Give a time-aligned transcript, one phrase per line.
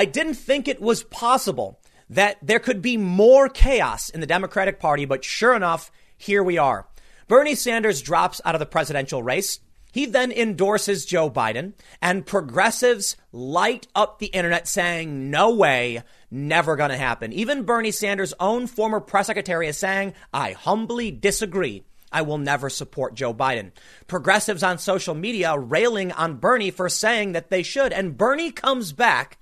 [0.00, 1.78] I didn't think it was possible
[2.08, 6.56] that there could be more chaos in the Democratic Party, but sure enough, here we
[6.56, 6.88] are.
[7.28, 9.60] Bernie Sanders drops out of the presidential race.
[9.92, 16.76] He then endorses Joe Biden, and progressives light up the internet saying, no way, never
[16.76, 17.34] gonna happen.
[17.34, 21.84] Even Bernie Sanders' own former press secretary is saying, I humbly disagree.
[22.10, 23.72] I will never support Joe Biden.
[24.06, 27.92] Progressives on social media railing on Bernie for saying that they should.
[27.92, 29.36] And Bernie comes back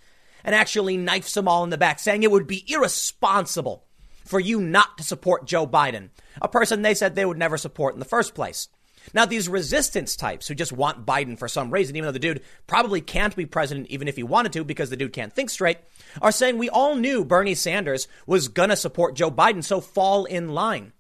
[0.49, 3.85] and actually knifes them all in the back, saying it would be irresponsible
[4.25, 6.09] for you not to support Joe Biden,
[6.41, 8.69] a person they said they would never support in the first place.
[9.13, 12.41] Now, these resistance types who just want Biden for some reason, even though the dude
[12.67, 15.81] probably can't be president even if he wanted to because the dude can't think straight,
[16.23, 20.25] are saying we all knew Bernie Sanders was going to support Joe Biden, so fall
[20.25, 20.95] in line.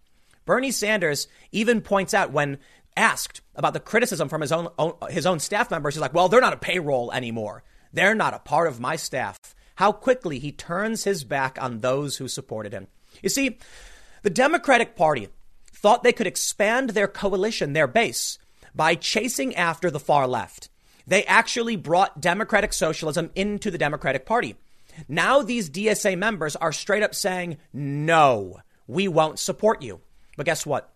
[0.45, 2.59] Bernie Sanders even points out when
[2.99, 6.29] asked about the criticism from his own, own, his own staff members, he's like, "Well,
[6.29, 7.63] they're not a payroll anymore.
[7.93, 9.39] They're not a part of my staff."
[9.77, 12.89] How quickly he turns his back on those who supported him.
[13.23, 13.59] You see,
[14.23, 15.29] the Democratic Party
[15.73, 18.39] thought they could expand their coalition, their base,
[18.75, 20.69] by chasing after the far left.
[21.07, 24.57] They actually brought democratic socialism into the Democratic Party.
[25.07, 30.01] Now these DSA members are straight up saying, "No, we won't support you."
[30.37, 30.93] But guess what?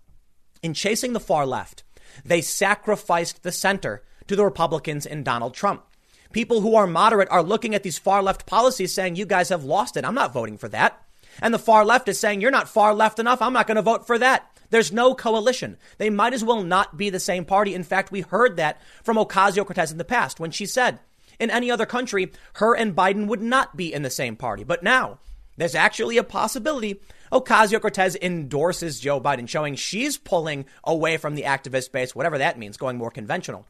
[0.62, 1.84] In chasing the far left,
[2.24, 5.86] they sacrificed the center to the Republicans and Donald Trump.
[6.32, 9.64] People who are moderate are looking at these far left policies saying, you guys have
[9.64, 10.04] lost it.
[10.04, 11.00] I'm not voting for that.
[11.40, 13.40] And the far left is saying, you're not far left enough.
[13.40, 14.48] I'm not going to vote for that.
[14.70, 15.76] There's no coalition.
[15.98, 17.74] They might as well not be the same party.
[17.74, 20.98] In fact, we heard that from Ocasio Cortez in the past when she said,
[21.38, 24.64] in any other country, her and Biden would not be in the same party.
[24.64, 25.18] But now
[25.56, 27.00] there's actually a possibility
[27.32, 32.58] Ocasio Cortez endorses Joe Biden, showing she's pulling away from the activist base, whatever that
[32.58, 33.66] means, going more conventional.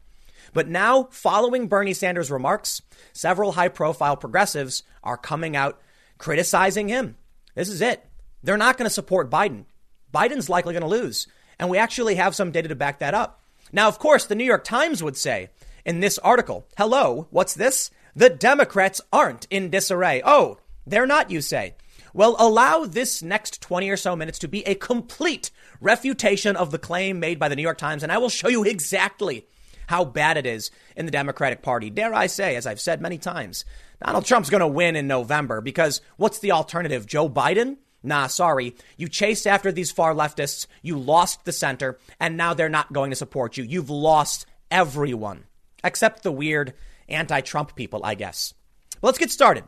[0.53, 5.81] But now, following Bernie Sanders' remarks, several high profile progressives are coming out
[6.17, 7.17] criticizing him.
[7.55, 8.05] This is it.
[8.43, 9.65] They're not going to support Biden.
[10.13, 11.27] Biden's likely going to lose.
[11.59, 13.41] And we actually have some data to back that up.
[13.71, 15.49] Now, of course, the New York Times would say
[15.85, 17.89] in this article, hello, what's this?
[18.15, 20.21] The Democrats aren't in disarray.
[20.23, 21.75] Oh, they're not, you say.
[22.13, 25.49] Well, allow this next 20 or so minutes to be a complete
[25.81, 28.63] refutation of the claim made by the New York Times, and I will show you
[28.63, 29.47] exactly
[29.93, 31.91] how bad it is in the Democratic Party.
[31.91, 33.63] Dare I say, as I've said many times,
[34.03, 37.05] Donald Trump's going to win in November because what's the alternative?
[37.05, 37.77] Joe Biden?
[38.01, 38.75] Nah, sorry.
[38.97, 43.11] You chased after these far leftists, you lost the center, and now they're not going
[43.11, 43.63] to support you.
[43.63, 45.43] You've lost everyone,
[45.83, 46.73] except the weird
[47.07, 48.55] anti Trump people, I guess.
[48.99, 49.65] Well, let's get started.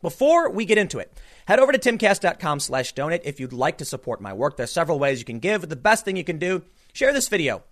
[0.00, 1.12] Before we get into it,
[1.50, 4.56] Head over to timcast.com slash donate if you'd like to support my work.
[4.56, 5.68] There's several ways you can give.
[5.68, 6.62] The best thing you can do,
[6.92, 7.64] share this video.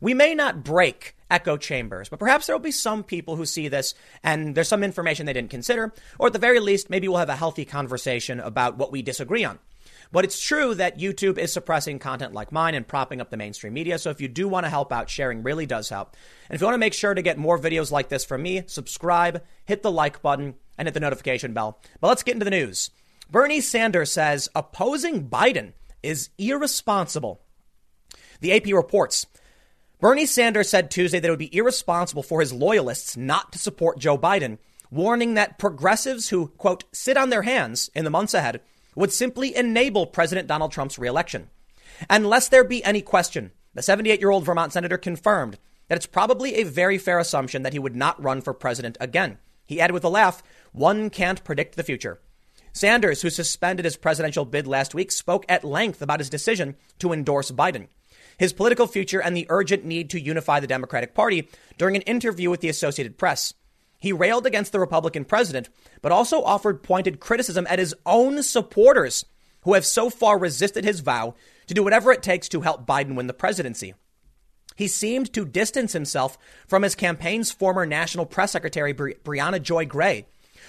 [0.00, 3.68] We may not break echo chambers, but perhaps there will be some people who see
[3.68, 7.18] this and there's some information they didn't consider, or at the very least, maybe we'll
[7.18, 9.58] have a healthy conversation about what we disagree on.
[10.12, 13.74] But it's true that YouTube is suppressing content like mine and propping up the mainstream
[13.74, 13.98] media.
[13.98, 16.16] So if you do want to help out, sharing really does help.
[16.48, 18.64] And if you want to make sure to get more videos like this from me,
[18.66, 21.78] subscribe, hit the like button, and hit the notification bell.
[22.00, 22.90] But let's get into the news.
[23.30, 27.40] Bernie Sanders says opposing Biden is irresponsible.
[28.40, 29.26] The AP reports
[30.00, 33.98] Bernie Sanders said Tuesday that it would be irresponsible for his loyalists not to support
[33.98, 34.56] Joe Biden,
[34.90, 38.62] warning that progressives who, quote, sit on their hands in the months ahead
[38.96, 41.50] would simply enable President Donald Trump's reelection.
[42.08, 46.54] Unless there be any question, the 78 year old Vermont senator confirmed that it's probably
[46.54, 49.36] a very fair assumption that he would not run for president again.
[49.66, 52.20] He added with a laugh, one can't predict the future.
[52.72, 57.12] Sanders, who suspended his presidential bid last week, spoke at length about his decision to
[57.12, 57.88] endorse Biden,
[58.40, 61.46] his political future, and the urgent need to unify the Democratic Party
[61.76, 63.52] during an interview with the Associated Press.
[63.98, 65.68] He railed against the Republican president,
[66.00, 69.26] but also offered pointed criticism at his own supporters,
[69.64, 71.34] who have so far resisted his vow
[71.66, 73.92] to do whatever it takes to help Biden win the presidency.
[74.74, 79.84] He seemed to distance himself from his campaign's former national press secretary, Bri- Briahna Joy
[79.84, 80.24] Gray,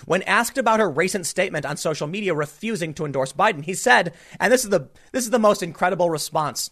[0.05, 4.13] when asked about her recent statement on social media refusing to endorse Biden, he said,
[4.41, 6.69] and this is the this is the most incredible response.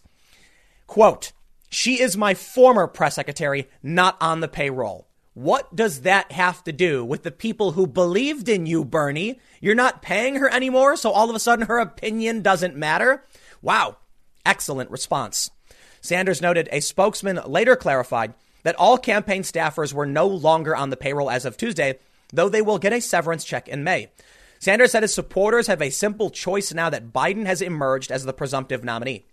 [0.90, 1.30] Quote,
[1.68, 5.06] she is my former press secretary, not on the payroll.
[5.34, 9.38] What does that have to do with the people who believed in you, Bernie?
[9.60, 13.24] You're not paying her anymore, so all of a sudden her opinion doesn't matter?
[13.62, 13.98] Wow.
[14.44, 15.52] Excellent response.
[16.00, 18.34] Sanders noted a spokesman later clarified
[18.64, 22.00] that all campaign staffers were no longer on the payroll as of Tuesday,
[22.32, 24.10] though they will get a severance check in May.
[24.58, 28.32] Sanders said his supporters have a simple choice now that Biden has emerged as the
[28.32, 29.24] presumptive nominee.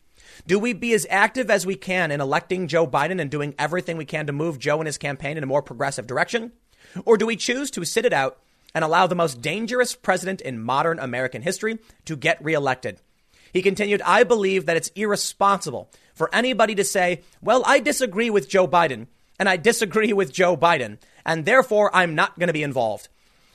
[0.45, 3.98] Do we be as active as we can in electing Joe Biden and doing everything
[3.98, 6.51] we can to move Joe and his campaign in a more progressive direction?
[7.06, 8.39] Or do we choose to sit it out
[8.78, 13.01] and allow the most dangerous president in modern American history to get reelected.
[13.51, 18.48] He continued, I believe that it's irresponsible for anybody to say, well, I disagree with
[18.48, 19.07] Joe Biden
[19.40, 23.10] and I disagree with Joe Biden, and therefore I'm not going to be involved.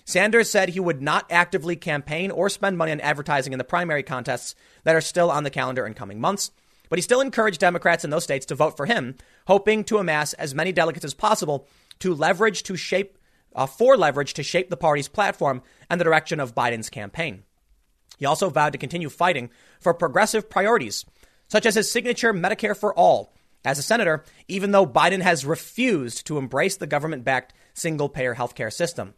[0.05, 4.03] Sanders said he would not actively campaign or spend money on advertising in the primary
[4.03, 6.51] contests that are still on the calendar in coming months,
[6.93, 9.15] but he still encouraged Democrats in those states to vote for him,
[9.47, 11.67] hoping to amass as many delegates as possible
[12.01, 13.17] to leverage to shape
[13.57, 17.45] uh, for leverage to shape the party's platform and the direction of Biden's campaign.
[18.19, 19.49] He also vowed to continue fighting
[19.81, 21.07] for progressive priorities,
[21.49, 23.33] such as his signature Medicare for All.
[23.65, 28.35] As a senator, even though Biden has refused to embrace the government backed single payer
[28.35, 29.15] healthcare system.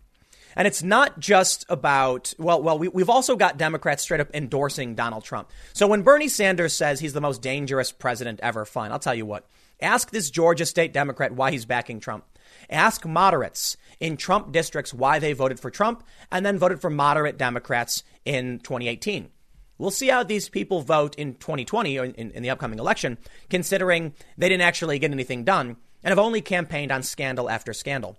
[0.56, 4.94] And it's not just about, well, well, we, we've also got Democrats straight up endorsing
[4.94, 5.50] Donald Trump.
[5.72, 9.26] So when Bernie Sanders says he's the most dangerous president ever, fine, I'll tell you
[9.26, 9.46] what.
[9.80, 12.24] Ask this Georgia state Democrat why he's backing Trump.
[12.70, 17.36] Ask moderates in Trump districts why they voted for Trump and then voted for moderate
[17.36, 19.30] Democrats in 2018.
[19.76, 23.18] We'll see how these people vote in 2020 or in, in, the upcoming election,
[23.50, 28.16] considering they didn't actually get anything done and have only campaigned on scandal after scandal.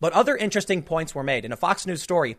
[0.00, 1.44] But other interesting points were made.
[1.44, 2.36] In a Fox News story,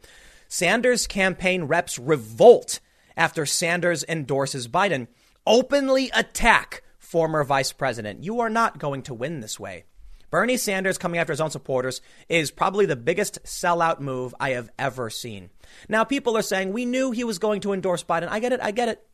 [0.48, 2.80] Sanders campaign reps revolt
[3.18, 5.08] after Sanders endorses Biden,
[5.48, 8.24] openly attack former vice president.
[8.24, 9.86] You are not going to win this way.
[10.32, 14.70] Bernie Sanders coming after his own supporters is probably the biggest sellout move I have
[14.78, 15.50] ever seen.
[15.88, 18.28] Now, people are saying we knew he was going to endorse Biden.
[18.28, 18.60] I get it.
[18.62, 19.08] I get it.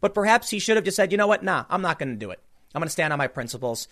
[0.00, 1.42] But perhaps he should have just said, you know what?
[1.42, 2.40] Nah, I'm not going to do it.
[2.74, 3.88] I'm going to stand on my principles.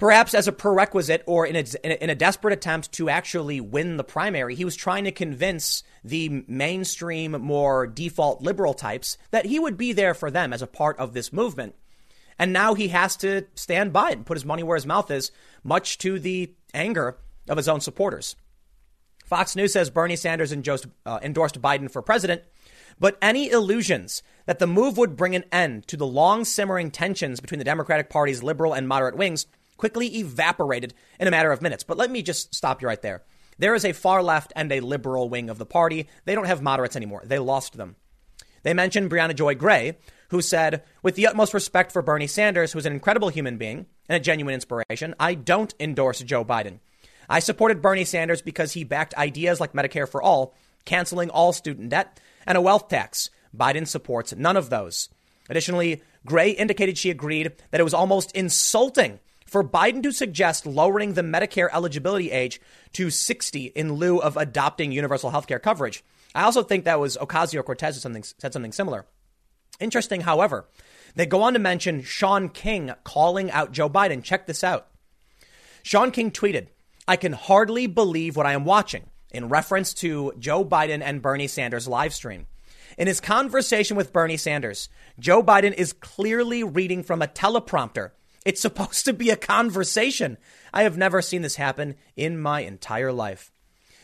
[0.00, 4.02] Perhaps as a prerequisite or in a, in a desperate attempt to actually win the
[4.02, 9.76] primary, he was trying to convince the mainstream, more default liberal types that he would
[9.76, 11.74] be there for them as a part of this movement.
[12.38, 15.10] And now he has to stand by it and put his money where his mouth
[15.10, 15.32] is,
[15.62, 18.36] much to the anger of his own supporters.
[19.26, 22.40] Fox News says Bernie Sanders endorsed, uh, endorsed Biden for president,
[22.98, 27.38] but any illusions that the move would bring an end to the long simmering tensions
[27.38, 29.46] between the Democratic Party's liberal and moderate wings
[29.80, 31.84] quickly evaporated in a matter of minutes.
[31.84, 33.22] But let me just stop you right there.
[33.56, 36.06] There is a far left and a liberal wing of the party.
[36.26, 37.22] They don't have moderates anymore.
[37.24, 37.96] They lost them.
[38.62, 39.96] They mentioned Briahna Joy Gray,
[40.28, 44.16] who said, with the utmost respect for Bernie Sanders, who's an incredible human being and
[44.16, 46.80] a genuine inspiration, I don't endorse Joe Biden.
[47.26, 50.54] I supported Bernie Sanders because he backed ideas like Medicare for all,
[50.84, 53.30] canceling all student debt, and a wealth tax.
[53.56, 55.08] Biden supports none of those.
[55.48, 59.20] Additionally, Gray indicated she agreed that it was almost insulting
[59.50, 62.60] for Biden to suggest lowering the Medicare eligibility age
[62.92, 66.04] to 60 in lieu of adopting universal health care coverage.
[66.36, 69.06] I also think that was Ocasio Cortez said something, said something similar.
[69.80, 70.68] Interesting, however,
[71.16, 74.22] they go on to mention Shaun King calling out Joe Biden.
[74.22, 74.86] Check this out.
[75.82, 76.68] Shaun King tweeted,
[77.08, 81.48] I can hardly believe what I am watching in reference to Joe Biden and Bernie
[81.48, 82.46] Sanders live stream.
[82.96, 84.88] In his conversation with Bernie Sanders,
[85.18, 88.10] Joe Biden is clearly reading from a teleprompter
[88.44, 90.38] it's supposed to be a conversation.
[90.72, 93.52] I have never seen this happen in my entire life.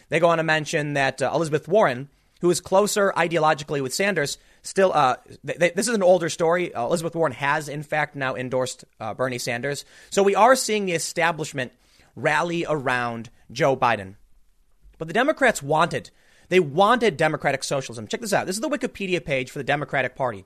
[0.09, 2.09] They go on to mention that uh, Elizabeth Warren,
[2.41, 5.17] who is closer ideologically with Sanders, still, uh,
[5.47, 6.73] th- th- this is an older story.
[6.73, 9.85] Uh, Elizabeth Warren has, in fact, now endorsed uh, Bernie Sanders.
[10.11, 11.73] So we are seeing the establishment
[12.15, 14.17] rally around Joe Biden.
[14.99, 16.11] But the Democrats wanted,
[16.49, 18.07] they wanted democratic socialism.
[18.07, 18.47] Check this out.
[18.47, 20.45] This is the Wikipedia page for the Democratic Party.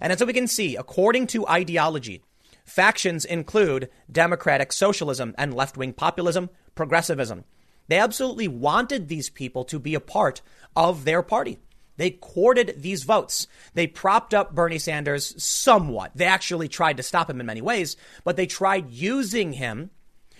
[0.00, 2.22] And as we can see, according to ideology,
[2.64, 7.44] Factions include democratic socialism and left wing populism, progressivism.
[7.88, 10.40] They absolutely wanted these people to be a part
[10.76, 11.58] of their party.
[11.96, 13.46] They courted these votes.
[13.74, 16.12] They propped up Bernie Sanders somewhat.
[16.14, 19.90] They actually tried to stop him in many ways, but they tried using him.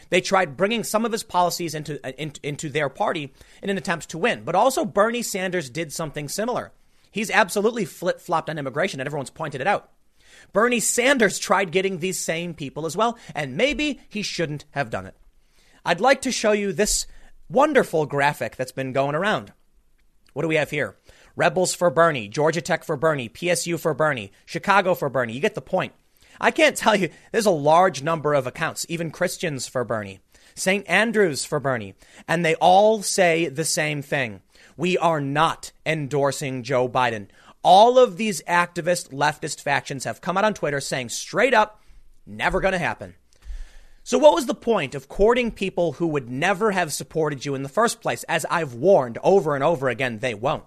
[0.09, 3.79] They tried bringing some of his policies into, uh, into, into their party in an
[3.79, 4.45] attempt to win.
[4.45, 6.73] But also, Bernie Sanders did something similar.
[7.11, 9.91] He's absolutely flip flopped on immigration, and everyone's pointed it out.
[10.53, 15.07] Bernie Sanders tried getting these same people as well, and maybe he shouldn't have done
[15.07, 15.17] it.
[15.85, 17.07] I'd like to show you this
[17.49, 19.53] wonderful graphic that's been going around.
[20.33, 20.97] What do we have here?
[21.37, 25.33] Rebels for Bernie, Georgia Tech for Bernie, PSU for Bernie, Chicago for Bernie.
[25.33, 25.93] You get the point.
[26.41, 30.21] I can't tell you, there's a large number of accounts, even Christians for Bernie,
[30.55, 30.89] St.
[30.89, 31.95] Andrews for Bernie,
[32.27, 34.41] and they all say the same thing.
[34.77, 37.29] We are not endorsing Joe Biden.
[37.63, 41.83] All of these activist leftist factions have come out on Twitter saying straight up,
[42.27, 43.15] never going to happen.
[44.05, 47.63] So, what was the point of courting people who would never have supported you in
[47.63, 48.25] the first place?
[48.25, 50.65] As I've warned over and over again, they won't.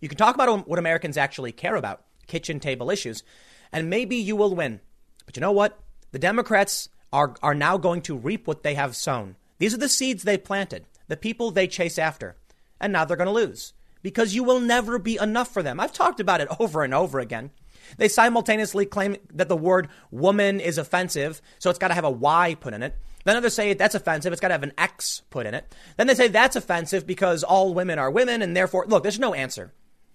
[0.00, 3.24] You can talk about what Americans actually care about, kitchen table issues,
[3.72, 4.80] and maybe you will win.
[5.24, 5.80] But you know what?
[6.12, 9.34] The Democrats are, are now going to reap what they have sown.
[9.58, 12.36] These are the seeds they planted, the people they chase after.
[12.80, 13.72] and now they're going to lose
[14.06, 15.80] because you will never be enough for them.
[15.80, 17.50] I've talked about it over and over again.
[17.98, 22.10] They simultaneously claim that the word woman is offensive, so it's got to have a
[22.12, 22.94] Y put in it.
[23.24, 25.74] Then others say that's offensive, it's got to have an X put in it.
[25.96, 29.34] Then they say that's offensive because all women are women, and therefore, look, there's no
[29.34, 29.72] answer.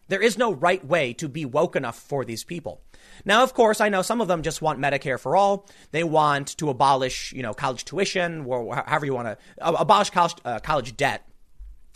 [0.08, 2.80] There is no right way to be woke enough for these people.
[3.26, 5.68] Now, of course, I know some of them just want Medicare for all.
[5.92, 10.36] They want to abolish, you know, college tuition, or however you want to abolish college,
[10.46, 11.28] uh, college debt,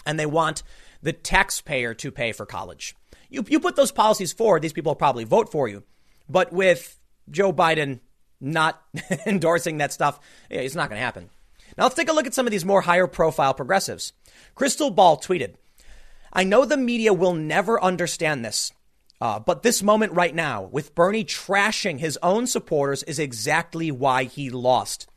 [0.05, 0.61] and they want
[1.05, 2.95] the taxpayer to pay for college.
[3.29, 5.83] You, you put those policies forward, these people will probably vote for you.
[6.27, 7.99] But with Joe Biden
[8.41, 8.81] not
[9.27, 10.19] endorsing that stuff,
[10.49, 11.29] it's not going to happen.
[11.77, 14.13] Now let's take a look at some of these more higher profile progressives.
[14.55, 15.53] Krystal Ball tweeted,
[16.33, 18.73] I know the media will never understand this,
[19.21, 24.23] uh, but this moment right now, with Bernie trashing his own supporters, is exactly why
[24.23, 25.07] he lost.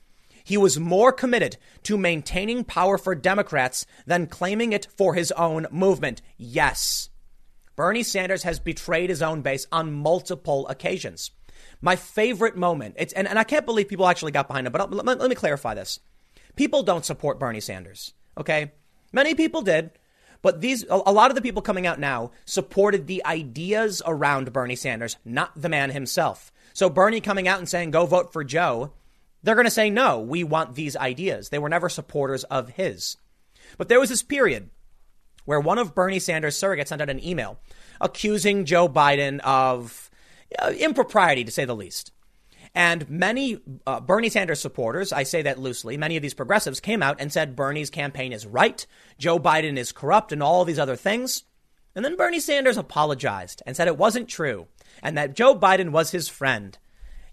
[0.48, 5.66] He was more committed to maintaining power for Democrats than claiming it for his own
[5.70, 6.22] movement.
[6.38, 7.10] Yes.
[7.76, 11.32] Bernie Sanders has betrayed his own base on multiple occasions.
[11.82, 14.90] My favorite moment, it's, and, and I can't believe people actually got behind him, but
[14.90, 16.00] let, let, me clarify this.
[16.56, 18.72] People don't support Bernie Sanders, okay?
[19.12, 19.90] Many people did,
[20.40, 24.76] but these, a lot of the people coming out now supported the ideas around Bernie
[24.76, 26.50] Sanders, not the man himself.
[26.72, 28.94] So Bernie coming out and saying, go vote for Joe,
[29.42, 31.48] they're going to say, no, we want these ideas.
[31.48, 33.16] They were never supporters of his.
[33.76, 34.70] But there was this period
[35.44, 37.58] where one of Bernie Sanders' surrogates sent out an email
[38.00, 40.10] accusing Joe Biden of
[40.58, 42.12] uh, impropriety, to say the least.
[42.74, 47.02] And many uh, Bernie Sanders supporters, I say that loosely, many of these progressives came
[47.02, 48.86] out and said Bernie's campaign is right,
[49.18, 51.44] Joe Biden is corrupt, and all these other things.
[51.94, 54.68] And then Bernie Sanders apologized and said it wasn't true
[55.02, 56.76] and that Joe Biden was his friend.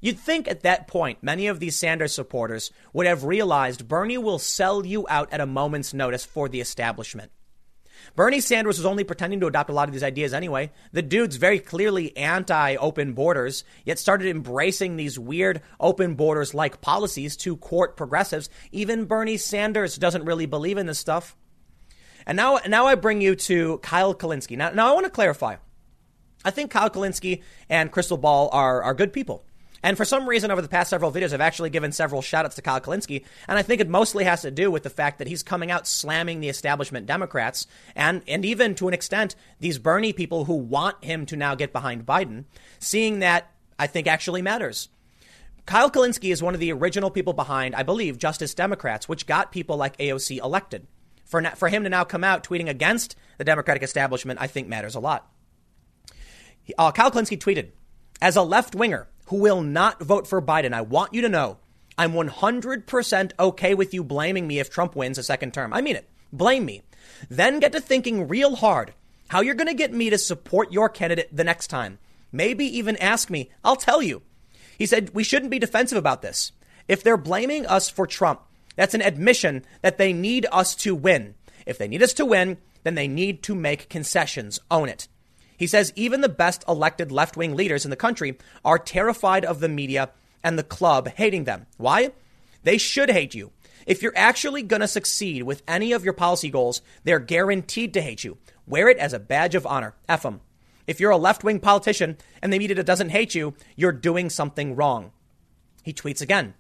[0.02, 4.40] You'd think at that point, many of these Sanders supporters would have realized Bernie will
[4.40, 7.32] sell you out at a moment's notice for the establishment.
[8.16, 10.72] Bernie Sanders was only pretending to adopt a lot of these ideas anyway.
[10.92, 16.82] The dude's very clearly anti open borders, yet started embracing these weird open borders like
[16.82, 18.50] policies to court progressives.
[18.72, 21.36] Even Bernie Sanders doesn't really believe in this stuff.
[22.26, 24.58] And now, now I bring you to Kyle Kulinski.
[24.58, 25.58] Now, now I want to clarify.
[26.44, 29.45] I think Kyle Kulinski and Krystal Ball are, are good people.
[29.86, 32.56] And for some reason, over the past several videos, I've actually given several shout outs
[32.56, 33.24] to Kyle Kulinski.
[33.48, 35.86] And I think it mostly has to do with the fact that he's coming out
[35.86, 41.04] slamming the establishment Democrats and, and even to an extent, these Bernie people who want
[41.04, 42.46] him to now get behind Biden,
[42.80, 44.90] seeing that I think actually matters.
[45.68, 49.52] Kyle Kulinski is one of the original people behind, I believe, Justice Democrats, which got
[49.52, 50.88] people like AOC elected.
[51.26, 54.96] For, for him to now come out tweeting against the Democratic establishment, I think matters
[54.96, 55.32] a lot.
[56.76, 57.70] Uh, Kyle Kulinski tweeted,
[58.20, 61.58] as a left winger, who will not vote for Biden, I want you to know
[61.98, 65.74] I'm 100% okay with you blaming me if Trump wins a second term.
[65.74, 66.10] I mean it.
[66.32, 66.82] Blame me.
[67.30, 68.94] Then get to thinking real hard
[69.30, 71.98] how you're going to get me to support your candidate the next time.
[72.32, 73.50] Maybe even ask me.
[73.64, 74.22] I'll tell you.
[74.78, 76.52] He said we shouldn't be defensive about this.
[76.88, 78.42] If they're blaming us for Trump,
[78.76, 81.36] that's an admission that they need us to win.
[81.66, 84.60] If they need us to win, then they need to make concessions.
[84.70, 85.08] Own it.
[85.58, 89.60] He says even the best elected left wing leaders in the country are terrified of
[89.60, 90.10] the media
[90.44, 91.66] and the club hating them.
[91.78, 92.12] Why?
[92.64, 93.52] They should hate you.
[93.86, 98.02] If you're actually going to succeed with any of your policy goals, they're guaranteed to
[98.02, 98.38] hate you.
[98.68, 99.96] Wear it as a badge of honor.
[100.10, 100.42] F them.
[100.88, 104.76] If you're a left wing politician and the media doesn't hate you, you're doing something
[104.76, 105.12] wrong.
[105.84, 106.56] He tweets again.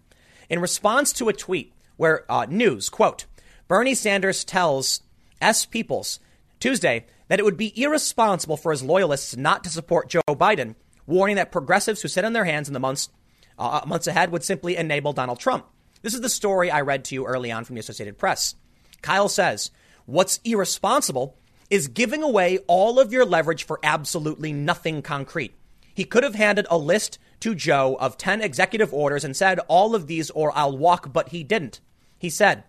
[0.49, 3.25] In response to a tweet where uh, news, quote,
[3.67, 5.01] Bernie Sanders tells
[5.41, 5.65] S.
[5.65, 6.19] Peoples
[6.59, 10.75] Tuesday that it would be irresponsible for his loyalists not to support Joe Biden,
[11.07, 13.09] warning that progressives who sit on their hands in the months,
[13.57, 15.65] uh, months ahead would simply enable Donald Trump.
[16.01, 18.55] This is the story I read to you early on from the Associated Press.
[19.01, 19.71] Kyle says,
[20.05, 21.37] What's irresponsible
[21.69, 25.55] is giving away all of your leverage for absolutely nothing concrete.
[25.95, 29.95] He could have handed a list to Joe of 10 executive orders and said, All
[29.95, 31.79] of these or I'll walk, but he didn't.
[32.17, 32.65] He said,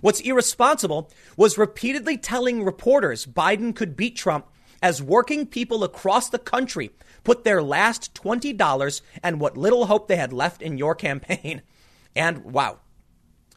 [0.00, 4.46] What's irresponsible was repeatedly telling reporters Biden could beat Trump
[4.82, 6.90] as working people across the country
[7.24, 11.62] put their last $20 and what little hope they had left in your campaign.
[12.14, 12.78] And wow.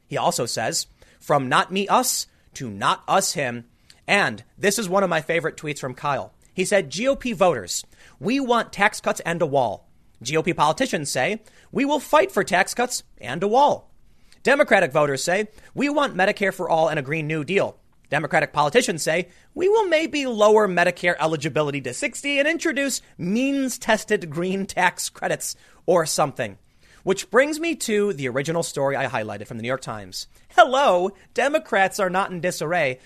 [0.06, 3.64] He also says, from not me us to not us him.
[4.06, 6.34] And this is one of my favorite tweets from Kyle.
[6.54, 7.86] He said, GOP voters,
[8.20, 9.88] we want tax cuts and a wall.
[10.22, 11.42] GOP politicians say,
[11.72, 13.89] we will fight for tax cuts and a wall.
[14.50, 17.78] Democratic voters say, we want Medicare for all and a Green New Deal.
[18.10, 24.32] Democratic politicians say, we will maybe lower Medicare eligibility to 60 and introduce means tested
[24.32, 26.58] green tax credits or something.
[27.04, 30.26] Which brings me to the original story I highlighted from the New York Times.
[30.56, 32.98] Hello, Democrats are not in disarray.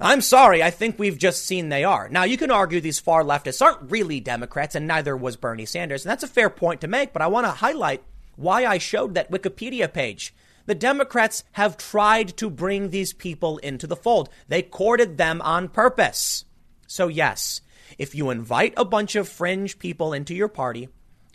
[0.00, 2.08] I'm sorry, I think we've just seen they are.
[2.08, 6.06] Now, you can argue these far leftists aren't really Democrats, and neither was Bernie Sanders.
[6.06, 8.02] And that's a fair point to make, but I want to highlight
[8.36, 10.32] why I showed that Wikipedia page.
[10.66, 14.28] The Democrats have tried to bring these people into the fold.
[14.48, 16.44] They courted them on purpose.
[16.86, 17.60] So, yes,
[17.98, 20.88] if you invite a bunch of fringe people into your party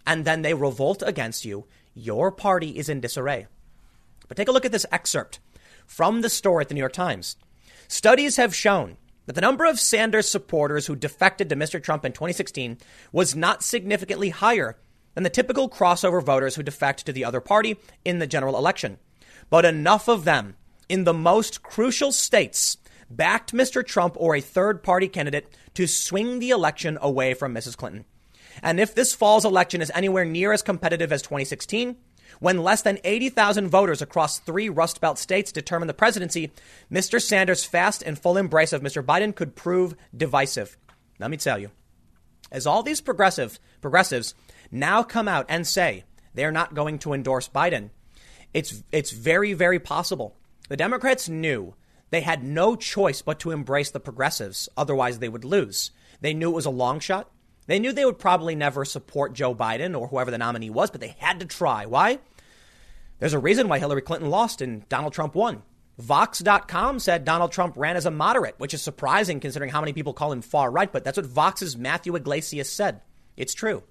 [0.06, 3.48] and then they revolt against you, your party is in disarray.
[4.28, 5.40] But take a look at this excerpt
[5.86, 7.38] from the story at the New York Times.
[7.88, 11.82] Studies have shown that the number of Sanders supporters who defected to Mr.
[11.82, 12.78] Trump in 2016
[13.12, 14.78] was not significantly higher
[15.14, 18.98] than the typical crossover voters who defect to the other party in the general election.
[19.50, 20.56] But enough of them
[20.90, 22.78] in the most crucial states
[23.10, 23.86] backed Mr.
[23.86, 27.78] Trump or a third party candidate to swing the election away from Mrs.
[27.78, 28.06] Clinton.
[28.64, 31.98] And if this fall's election is anywhere near as competitive as 2016,
[32.40, 36.52] when less than 80,000 voters across three Rust Belt states determine the presidency,
[36.92, 37.22] Mr.
[37.22, 39.04] Sanders' fast and full embrace of Mr.
[39.04, 40.78] Biden could prove divisive.
[41.20, 41.72] Let me tell you,
[42.52, 44.34] as all these progressive progressives
[44.72, 47.90] now come out and say they're not going to endorse Biden,
[48.56, 50.36] it's it's very very possible
[50.68, 51.76] the Democrats knew
[52.10, 55.92] they had no choice but to embrace the progressives, otherwise they would lose.
[56.22, 57.30] They knew it was a long shot.
[57.68, 61.02] They knew they would probably never support Joe Biden or whoever the nominee was, but
[61.02, 61.86] they had to try.
[61.86, 62.20] Why?
[63.20, 65.64] There's a reason why Hillary Clinton lost and Donald Trump won.
[65.98, 70.14] Vox.com said Donald Trump ran as a moderate, which is surprising considering how many people
[70.14, 73.02] call him far right, but that's what Vox's Matthew Yglesias said.
[73.38, 73.84] It's true.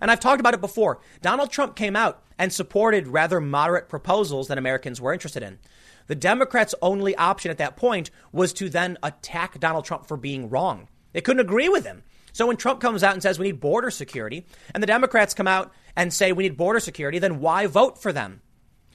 [0.00, 1.00] And I've talked about it before.
[1.22, 5.58] Donald Trump came out and supported rather moderate proposals that Americans were interested in.
[6.06, 10.48] The Democrats' only option at that point was to then attack Donald Trump for being
[10.48, 10.88] wrong.
[11.12, 12.02] They couldn't agree with him.
[12.32, 15.48] So when Trump comes out and says we need border security, and the Democrats come
[15.48, 18.42] out and say we need border security, then why vote for them?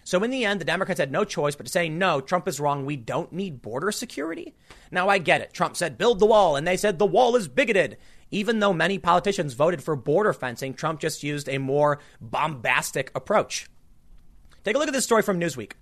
[0.06, 2.60] So in the end, the Democrats had no choice but to say, no, Trump is
[2.60, 2.86] wrong.
[2.86, 4.54] We don't need border security.
[4.92, 5.54] Now I get it.
[5.54, 6.56] Trump said, build the wall.
[6.56, 7.98] And they said the wall is bigoted.
[8.34, 13.68] Even though many politicians voted for border fencing, Trump just used a more bombastic approach.
[14.64, 15.74] Take a look at this story from Newsweek.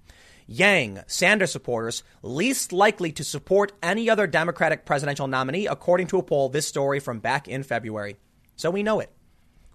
[0.48, 6.24] Yang, Sanders supporters, least likely to support any other Democratic presidential nominee, according to a
[6.24, 6.50] poll.
[6.50, 8.18] This story from back in February.
[8.58, 9.14] So we know it.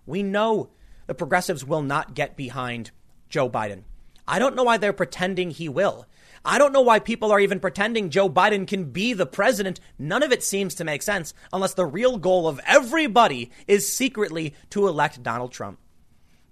[0.04, 0.68] We know
[1.06, 2.90] the progressives will not get behind
[3.30, 3.84] Joe Biden.
[4.28, 6.06] I don't know why they're pretending he will.
[6.46, 9.80] I don't know why people are even pretending Joe Biden can be the president.
[9.98, 14.54] None of it seems to make sense unless the real goal of everybody is secretly
[14.70, 15.80] to elect Donald Trump.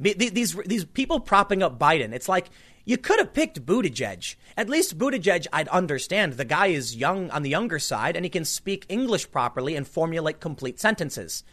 [0.00, 2.50] These, these people propping up Biden, it's like
[2.84, 4.34] you could have picked Buttigieg.
[4.56, 6.32] At least Buttigieg, I'd understand.
[6.32, 9.86] The guy is young on the younger side and he can speak English properly and
[9.86, 11.44] formulate complete sentences.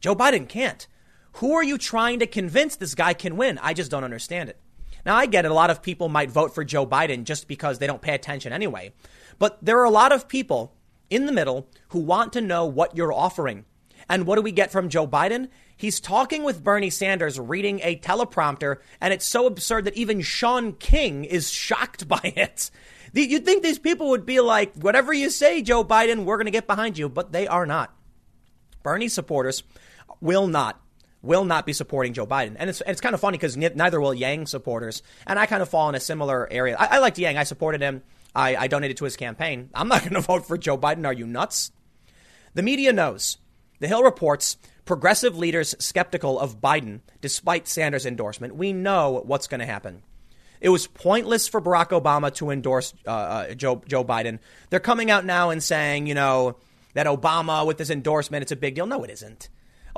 [0.00, 0.86] Joe Biden can't.
[1.34, 3.58] Who are you trying to convince this guy can win?
[3.58, 4.60] I just don't understand it.
[5.06, 5.50] Now, I get it.
[5.50, 8.52] A lot of people might vote for Joe Biden just because they don't pay attention
[8.52, 8.92] anyway.
[9.38, 10.74] But there are a lot of people
[11.10, 13.64] in the middle who want to know what you're offering.
[14.08, 15.48] And what do we get from Joe Biden?
[15.76, 20.72] He's talking with Bernie Sanders, reading a teleprompter, and it's so absurd that even Shaun
[20.72, 22.70] King is shocked by it.
[23.14, 26.50] You'd think these people would be like, whatever you say, Joe Biden, we're going to
[26.50, 27.94] get behind you, but they are not.
[28.82, 29.62] Bernie supporters
[30.20, 30.80] will not
[31.22, 32.56] will not be supporting Joe Biden.
[32.58, 35.02] And it's, it's kind of funny because neither will Yang supporters.
[35.26, 36.76] And I kind of fall in a similar area.
[36.78, 37.36] I, I liked Yang.
[37.36, 38.02] I supported him.
[38.34, 39.70] I, I donated to his campaign.
[39.74, 41.06] I'm not going to vote for Joe Biden.
[41.06, 41.72] Are you nuts?
[42.54, 43.38] The media knows.
[43.80, 48.56] The Hill reports progressive leaders skeptical of Biden despite Sanders' endorsement.
[48.56, 50.02] We know what's going to happen.
[50.60, 54.38] It was pointless for Barack Obama to endorse uh, uh, Joe, Joe Biden.
[54.70, 56.56] They're coming out now and saying, you know,
[56.94, 58.86] that Obama with his endorsement, it's a big deal.
[58.86, 59.48] No, it isn't.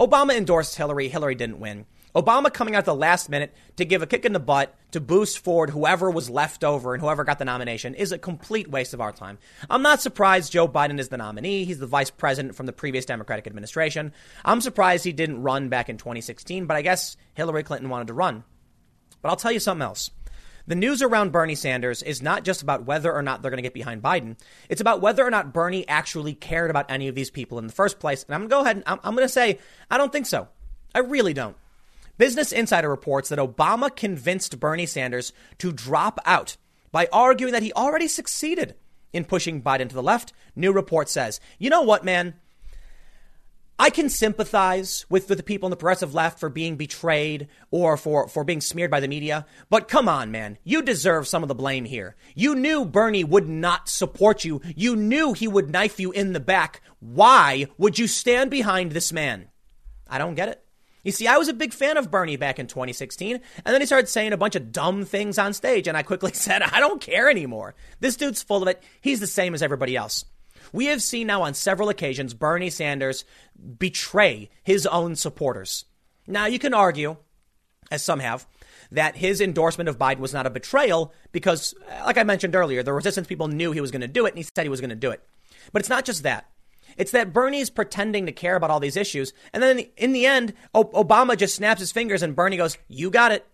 [0.01, 1.09] Obama endorsed Hillary.
[1.09, 1.85] Hillary didn't win.
[2.17, 5.01] Obama coming out at the last minute to give a kick in the butt to
[5.01, 8.95] boost forward whoever was left over and whoever got the nomination is a complete waste
[8.95, 9.39] of our time.
[9.69, 11.65] I'm not surprised Joe Biden is the nominee.
[11.65, 14.13] He's the vice president from the previous Democratic administration.
[14.43, 18.15] I'm surprised he didn't run back in 2016, but I guess Hillary Clinton wanted to
[18.15, 18.43] run.
[19.21, 20.11] But I'll tell you something else.
[20.71, 23.63] The news around Bernie Sanders is not just about whether or not they're going to
[23.63, 24.39] get behind Biden.
[24.69, 27.73] It's about whether or not Bernie actually cared about any of these people in the
[27.73, 28.23] first place.
[28.23, 29.59] And I'm going to go ahead and I'm, I'm going to say,
[29.91, 30.47] I don't think so.
[30.95, 31.57] I really don't.
[32.19, 36.57] Business Insider reports that Obama convinced Bernie Sanders to drop out
[36.93, 38.77] by arguing that he already succeeded
[39.13, 40.33] in pushing Biden to the left.
[40.55, 42.35] New report says, you know what, man?
[43.81, 48.29] I can sympathize with, the people in the progressive left for being betrayed or for,
[48.29, 49.47] for being smeared by the media.
[49.71, 50.59] But come on, man.
[50.65, 52.15] You deserve some of the blame here.
[52.35, 54.61] You knew Bernie would not support you.
[54.77, 56.83] You knew he would knife you in the back.
[56.99, 59.49] Why would you stand behind this man?
[60.07, 60.63] I don't get it.
[61.03, 63.87] You see, I was a big fan of Bernie back in 2016, and then he
[63.87, 67.01] started saying a bunch of dumb things on stage, and I quickly said, I don't
[67.01, 67.75] care anymore.
[68.01, 68.83] This dude's full of it.
[69.01, 70.27] He's the same as everybody else.
[70.73, 73.25] We have seen now on several occasions Bernie Sanders
[73.79, 75.85] betray his own supporters.
[76.27, 77.17] Now, you can argue,
[77.91, 78.47] as some have,
[78.93, 82.83] that his endorsement of Biden was not a betrayal because, uh, like I mentioned earlier,
[82.83, 84.81] the resistance people knew he was going to do it and he said he was
[84.81, 85.23] going to do it.
[85.73, 86.49] But it's not just that.
[86.97, 89.33] It's that Bernie's pretending to care about all these issues.
[89.53, 93.33] And then in the end, Obama just snaps his fingers and Bernie goes, You got
[93.33, 93.47] it.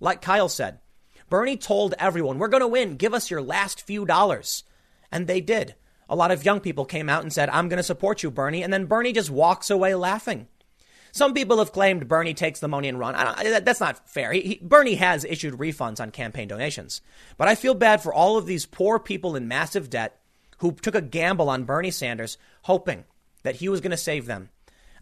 [0.00, 0.80] Like Kyle said,
[1.28, 2.96] Bernie told everyone, We're going to win.
[2.96, 4.64] Give us your last few dollars.
[5.12, 5.74] And they did.
[6.10, 8.64] A lot of young people came out and said, I'm going to support you, Bernie.
[8.64, 10.48] And then Bernie just walks away laughing.
[11.12, 13.14] Some people have claimed Bernie takes the money and run.
[13.14, 14.32] that's not fair.
[14.32, 17.00] He, he, Bernie has issued refunds on campaign donations.
[17.36, 20.20] But I feel bad for all of these poor people in massive debt
[20.58, 23.04] who took a gamble on Bernie Sanders, hoping
[23.44, 24.50] that he was going to save them.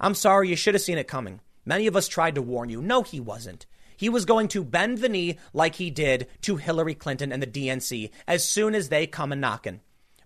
[0.01, 1.41] I'm sorry, you should have seen it coming.
[1.65, 2.81] Many of us tried to warn you.
[2.81, 3.67] No, he wasn't.
[3.97, 7.47] He was going to bend the knee like he did to Hillary Clinton and the
[7.47, 9.81] DNC as soon as they come a knocking.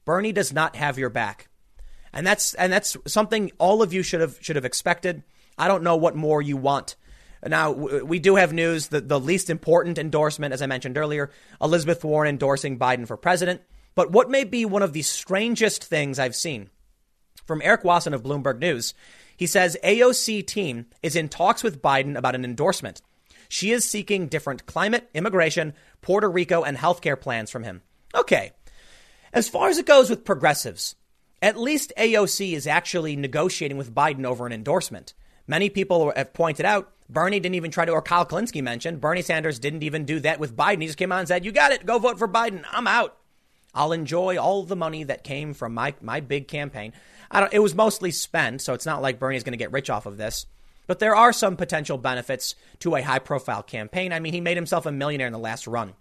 [0.04, 1.48] Bernie does not have your back.
[2.12, 5.22] And that's and that's something all of you should have should have expected.
[5.56, 6.96] I don't know what more you want.
[7.44, 12.04] Now, we do have news that the least important endorsement, as I mentioned earlier, Elizabeth
[12.04, 13.62] Warren endorsing Biden for president.
[13.94, 16.70] But what may be one of the strangest things I've seen
[17.44, 18.94] from Eric Wasson of Bloomberg News,
[19.36, 23.02] he says AOC team is in talks with Biden about an endorsement.
[23.48, 27.82] She is seeking different climate, immigration, Puerto Rico, and healthcare plans from him.
[28.14, 28.52] Okay.
[29.32, 30.94] As far as it goes with progressives,
[31.40, 35.14] at least AOC is actually negotiating with Biden over an endorsement.
[35.46, 39.22] Many people have pointed out Bernie didn't even try to, or Kyle Kulinski mentioned, Bernie
[39.22, 40.82] Sanders didn't even do that with Biden.
[40.82, 42.64] He just came out and said, You got it, go vote for Biden.
[42.70, 43.16] I'm out.
[43.74, 46.92] I'll enjoy all the money that came from my, my big campaign.
[47.30, 49.88] I don't, it was mostly spent, so it's not like Bernie's going to get rich
[49.88, 50.44] off of this.
[50.86, 54.12] But there are some potential benefits to a high profile campaign.
[54.12, 55.94] I mean, he made himself a millionaire in the last run.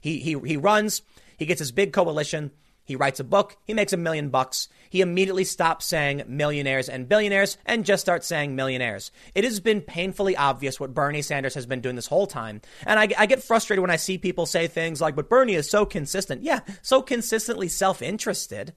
[0.00, 1.02] He, he, he runs,
[1.36, 2.50] he gets his big coalition,
[2.84, 4.68] he writes a book, he makes a million bucks.
[4.90, 9.12] He immediately stops saying millionaires and billionaires and just starts saying millionaires.
[9.34, 12.60] It has been painfully obvious what Bernie Sanders has been doing this whole time.
[12.84, 15.70] And I, I get frustrated when I see people say things like, but Bernie is
[15.70, 16.42] so consistent.
[16.42, 18.74] Yeah, so consistently self interested.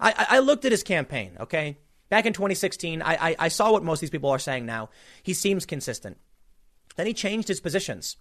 [0.00, 1.78] I, I looked at his campaign, okay?
[2.08, 4.90] Back in 2016, I, I, I saw what most of these people are saying now.
[5.22, 6.18] He seems consistent.
[6.96, 8.16] Then he changed his positions.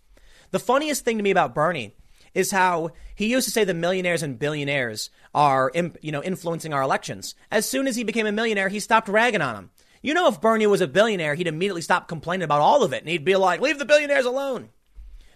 [0.52, 1.96] The funniest thing to me about Bernie
[2.34, 6.82] is how he used to say the millionaires and billionaires are, you know, influencing our
[6.82, 7.36] elections.
[7.52, 9.70] As soon as he became a millionaire, he stopped ragging on them.
[10.02, 13.02] You know, if Bernie was a billionaire, he'd immediately stop complaining about all of it,
[13.02, 14.70] and he'd be like, "Leave the billionaires alone."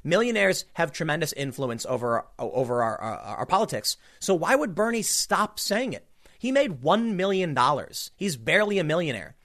[0.04, 3.98] Millionaires have tremendous influence over over our, our, our politics.
[4.20, 6.06] So why would Bernie stop saying it?
[6.38, 8.12] He made one million dollars.
[8.16, 9.36] He's barely a millionaire.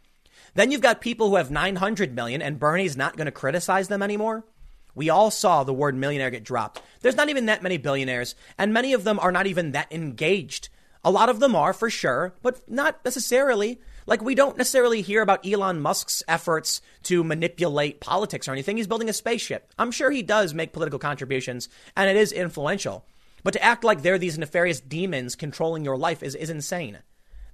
[0.54, 4.02] Then you've got people who have 900 million and Bernie's not going to criticize them
[4.02, 4.44] anymore.
[4.94, 6.82] We all saw the word millionaire get dropped.
[7.00, 10.68] There's not even that many billionaires, and many of them are not even that engaged.
[11.04, 13.80] A lot of them are for sure, but not necessarily.
[14.06, 18.76] Like, we don't necessarily hear about Elon Musk's efforts to manipulate politics or anything.
[18.76, 19.72] He's building a spaceship.
[19.78, 23.04] I'm sure he does make political contributions, and it is influential.
[23.42, 26.98] But to act like they're these nefarious demons controlling your life is, is insane.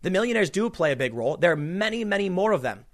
[0.02, 1.36] The millionaires do play a big role.
[1.36, 2.84] There are many, many more of them.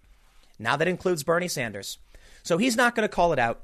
[0.58, 1.98] Now that includes Bernie Sanders.
[2.42, 3.62] So he's not going to call it out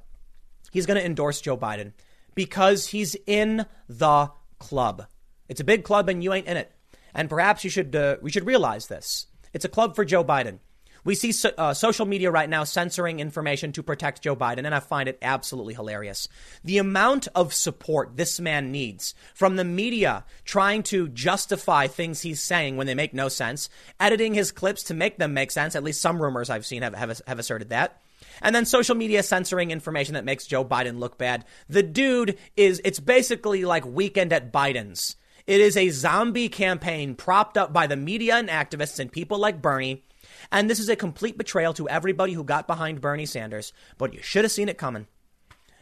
[0.71, 1.93] he's going to endorse Joe Biden
[2.35, 5.07] because he's in the club.
[5.49, 6.73] It's a big club and you ain't in it.
[7.15, 9.27] And perhaps you should uh, we should realize this.
[9.53, 10.61] It's a club for Joe Biden.
[11.05, 14.75] We see so, uh, social media right now censoring information to protect Joe Biden, and
[14.75, 16.29] I find it absolutely hilarious.
[16.63, 22.43] The amount of support this man needs from the media trying to justify things he's
[22.43, 25.75] saying when they make no sense, editing his clips to make them make sense.
[25.75, 28.01] At least some rumors I've seen have, have, have asserted that.
[28.43, 31.45] And then social media censoring information that makes Joe Biden look bad.
[31.69, 35.17] The dude is, it's basically like weekend at Biden's.
[35.47, 39.63] It is a zombie campaign propped up by the media and activists and people like
[39.63, 40.05] Bernie.
[40.53, 44.23] And this is a complete betrayal to everybody who got behind Bernie Sanders, but you
[44.23, 45.07] should have seen it coming.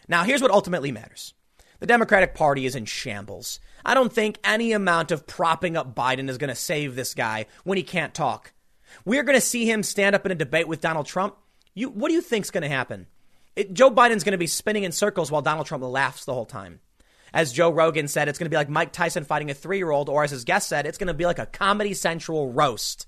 [0.08, 1.34] Now, here's what ultimately matters.
[1.80, 3.60] The Democratic Party is in shambles.
[3.84, 7.46] I don't think any amount of propping up Biden is going to save this guy
[7.64, 8.52] when he can't talk.
[9.04, 11.36] We're going to see him stand up in a debate with Donald Trump
[11.78, 13.06] you, what do you think's going to happen?
[13.56, 16.46] It, Joe Biden's going to be spinning in circles while Donald Trump laughs the whole
[16.46, 16.80] time.
[17.32, 19.90] As Joe Rogan said, it's going to be like Mike Tyson fighting a three year
[19.90, 23.06] old, or as his guest said, it's going to be like a Comedy Central roast.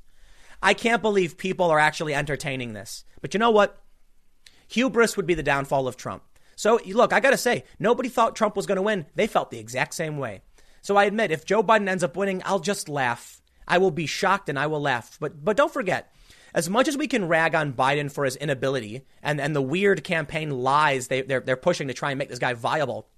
[0.63, 3.05] I can't believe people are actually entertaining this.
[3.21, 3.83] But you know what?
[4.69, 6.23] Hubris would be the downfall of Trump.
[6.55, 9.07] So, look, I got to say, nobody thought Trump was going to win.
[9.15, 10.43] They felt the exact same way.
[10.83, 13.41] So I admit, if Joe Biden ends up winning, I'll just laugh.
[13.67, 15.17] I will be shocked and I will laugh.
[15.19, 16.13] But, but don't forget,
[16.55, 20.05] as much as we can rag on Biden for his inability and, and the weird
[20.05, 23.09] campaign lies they, they're, they're pushing to try and make this guy viable,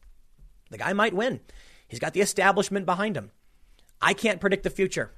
[0.70, 1.40] the guy might win.
[1.88, 3.30] He's got the establishment behind him.
[4.00, 5.12] I can't predict the future.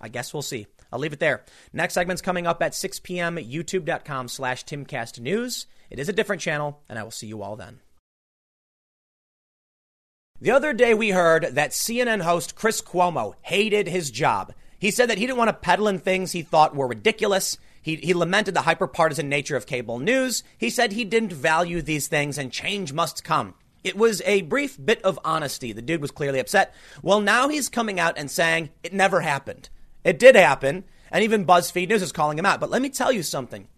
[0.00, 0.66] I guess we'll see.
[0.92, 1.44] I'll leave it there.
[1.72, 3.36] Next segment's coming up at 6 p.m.
[3.36, 5.66] youtube.com slash timcastnews.
[5.90, 7.80] It is a different channel, and I will see you all then.
[10.40, 14.54] The other day we heard that CNN host Chris Cuomo hated his job.
[14.78, 17.58] He said that he didn't want to peddle in things he thought were ridiculous.
[17.82, 20.44] He, he lamented the hyperpartisan nature of cable news.
[20.56, 23.54] He said he didn't value these things and change must come.
[23.84, 25.72] It was a brief bit of honesty.
[25.72, 26.74] The dude was clearly upset.
[27.02, 29.68] Well, now he's coming out and saying it never happened.
[30.04, 32.60] It did happen, and even BuzzFeed News is calling him out.
[32.60, 33.68] But let me tell you something.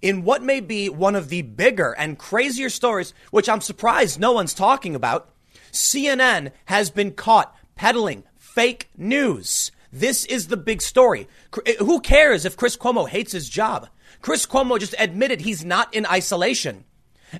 [0.00, 4.32] In what may be one of the bigger and crazier stories, which I'm surprised no
[4.32, 5.30] one's talking about,
[5.72, 9.72] CNN has been caught peddling fake news.
[9.92, 11.28] This is the big story.
[11.66, 13.88] Eh, who cares if Chris Cuomo hates his job?
[14.20, 16.84] Chris Cuomo just admitted he's not in isolation.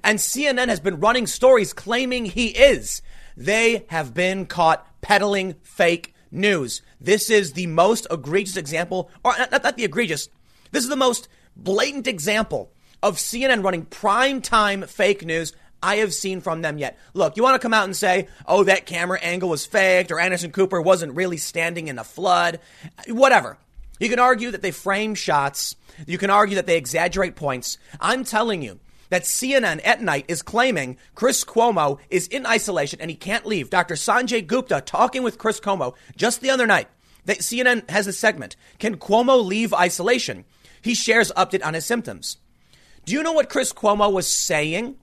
[0.04, 3.02] And CNN has been running stories claiming he is.
[3.36, 6.82] They have been caught peddling fake news.
[7.00, 10.28] This is the most egregious example, or not, not the egregious,
[10.72, 15.52] this is the most blatant example of CNN running prime time fake news
[15.82, 16.98] I have seen from them yet.
[17.14, 20.18] Look, you want to come out and say, oh, that camera angle was faked or
[20.18, 22.60] Anderson Cooper wasn't really standing in a flood,
[23.08, 23.58] whatever.
[24.00, 25.76] You can argue that they frame shots.
[26.06, 27.78] You can argue that they exaggerate points.
[28.00, 33.10] I'm telling you that CNN at night is claiming Chris Cuomo is in isolation and
[33.10, 33.70] he can't leave.
[33.70, 33.94] Dr.
[33.94, 36.88] Sanjay Gupta talking with Chris Cuomo just the other night.
[37.24, 38.56] That CNN has a segment.
[38.78, 40.44] Can Cuomo leave isolation?
[40.80, 42.38] He shares update on his symptoms.
[43.04, 44.96] Do you know what Chris Cuomo was saying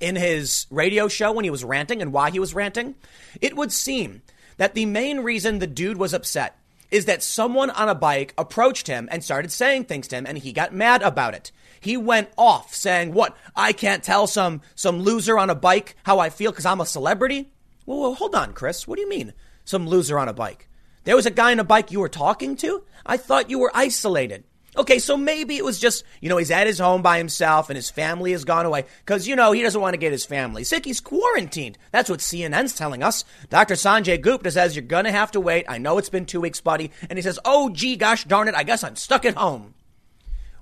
[0.00, 2.94] in his radio show when he was ranting and why he was ranting,
[3.40, 4.22] it would seem
[4.56, 6.58] that the main reason the dude was upset
[6.90, 10.38] is that someone on a bike approached him and started saying things to him and
[10.38, 11.50] he got mad about it.
[11.80, 13.36] He went off saying, "What?
[13.54, 16.86] I can't tell some some loser on a bike how I feel cuz I'm a
[16.86, 17.52] celebrity?"
[17.84, 18.86] Well, well, hold on, Chris.
[18.86, 19.32] What do you mean
[19.64, 20.68] some loser on a bike?
[21.04, 22.82] There was a guy on a bike you were talking to?
[23.04, 24.44] I thought you were isolated.
[24.78, 27.76] Okay, so maybe it was just, you know, he's at his home by himself and
[27.76, 30.64] his family has gone away because, you know, he doesn't want to get his family
[30.64, 30.84] sick.
[30.84, 31.78] He's quarantined.
[31.92, 33.24] That's what CNN's telling us.
[33.48, 33.74] Dr.
[33.74, 35.64] Sanjay Gupta says, you're going to have to wait.
[35.66, 36.90] I know it's been two weeks, buddy.
[37.08, 39.74] And he says, oh, gee, gosh darn it, I guess I'm stuck at home.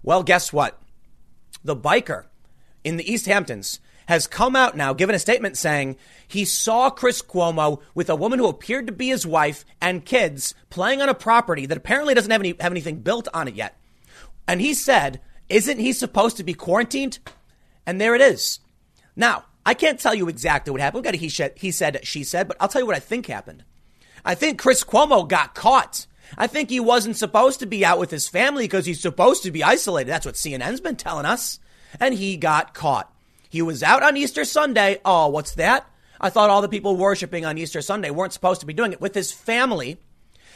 [0.04, 0.80] Well, guess what?
[1.64, 2.26] The biker
[2.84, 5.96] in the East Hamptons has come out now, given a statement saying
[6.28, 10.54] he saw Chris Cuomo with a woman who appeared to be his wife and kids
[10.70, 13.76] playing on a property that apparently doesn't have, any, have anything built on it yet.
[14.46, 17.18] And he said, Isn't he supposed to be quarantined?
[17.86, 18.60] And there it is.
[19.16, 21.04] Now, I can't tell you exactly what happened.
[21.04, 23.00] We've got a he, said, he said, she said, but I'll tell you what I
[23.00, 23.64] think happened.
[24.24, 26.06] I think Chris Cuomo got caught.
[26.36, 29.50] I think he wasn't supposed to be out with his family because he's supposed to
[29.50, 30.10] be isolated.
[30.10, 31.60] That's what CNN's been telling us.
[32.00, 33.12] And he got caught.
[33.48, 35.00] He was out on Easter Sunday.
[35.04, 35.88] Oh, what's that?
[36.20, 39.00] I thought all the people worshiping on Easter Sunday weren't supposed to be doing it
[39.00, 39.98] with his family.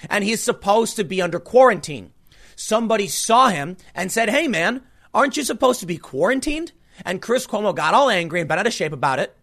[0.08, 2.12] And he's supposed to be under quarantine
[2.58, 4.82] somebody saw him and said, Hey, man,
[5.14, 6.72] aren't you supposed to be quarantined?
[7.04, 9.34] And Chris Cuomo got all angry and bent out of shape about it.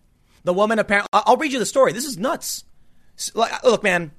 [0.44, 1.94] The woman apparently, I'll read you the story.
[1.94, 2.66] This is nuts.
[3.34, 4.12] Uh, look, man,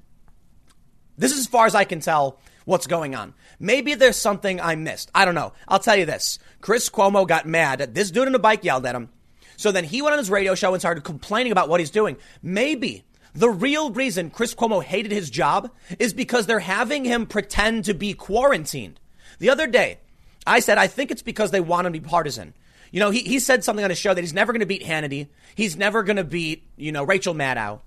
[1.17, 3.33] this is as far as I can tell what's going on.
[3.59, 5.09] Maybe there's something I missed.
[5.15, 5.53] I don't know.
[5.67, 6.39] I'll tell you this.
[6.59, 9.09] Chris Cuomo got mad at this dude in a bike yelled at him.
[9.55, 12.17] So then he went on his radio show and started complaining about what he's doing.
[12.41, 13.05] Maybe
[13.37, 15.69] the real reason Chris Cuomo hated his job
[15.99, 18.99] is because they're having him pretend to be quarantined.
[19.37, 19.99] The other day,
[20.47, 22.55] I said, I think it's because they want him to be partisan.
[22.91, 24.83] You know, he, he said something on his show that he's never going to beat
[24.83, 25.27] Hannity.
[25.53, 27.81] He's never going to beat, you know, Rachel Maddow.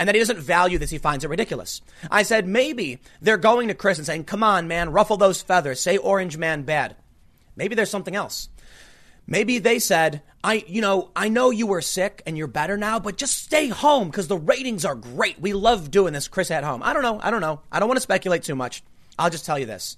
[0.00, 0.90] And that he doesn't value this.
[0.90, 1.80] He finds it ridiculous.
[2.10, 5.80] I said, maybe they're going to Chris and saying, come on, man, ruffle those feathers.
[5.80, 6.96] Say orange man bad.
[7.54, 8.48] Maybe there's something else.
[9.28, 13.00] Maybe they said, I, you know, I know you were sick and you're better now,
[13.00, 15.40] but just stay home because the ratings are great.
[15.40, 16.82] We love doing this, Chris at home.
[16.82, 17.20] I don't know.
[17.20, 17.60] I don't know.
[17.72, 18.82] I don't want to speculate too much.
[19.18, 19.96] I'll just tell you this.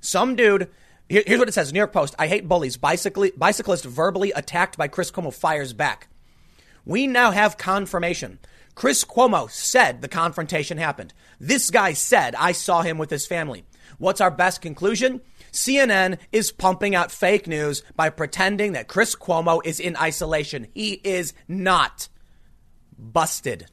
[0.00, 0.68] Some dude,
[1.08, 2.14] here, here's what it says New York Post.
[2.18, 2.76] I hate bullies.
[2.76, 6.08] Bicycle, bicyclist verbally attacked by Chris Cuomo fires back.
[6.84, 8.40] We now have confirmation.
[8.74, 11.12] Chris Cuomo said the confrontation happened.
[11.40, 13.64] This guy said, I saw him with his family.
[13.98, 15.20] What's our best conclusion?
[15.52, 20.68] CNN is pumping out fake news by pretending that Chris Cuomo is in isolation.
[20.74, 22.08] He is not.
[22.98, 23.66] Busted.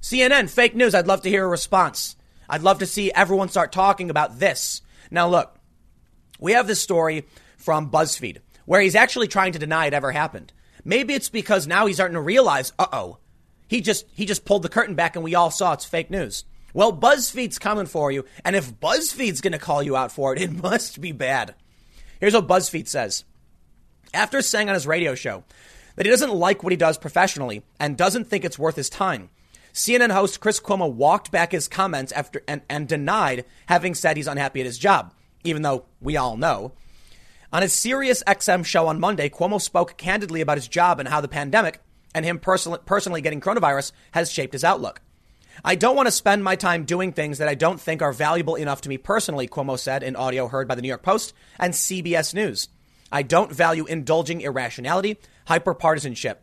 [0.00, 0.94] CNN, fake news.
[0.94, 2.16] I'd love to hear a response.
[2.48, 4.82] I'd love to see everyone start talking about this.
[5.10, 5.58] Now, look,
[6.38, 10.52] we have this story from BuzzFeed where he's actually trying to deny it ever happened.
[10.84, 13.18] Maybe it's because now he's starting to realize, uh oh,
[13.68, 16.44] he just he just pulled the curtain back and we all saw it's fake news.
[16.76, 18.26] Well, BuzzFeed's coming for you.
[18.44, 21.54] And if BuzzFeed's going to call you out for it, it must be bad.
[22.20, 23.24] Here's what BuzzFeed says.
[24.12, 25.42] After saying on his radio show
[25.94, 29.30] that he doesn't like what he does professionally and doesn't think it's worth his time,
[29.72, 34.26] CNN host Chris Cuomo walked back his comments after and, and denied having said he's
[34.26, 36.72] unhappy at his job, even though we all know.
[37.54, 41.22] On his Sirius XM show on Monday, Cuomo spoke candidly about his job and how
[41.22, 41.80] the pandemic
[42.14, 45.00] and him person- personally getting coronavirus has shaped his outlook.
[45.64, 48.54] I don't want to spend my time doing things that I don't think are valuable
[48.54, 51.72] enough to me personally, Cuomo said in audio heard by the New York Post and
[51.72, 52.68] CBS News.
[53.10, 56.36] I don't value indulging irrationality, hyperpartisanship.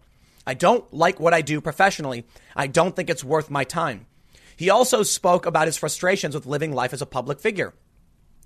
[0.46, 2.26] I don't like what I do professionally.
[2.56, 4.08] I don't think it's worth my time.
[4.56, 7.74] He also spoke about his frustrations with living life as a public figure.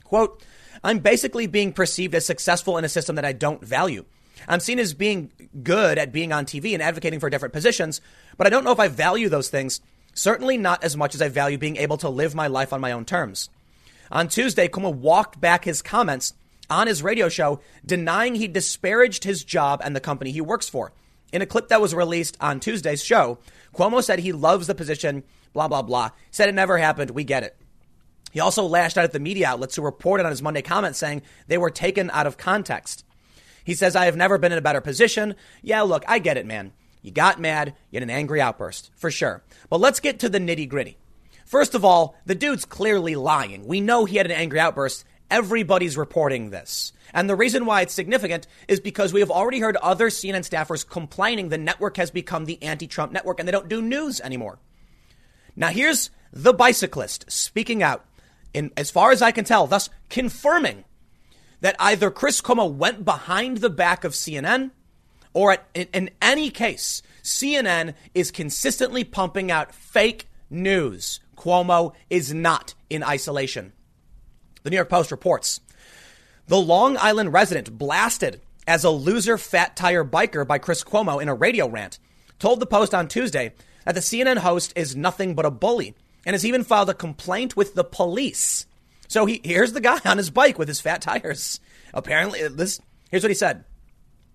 [0.03, 0.43] Quote,
[0.84, 4.06] I'm basically being perceived as successful in a system that I don't value.
[4.47, 5.32] I'm seen as being
[5.63, 7.99] good at being on TV and advocating for different positions,
[8.38, 9.82] but I don't know if I value those things.
[10.17, 12.91] Certainly not as much as I value being able to live my life on my
[12.91, 13.49] own terms.
[14.12, 16.34] On Tuesday, Cuomo walked back his comments
[16.71, 20.91] on his radio show, denying he disparaged his job and the company he works for.
[21.32, 23.38] In a clip that was released on Tuesday's show,
[23.75, 26.10] Cuomo said he loves the position, blah, blah, blah.
[26.32, 27.12] Said it never happened.
[27.12, 27.56] We get it.
[28.32, 31.21] He also lashed out at the media outlets who reported on his Monday comments saying
[31.47, 33.06] they were taken out of context.
[33.63, 35.36] He says, I have never been in a better position.
[35.62, 36.73] Yeah, look, I get it, man.
[37.08, 39.41] You got mad, you had an angry outburst, for sure.
[39.70, 40.98] But let's get to the nitty gritty.
[41.46, 43.65] First of all, the dude's clearly lying.
[43.65, 45.06] We know he had an angry outburst.
[45.32, 46.91] Everybody's reporting this.
[47.13, 50.86] And the reason why it's significant is because we have already heard other CNN staffers
[50.86, 54.60] complaining the network has become the anti Trump network and they don't do news anymore.
[55.56, 58.04] Now, here's the bicyclist speaking out,
[58.54, 60.84] in, as far as I can tell, thus confirming
[61.62, 64.72] that either Chris Cuomo went behind the back of CNN
[65.34, 71.20] or at, in, in any case, CNN is consistently pumping out fake news.
[71.36, 73.74] Cuomo is not in isolation.
[74.63, 75.62] The New York Post reports
[76.48, 81.30] the Long Island resident blasted as a loser fat tire biker by Chris Cuomo in
[81.30, 82.00] a radio rant
[82.40, 83.54] told the Post on Tuesday
[83.86, 87.56] that the CNN host is nothing but a bully and has even filed a complaint
[87.56, 88.66] with the police.
[89.08, 91.60] So he here's the guy on his bike with his fat tires.
[91.94, 93.63] Apparently, this here's what he said.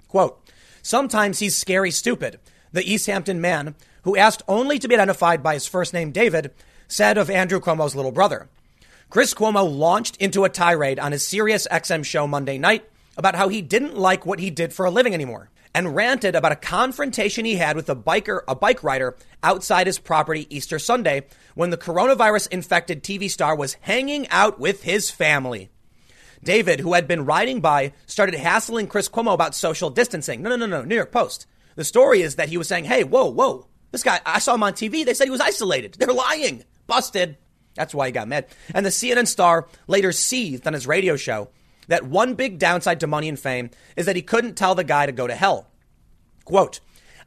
[0.09, 0.41] Quote,
[0.82, 2.38] sometimes he's scary stupid.
[2.72, 6.52] The East Hampton man, who asked only to be identified by his first name David,
[6.88, 8.48] said of Andrew Cuomo's little brother.
[9.08, 13.48] Chris Cuomo launched into a tirade on his Sirius XM show Monday night about how
[13.48, 17.44] he didn't like what he did for a living anymore and ranted about a confrontation
[17.44, 21.78] he had with a biker, a bike rider outside his property Easter Sunday when the
[21.78, 25.70] coronavirus infected TV star was hanging out with his family.
[26.42, 30.42] David, who had been riding by, started hassling Chris Cuomo about social distancing.
[30.42, 30.83] No, no, no, no.
[30.83, 31.46] New York Post.
[31.76, 33.66] The story is that he was saying, hey, whoa, whoa.
[33.92, 35.05] This guy, I saw him on TV.
[35.05, 35.94] They said he was isolated.
[35.98, 36.64] They're lying.
[36.87, 37.37] Busted.
[37.74, 38.46] That's why he got mad.
[38.74, 41.50] And the CNN star later seethed on his radio show
[41.88, 45.07] that one big downside to money and fame is that he couldn't tell the guy
[45.07, 45.68] to go to hell.
[46.44, 46.81] Quote,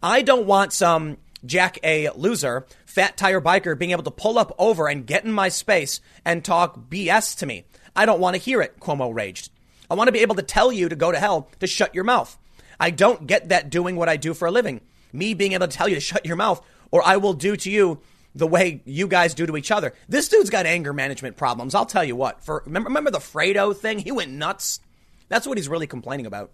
[0.04, 4.54] I don't want some Jack A loser, fat tire biker being able to pull up
[4.58, 7.66] over and get in my space and talk BS to me.
[7.96, 9.52] I don't want to hear it, Cuomo raged.
[9.90, 12.04] I want to be able to tell you to go to hell to shut your
[12.04, 12.38] mouth.
[12.80, 14.82] I don't get that doing what I do for a living.
[15.14, 17.72] Me being able to tell you to shut your mouth, or I will do to
[17.72, 18.00] you
[18.34, 19.94] the way you guys do to each other.
[20.10, 21.74] This dude's got anger management problems.
[21.74, 22.44] I'll tell you what.
[22.44, 24.00] For remember, remember the Fredo thing?
[24.00, 24.82] He went nuts.
[25.30, 26.52] That's what he's really complaining about.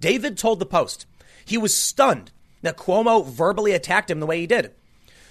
[0.00, 1.06] David told the Post
[1.44, 4.72] he was stunned that Cuomo verbally attacked him the way he did.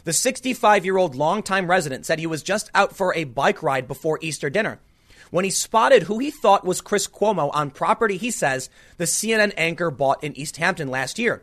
[0.05, 3.87] The 65 year old longtime resident said he was just out for a bike ride
[3.87, 4.79] before Easter dinner
[5.33, 9.51] when he spotted who he thought was Chris Cuomo on property he says the CNN
[9.57, 11.41] anchor bought in East Hampton last year.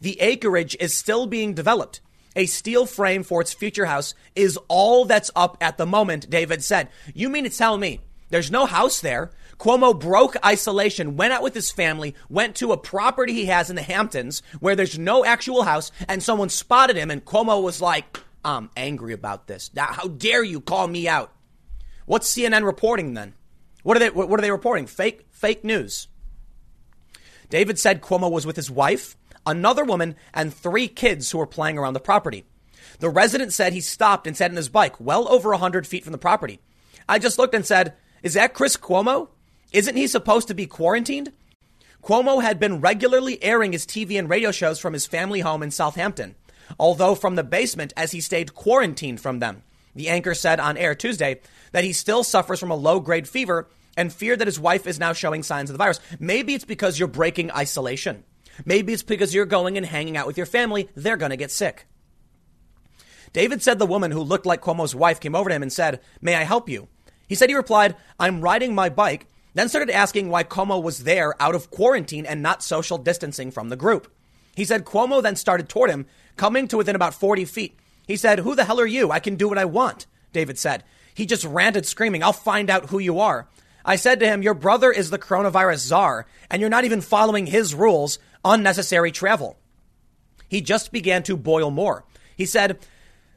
[0.00, 2.00] The acreage is still being developed.
[2.36, 6.62] A steel frame for its future house is all that's up at the moment, David
[6.62, 6.88] said.
[7.14, 8.00] You mean to tell me
[8.30, 9.32] there's no house there?
[9.58, 13.74] Cuomo broke isolation, went out with his family, went to a property he has in
[13.74, 18.20] the Hamptons where there's no actual house, and someone spotted him, and Cuomo was like,
[18.44, 19.72] I'm angry about this.
[19.74, 21.32] Now, how dare you call me out?
[22.06, 23.34] What's CNN reporting then?
[23.82, 24.86] What are they, what are they reporting?
[24.86, 26.08] Fake, fake news.
[27.50, 31.78] David said Cuomo was with his wife another woman, and three kids who were playing
[31.78, 32.44] around the property.
[32.98, 36.12] The resident said he stopped and sat in his bike well over 100 feet from
[36.12, 36.60] the property.
[37.08, 39.28] I just looked and said, Is that Chris Cuomo?
[39.72, 41.32] Isn't he supposed to be quarantined?
[42.02, 45.70] Cuomo had been regularly airing his TV and radio shows from his family home in
[45.70, 46.34] Southampton,
[46.78, 49.62] although from the basement as he stayed quarantined from them.
[49.94, 51.40] The anchor said on air Tuesday
[51.72, 54.98] that he still suffers from a low grade fever and feared that his wife is
[54.98, 56.00] now showing signs of the virus.
[56.18, 58.24] Maybe it's because you're breaking isolation.
[58.64, 60.88] Maybe it's because you're going and hanging out with your family.
[60.94, 61.86] They're going to get sick.
[63.32, 66.00] David said the woman who looked like Cuomo's wife came over to him and said,
[66.20, 66.88] May I help you?
[67.28, 71.40] He said he replied, I'm riding my bike, then started asking why Cuomo was there
[71.40, 74.12] out of quarantine and not social distancing from the group.
[74.54, 78.40] He said Cuomo then started toward him, coming to within about 40 feet, He said,
[78.40, 79.10] Who the hell are you?
[79.10, 80.84] I can do what I want, David said.
[81.14, 83.48] He just ranted, screaming, I'll find out who you are.
[83.84, 87.46] I said to him, Your brother is the coronavirus czar, and you're not even following
[87.46, 89.58] his rules, unnecessary travel.
[90.48, 92.04] He just began to boil more.
[92.36, 92.78] He said,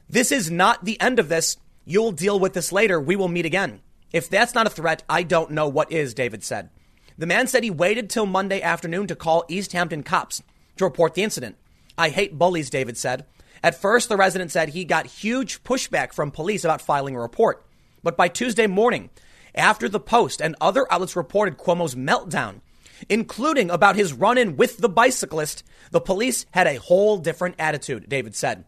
[0.08, 1.56] This is not the end of this.
[1.84, 3.00] You'll deal with this later.
[3.00, 3.80] We will meet again.
[4.12, 6.70] If that's not a threat, I don't know what is, David said.
[7.18, 10.42] The man said he waited till Monday afternoon to call East Hampton cops
[10.76, 11.56] to report the incident.
[11.96, 13.24] I hate bullies, David said.
[13.62, 17.64] At first, the resident said he got huge pushback from police about filing a report.
[18.02, 19.10] But by Tuesday morning,
[19.54, 22.60] after the Post and other outlets reported Cuomo's meltdown,
[23.08, 28.08] including about his run in with the bicyclist, the police had a whole different attitude,
[28.08, 28.64] David said.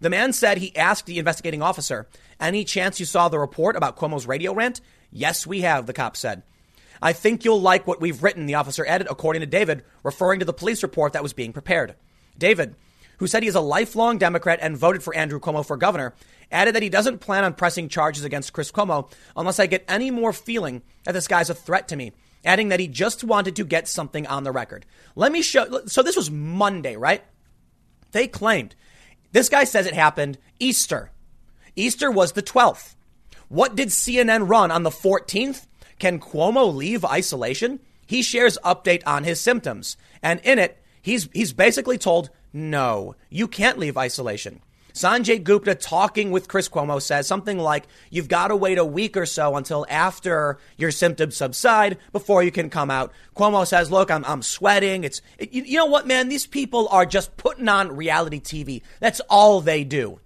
[0.00, 2.06] The man said he asked the investigating officer,
[2.38, 4.80] Any chance you saw the report about Cuomo's radio rant?
[5.10, 6.42] Yes, we have, the cop said.
[7.00, 10.44] I think you'll like what we've written, the officer added, according to David, referring to
[10.44, 11.94] the police report that was being prepared.
[12.36, 12.74] David,
[13.18, 16.14] who said he is a lifelong Democrat and voted for Andrew Cuomo for governor,
[16.50, 20.10] added that he doesn't plan on pressing charges against Chris Cuomo unless I get any
[20.10, 22.12] more feeling that this guy's a threat to me,
[22.44, 24.86] adding that he just wanted to get something on the record.
[25.14, 25.86] Let me show.
[25.86, 27.22] So this was Monday, right?
[28.12, 28.74] They claimed.
[29.32, 31.10] This guy says it happened Easter.
[31.76, 32.94] Easter was the 12th.
[33.48, 35.66] What did CNN run on the 14th?
[35.98, 37.80] Can Cuomo leave isolation?
[38.06, 39.96] He shares update on his symptoms.
[40.22, 44.60] And in it, he's, he's basically told, no, you can't leave isolation.
[44.92, 49.16] Sanjay Gupta talking with Chris Cuomo says something like, You've got to wait a week
[49.16, 53.12] or so until after your symptoms subside before you can come out.
[53.36, 55.04] Cuomo says, Look, I'm, I'm sweating.
[55.04, 56.28] It's, it, you, you know what, man?
[56.28, 58.82] These people are just putting on reality TV.
[58.98, 60.18] That's all they do.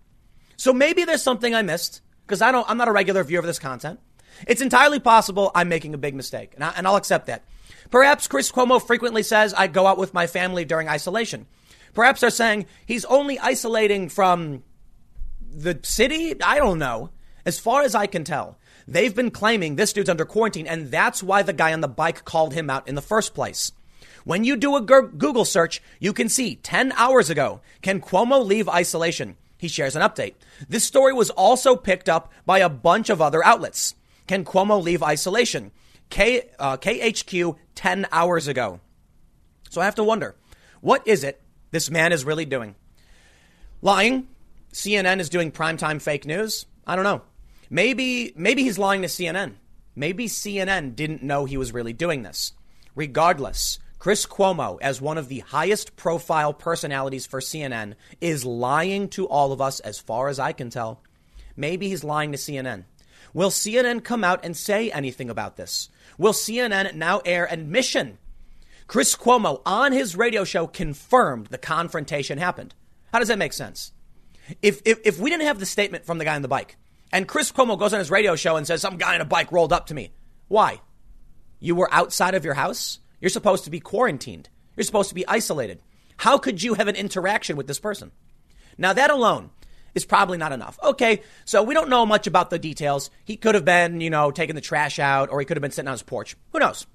[0.57, 3.47] So maybe there's something I missed because I don't, I'm not a regular viewer of
[3.47, 4.01] this content.
[4.49, 7.43] It's entirely possible I'm making a big mistake, and, I, and I'll accept that.
[7.91, 11.47] Perhaps Chris Cuomo frequently says I go out with my family during isolation.
[11.95, 14.63] Perhaps they're saying he's only isolating from
[15.41, 16.41] the city.
[16.43, 17.11] I don't know.
[17.45, 21.23] As far as I can tell, they've been claiming this dude's under quarantine, and that's
[21.23, 23.73] why the guy on the bike called him out in the first place.
[24.25, 28.69] When you do a Google search, you can see 10 hours ago, can Cuomo leave
[28.69, 29.37] isolation?
[29.59, 30.35] He shares an update.
[30.69, 33.97] This story was also picked up by a bunch of other outlets.
[34.29, 35.73] Can Cuomo leave isolation?
[36.11, 38.81] K, uh, KHQ 10 hours ago.
[39.71, 40.37] So I have to wonder,
[40.81, 41.42] what is it
[41.73, 42.77] this man is really doing?
[43.81, 44.29] Lying?
[44.73, 46.67] CNN is doing primetime fake news?
[46.87, 47.23] I don't know.
[47.69, 49.55] Maybe, maybe he's lying to CNN.
[49.97, 52.53] Maybe CNN didn't know he was really doing this.
[52.95, 59.27] Regardless, Chris Cuomo, as one of the highest profile personalities for CNN, is lying to
[59.27, 61.01] all of us as far as I can tell.
[61.57, 62.85] Maybe he's lying to CNN.
[63.35, 65.89] Will CNN come out and say anything about this?
[66.19, 68.19] Will CNN now air admission?
[68.87, 72.75] Chris Cuomo on his radio show confirmed the confrontation happened.
[73.13, 73.93] How does that make sense?
[74.61, 76.77] If, if, if we didn't have the statement from the guy on the bike
[77.13, 79.53] and Chris Cuomo goes on his radio show and says, some guy on a bike
[79.53, 80.13] rolled up to me.
[80.49, 80.81] Why?
[81.61, 82.99] You were outside of your house?
[83.21, 84.49] You're supposed to be quarantined.
[84.77, 85.81] You're supposed to be isolated.
[86.17, 88.11] How could you have an interaction with this person?
[88.79, 89.51] Now, that alone
[89.95, 90.79] is probably not enough.
[90.83, 93.11] Okay, so we don't know much about the details.
[93.25, 95.71] He could have been, you know, taking the trash out, or he could have been
[95.71, 96.37] sitting on his porch.
[96.53, 96.87] Who knows?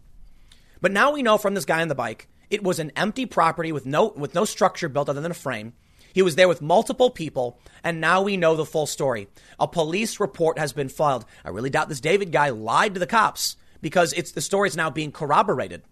[0.81, 3.71] But now we know from this guy on the bike, it was an empty property
[3.71, 5.73] with no with no structure built other than a frame.
[6.13, 9.27] He was there with multiple people, and now we know the full story.
[9.59, 11.25] A police report has been filed.
[11.45, 14.77] I really doubt this David guy lied to the cops because it's the story is
[14.77, 15.83] now being corroborated.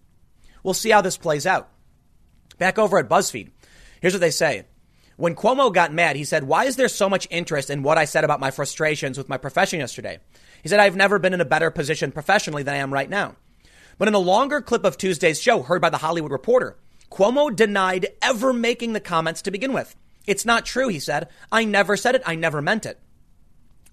[0.62, 1.68] We'll see how this plays out.
[2.58, 3.50] Back over at BuzzFeed,
[4.00, 4.66] here's what they say.
[5.16, 8.04] When Cuomo got mad, he said, Why is there so much interest in what I
[8.04, 10.18] said about my frustrations with my profession yesterday?
[10.62, 13.36] He said, I've never been in a better position professionally than I am right now.
[13.98, 16.76] But in a longer clip of Tuesday's show, heard by the Hollywood Reporter,
[17.10, 19.96] Cuomo denied ever making the comments to begin with.
[20.26, 21.28] It's not true, he said.
[21.50, 22.22] I never said it.
[22.26, 23.00] I never meant it.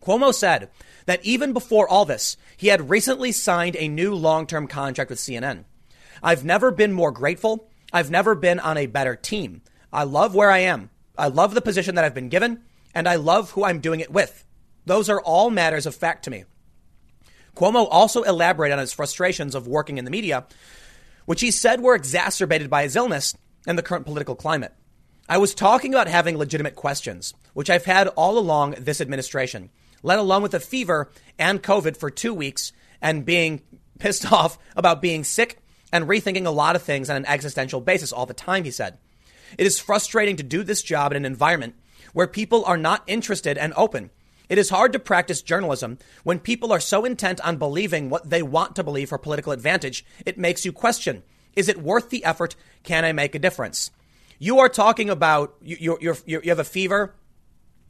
[0.02, 0.70] Cuomo said
[1.06, 5.20] that even before all this, he had recently signed a new long term contract with
[5.20, 5.66] CNN.
[6.22, 7.70] I've never been more grateful.
[7.92, 9.62] I've never been on a better team.
[9.92, 10.90] I love where I am.
[11.18, 14.12] I love the position that I've been given, and I love who I'm doing it
[14.12, 14.46] with.
[14.86, 16.46] Those are all matters of fact to me.
[17.56, 20.46] Cuomo also elaborated on his frustrations of working in the media,
[21.26, 23.36] which he said were exacerbated by his illness
[23.68, 24.74] and the current political climate.
[25.30, 29.70] I was talking about having legitimate questions, which I've had all along this administration,
[30.02, 33.62] let alone with a fever and COVID for two weeks and being
[34.00, 35.60] pissed off about being sick
[35.92, 38.98] and rethinking a lot of things on an existential basis all the time, he said.
[39.58, 41.76] It is frustrating to do this job in an environment
[42.14, 44.10] where people are not interested and open.
[44.54, 48.44] It is hard to practice journalism when people are so intent on believing what they
[48.44, 51.24] want to believe for political advantage, it makes you question
[51.56, 52.56] is it worth the effort?
[52.84, 53.90] Can I make a difference?
[54.38, 57.16] You are talking about you, you're, you have a fever,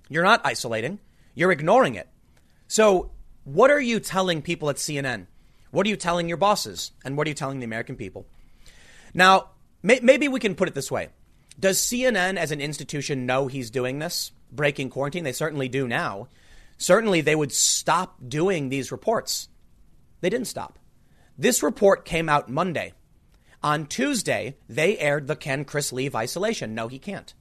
[0.07, 0.99] You're not isolating,
[1.36, 2.07] you're ignoring it.
[2.70, 3.11] So,
[3.43, 5.28] what are you telling people at CNN?
[5.72, 6.93] What are you telling your bosses?
[7.03, 8.26] And what are you telling the American people?
[9.14, 9.49] Now,
[9.82, 11.09] may- maybe we can put it this way
[11.59, 15.26] Does CNN as an institution know he's doing this, breaking quarantine?
[15.26, 16.30] They certainly do now.
[16.78, 19.49] Certainly, they would stop doing these reports.
[20.21, 20.80] They didn't stop.
[21.38, 22.93] This report came out Monday.
[23.61, 26.76] On Tuesday, they aired the Can Chris leave isolation?
[26.76, 27.34] No, he can't.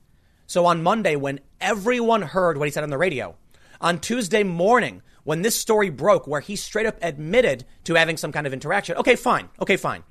[0.47, 3.37] So on Monday, when everyone heard what he said on the radio,
[3.81, 8.33] on Tuesday morning, when this story broke, where he straight up admitted to having some
[8.33, 9.49] kind of interaction, okay, fine.
[9.61, 10.05] Okay, fine.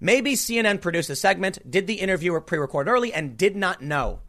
[0.00, 4.20] Maybe CNN produced a segment, did the interview pre record early, and did not know.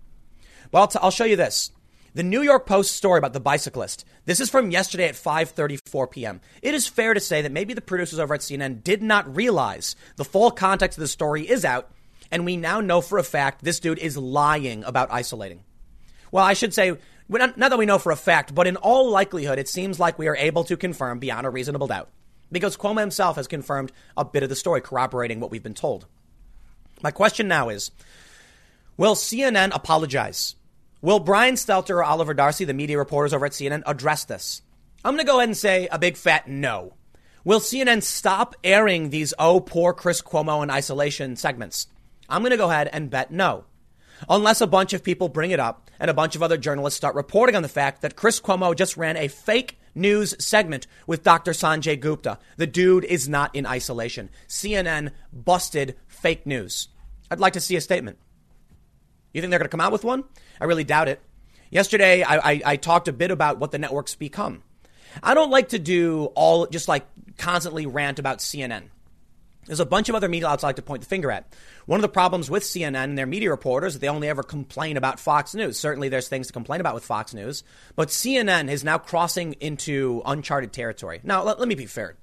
[0.72, 1.72] Well, I'll, t- I'll show you this.
[2.14, 4.04] The New York Post story about the bicyclist.
[4.26, 6.42] This is from yesterday at 5:34 p.m.
[6.62, 9.96] It is fair to say that maybe the producers over at CNN did not realize
[10.16, 11.92] the full context of the story is out,
[12.32, 15.64] and we now know for a fact this dude is lying about isolating.
[16.32, 16.98] Well, I should say
[17.30, 20.28] not that we know for a fact, but in all likelihood, it seems like we
[20.28, 22.10] are able to confirm beyond a reasonable doubt
[22.52, 26.08] because Cuomo himself has confirmed a bit of the story, corroborating what we've been told.
[27.04, 27.92] My question now is
[28.98, 30.56] Will CNN apologize?
[31.02, 34.62] Will Brian Stelter or Oliver Darcy, the media reporters over at CNN, address this?
[35.06, 36.94] I'm going to go ahead and say a big fat no.
[37.46, 41.88] Will CNN stop airing these oh poor Chris Cuomo in isolation segments?
[42.28, 43.64] I'm going to go ahead and bet no.
[44.28, 47.16] Unless a bunch of people bring it up and a bunch of other journalists start
[47.16, 51.52] reporting on the fact that Chris Cuomo just ran a fake news segment with Dr.
[51.52, 52.40] Sanjay Gupta.
[52.58, 54.30] The dude is not in isolation.
[54.50, 56.90] CNN busted fake news.
[57.32, 58.18] I'd like to see a statement.
[59.34, 60.24] You think they're going to come out with one?
[60.60, 61.22] I really doubt it.
[61.70, 64.64] Yesterday, I, I, I talked a bit about what the networks become.
[65.22, 67.06] I don't like to do all just like
[67.38, 68.84] constantly rant about CNN.
[69.66, 71.54] There's a bunch of other media outlets I like to point the finger at.
[71.86, 74.98] One of the problems with CNN and their media reporters is they only ever complain
[74.98, 75.78] about Fox News.
[75.78, 77.64] Certainly, there's things to complain about with Fox News,
[77.96, 81.20] but CNN is now crossing into uncharted territory.
[81.24, 82.16] Now, let, let me be fair.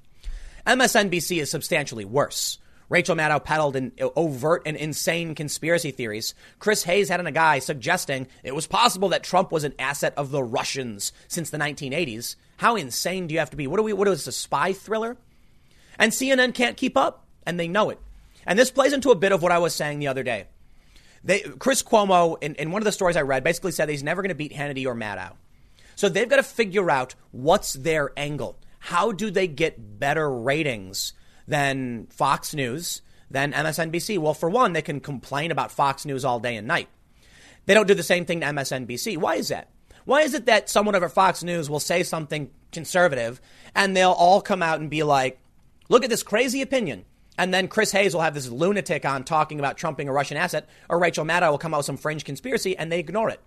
[0.66, 2.58] MSNBC is substantially worse.
[2.88, 6.34] Rachel Maddow peddled in uh, overt and insane conspiracy theories.
[6.58, 10.30] Chris Hayes had a guy suggesting it was possible that Trump was an asset of
[10.30, 12.36] the Russians since the 1980s.
[12.58, 13.66] How insane do you have to be?
[13.66, 13.92] What are we?
[13.92, 15.16] What is a spy thriller?
[15.98, 17.98] And CNN can't keep up, and they know it.
[18.46, 20.46] And this plays into a bit of what I was saying the other day.
[21.24, 24.22] They, Chris Cuomo, in, in one of the stories I read, basically said he's never
[24.22, 25.32] going to beat Hannity or Maddow.
[25.96, 28.58] So they've got to figure out what's their angle.
[28.78, 31.14] How do they get better ratings
[31.46, 34.18] than Fox News, than MSNBC?
[34.18, 36.88] Well, for one, they can complain about Fox News all day and night.
[37.66, 39.18] They don't do the same thing to MSNBC.
[39.18, 39.70] Why is that?
[40.04, 43.40] Why is it that someone over Fox News will say something conservative
[43.74, 45.40] and they'll all come out and be like,
[45.88, 47.04] look at this crazy opinion?
[47.38, 50.68] And then Chris Hayes will have this lunatic on talking about trumping a Russian asset,
[50.88, 53.40] or Rachel Maddow will come out with some fringe conspiracy and they ignore it.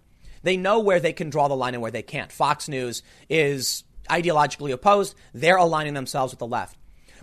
[0.43, 2.32] They know where they can draw the line and where they can't.
[2.32, 5.16] Fox News is ideologically opposed.
[5.34, 6.78] They're aligning themselves with the left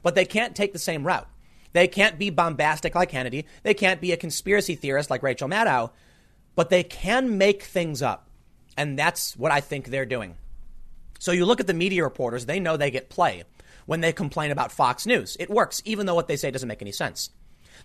[0.07, 1.27] but they can't take the same route.
[1.73, 3.45] They can't be bombastic like Hannity.
[3.65, 5.91] They can't be a conspiracy theorist like Rachel Maddow,
[6.55, 8.31] but they can make things up.
[8.77, 10.37] And that's what I think they're doing.
[11.19, 13.43] So you look at the media reporters, they know they get play
[13.87, 15.37] when they complain about Fox News.
[15.41, 17.31] It works, even though what they say doesn't make any sense.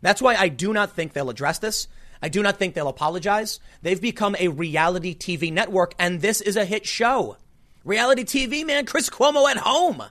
[0.04, 1.88] That's why I do not think they'll address this.
[2.22, 3.60] I do not think they'll apologize.
[3.82, 7.38] They've become a reality TV network, and this is a hit show.
[7.84, 10.04] Reality TV, man, Chris Cuomo at home.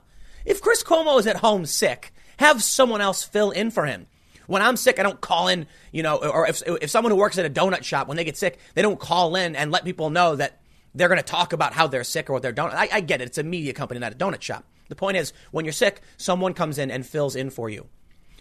[0.45, 4.07] If Chris Cuomo is at home sick, have someone else fill in for him.
[4.47, 7.37] When I'm sick, I don't call in, you know, or if, if someone who works
[7.37, 10.09] at a donut shop, when they get sick, they don't call in and let people
[10.09, 10.59] know that
[10.93, 12.73] they're going to talk about how they're sick or what they're donut.
[12.73, 13.27] I, I get it.
[13.27, 14.65] It's a media company, not a donut shop.
[14.89, 17.87] The point is, when you're sick, someone comes in and fills in for you.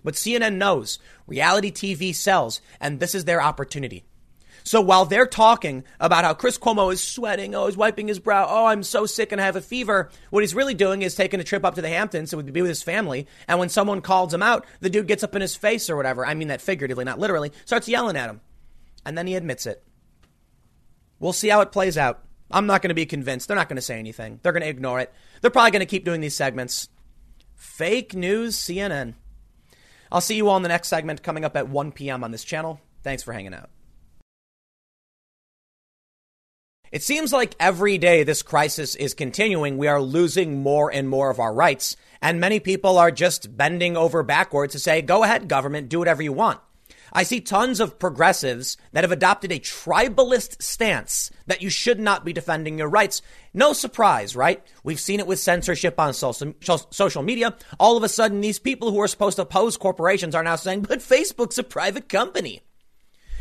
[0.03, 4.05] But CNN knows reality TV sells, and this is their opportunity.
[4.65, 8.47] So while they're talking about how Chris Cuomo is sweating, oh, he's wiping his brow,
[8.49, 11.41] oh, I'm so sick and I have a fever, what he's really doing is taking
[11.41, 13.27] a trip up to the Hamptons to be with his family.
[13.49, 16.25] And when someone calls him out, the dude gets up in his face or whatever.
[16.25, 18.41] I mean that figuratively, not literally, starts yelling at him.
[19.05, 19.83] And then he admits it.
[21.19, 22.25] We'll see how it plays out.
[22.51, 23.49] I'm not going to be convinced.
[23.49, 24.41] They're not going to say anything.
[24.43, 25.13] They're going to ignore it.
[25.41, 26.89] They're probably going to keep doing these segments.
[27.55, 29.15] Fake news, CNN.
[30.11, 32.25] I'll see you all in the next segment coming up at 1 p.m.
[32.25, 32.81] on this channel.
[33.03, 33.71] Thanks for hanging out.
[36.93, 41.31] It seems like every day this crisis is continuing, we are losing more and more
[41.31, 41.97] of our rights.
[42.21, 46.21] And many people are just bending over backwards to say, go ahead, government, do whatever
[46.21, 46.59] you want.
[47.13, 52.25] I see tons of progressives that have adopted a tribalist stance that you should not
[52.25, 53.23] be defending your rights.
[53.55, 54.61] No surprise, right?
[54.83, 57.57] We've seen it with censorship on social, media.
[57.79, 60.83] All of a sudden, these people who are supposed to oppose corporations are now saying,
[60.83, 62.63] but Facebook's a private company.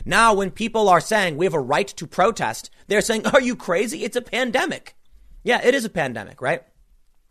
[0.06, 3.56] Now, when people are saying we have a right to protest, they're saying, Are you
[3.56, 4.04] crazy?
[4.04, 4.95] It's a pandemic.
[5.43, 6.62] Yeah, it is a pandemic, right?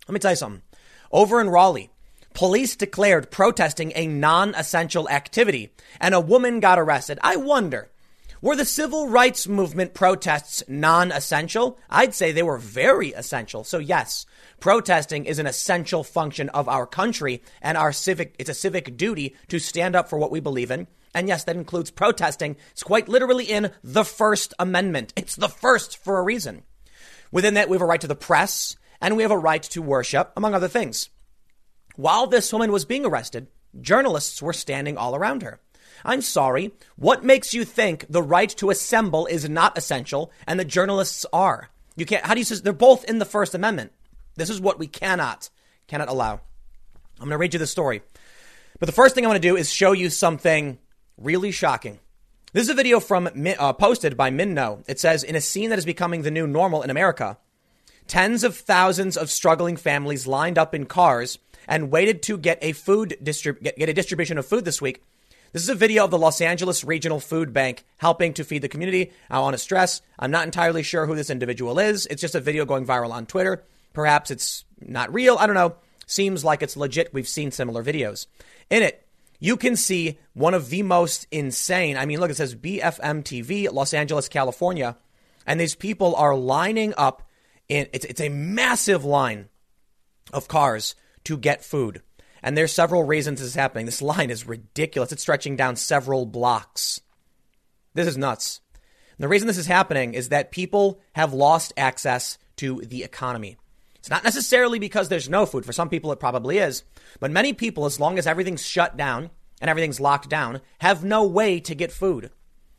[0.07, 0.63] Let me tell you something.
[1.11, 1.91] Over in Raleigh,
[2.35, 7.19] police declared protesting a non essential activity and a woman got arrested.
[7.23, 7.91] I wonder,
[8.41, 11.79] were the civil rights movement protests non essential?
[11.91, 13.65] I'd say they were very essential.
[13.65, 14.27] So, yes,
[14.61, 19.35] protesting is an essential function of our country and our civic, it's a civic duty
[19.49, 20.87] to stand up for what we believe in.
[21.15, 22.57] And yes, that includes protesting.
[22.73, 25.13] It's quite literally in the First Amendment.
[25.17, 26.63] It's the first for a reason.
[27.31, 29.83] Within that, we have a right to the press and we have a right to
[29.83, 31.09] worship, among other things.
[31.97, 33.49] While this woman was being arrested,
[33.81, 35.61] journalists were standing all around her.
[36.05, 36.73] I'm sorry.
[36.97, 41.71] What makes you think the right to assemble is not essential and the journalists are?
[41.97, 43.93] You can't, how do you say, they're both in the First Amendment.
[44.37, 45.51] This is what we cannot,
[45.89, 46.35] cannot allow.
[47.21, 48.03] I'm going to read you the story.
[48.79, 50.79] But the first thing I want to do is show you something
[51.19, 51.99] really shocking.
[52.53, 54.83] This is a video from uh, posted by Minno.
[54.89, 57.37] It says, in a scene that is becoming the new normal in America,
[58.07, 62.73] tens of thousands of struggling families lined up in cars and waited to get a
[62.73, 65.03] food distrib- get, get a distribution of food this week.
[65.53, 68.69] This is a video of the Los Angeles Regional Food Bank helping to feed the
[68.69, 69.13] community.
[69.31, 72.07] I want to stress, I'm not entirely sure who this individual is.
[72.07, 73.65] It's just a video going viral on Twitter.
[73.93, 75.37] Perhaps it's not real.
[75.39, 75.77] I don't know.
[76.07, 77.13] Seems like it's legit.
[77.13, 78.27] We've seen similar videos.
[78.71, 79.07] In it,
[79.39, 81.97] you can see one of the most insane.
[81.97, 84.97] I mean, look, it says BFM TV, Los Angeles, California,
[85.47, 87.23] and these people are lining up
[87.69, 89.49] in it's it's a massive line
[90.33, 92.03] of cars to get food.
[92.43, 93.87] And there's several reasons this is happening.
[93.87, 95.13] This line is ridiculous.
[95.13, 97.01] It's stretching down several blocks.
[97.95, 98.61] This is nuts.
[98.75, 103.57] And the reason this is happening is that people have lost access to the economy.
[104.09, 105.67] It's not necessarily because there's no food.
[105.67, 106.83] For some people, it probably is.
[107.21, 109.29] But many people, as long as everything's shut down
[109.61, 112.31] and everything's locked down, have no way to get food.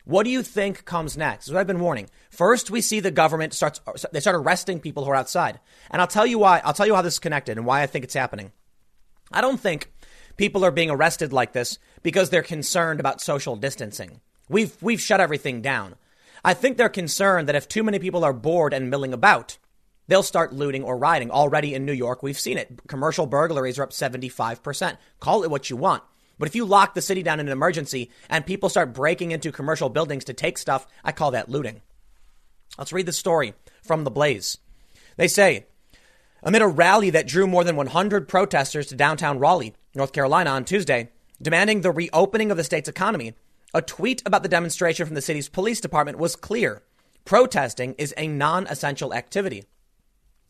[0.06, 1.42] What do you think comes next?
[1.42, 2.10] This is what I've been warning.
[2.32, 3.80] First, we see the government starts,
[4.12, 5.60] they start arresting people who are outside.
[5.92, 7.86] And I'll tell you why, I'll tell you how this is connected and why I
[7.86, 8.52] think it's happening.
[9.32, 9.94] I don't think
[10.36, 14.22] people are being arrested like this because they're concerned about social distancing.
[14.50, 15.94] We've, we've shut everything down.
[16.44, 19.60] I think they're concerned that if too many people are bored and milling about,
[20.10, 21.32] they'll start looting or rioting.
[21.32, 22.82] Already in New York, we've seen it.
[22.88, 24.98] Commercial burglaries are up 75%.
[25.20, 26.04] Call it what you want.
[26.38, 29.52] But if you lock the city down in an emergency and people start breaking into
[29.52, 31.82] commercial buildings to take stuff, I call that looting.
[32.78, 33.54] Let's read the story
[33.84, 34.58] from The Blaze.
[35.18, 35.68] They say,
[36.42, 40.66] amid a rally that drew more than 100 protesters to downtown Raleigh, North Carolina on
[40.66, 41.10] Tuesday,
[41.42, 43.34] demanding the reopening of the state's economy,
[43.74, 46.84] a tweet about the demonstration from the city's police department was clear.
[47.26, 49.66] Protesting is a non essential activity.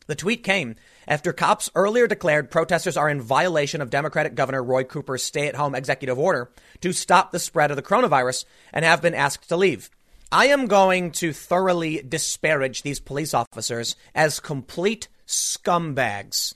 [0.06, 0.76] The tweet came
[1.06, 5.54] after cops earlier declared protesters are in violation of Democratic Governor Roy Cooper's stay at
[5.54, 9.56] home executive order to stop the spread of the coronavirus and have been asked to
[9.56, 9.90] leave.
[10.32, 16.54] I am going to thoroughly disparage these police officers as complete scumbags.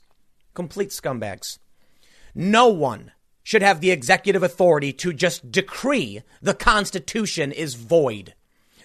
[0.55, 1.59] Complete scumbags.
[2.34, 3.11] No one
[3.42, 8.34] should have the executive authority to just decree the Constitution is void.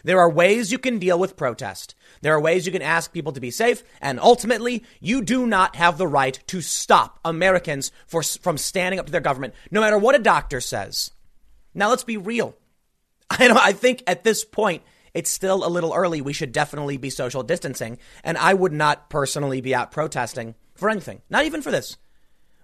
[0.03, 1.95] There are ways you can deal with protest.
[2.21, 5.75] There are ways you can ask people to be safe, and ultimately, you do not
[5.75, 9.97] have the right to stop Americans for, from standing up to their government, no matter
[9.97, 11.11] what a doctor says.
[11.73, 12.55] Now, let's be real.
[13.29, 14.83] I, I think at this point,
[15.13, 16.21] it's still a little early.
[16.21, 20.89] We should definitely be social distancing, and I would not personally be out protesting for
[20.89, 21.97] anything, not even for this.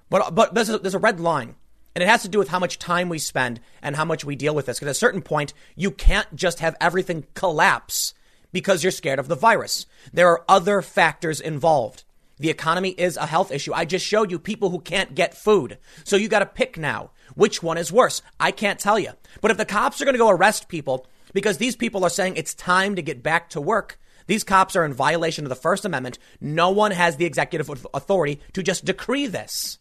[0.09, 1.55] But, but there's, a, there's a red line.
[1.95, 4.35] And it has to do with how much time we spend and how much we
[4.35, 4.77] deal with this.
[4.77, 8.13] Because at a certain point, you can't just have everything collapse
[8.51, 9.85] because you're scared of the virus.
[10.11, 12.03] There are other factors involved.
[12.37, 13.73] The economy is a health issue.
[13.73, 15.77] I just showed you people who can't get food.
[16.03, 17.11] So you got to pick now.
[17.33, 18.21] Which one is worse?
[18.39, 19.11] I can't tell you.
[19.39, 22.35] But if the cops are going to go arrest people because these people are saying
[22.35, 25.85] it's time to get back to work, these cops are in violation of the First
[25.85, 26.19] Amendment.
[26.41, 29.79] No one has the executive authority to just decree this.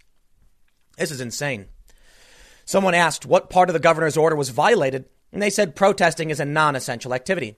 [0.97, 1.67] This is insane.
[2.65, 6.41] Someone asked what part of the governor's order was violated, and they said protesting is
[6.41, 7.57] a non essential activity.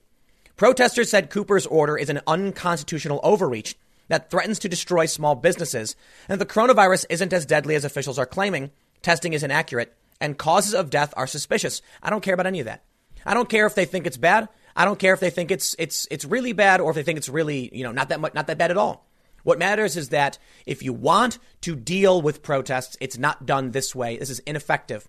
[0.55, 3.75] Protesters said Cooper's order is an unconstitutional overreach
[4.07, 5.95] that threatens to destroy small businesses,
[6.27, 10.73] and the coronavirus isn't as deadly as officials are claiming, testing is inaccurate, and causes
[10.73, 11.81] of death are suspicious.
[12.01, 12.83] I don't care about any of that.
[13.25, 14.49] I don't care if they think it's bad.
[14.75, 17.17] I don't care if they think it's it's it's really bad or if they think
[17.17, 19.06] it's really, you know, not that much, not that bad at all.
[19.43, 23.95] What matters is that if you want to deal with protests, it's not done this
[23.95, 24.17] way.
[24.17, 25.07] This is ineffective.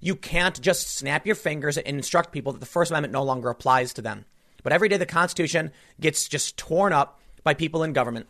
[0.00, 3.50] You can't just snap your fingers and instruct people that the First Amendment no longer
[3.50, 4.24] applies to them.
[4.62, 8.26] But every day the Constitution gets just torn up by people in government.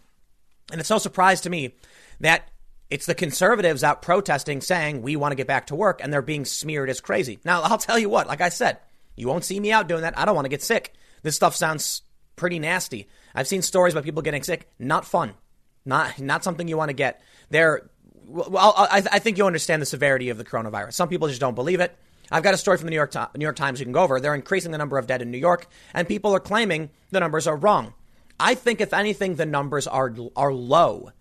[0.70, 1.74] And it's no surprise to me
[2.20, 2.48] that
[2.90, 6.22] it's the conservatives out protesting saying we want to get back to work and they're
[6.22, 7.38] being smeared as crazy.
[7.44, 8.78] Now, I'll tell you what, like I said,
[9.16, 10.18] You won't see me out doing that.
[10.18, 10.94] I don't want to get sick.
[11.22, 12.02] This stuff sounds
[12.36, 13.08] pretty nasty.
[13.38, 14.68] I've seen stories about people getting sick.
[14.80, 15.34] Not fun.
[15.84, 17.22] Not not something you want to get.
[17.50, 17.88] There.
[18.26, 20.94] Well, I, I think you understand the severity of the coronavirus.
[20.94, 21.96] Some people just don't believe it.
[22.32, 24.20] I've got a story from the New York, New York Times you can go over.
[24.20, 27.46] They're increasing the number of dead in New York, and people are claiming the numbers
[27.46, 27.94] are wrong.
[28.40, 31.12] I think, if anything, the numbers are are low.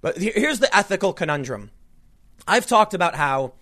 [0.00, 1.70] But here's the ethical conundrum.
[2.48, 3.52] I've talked about how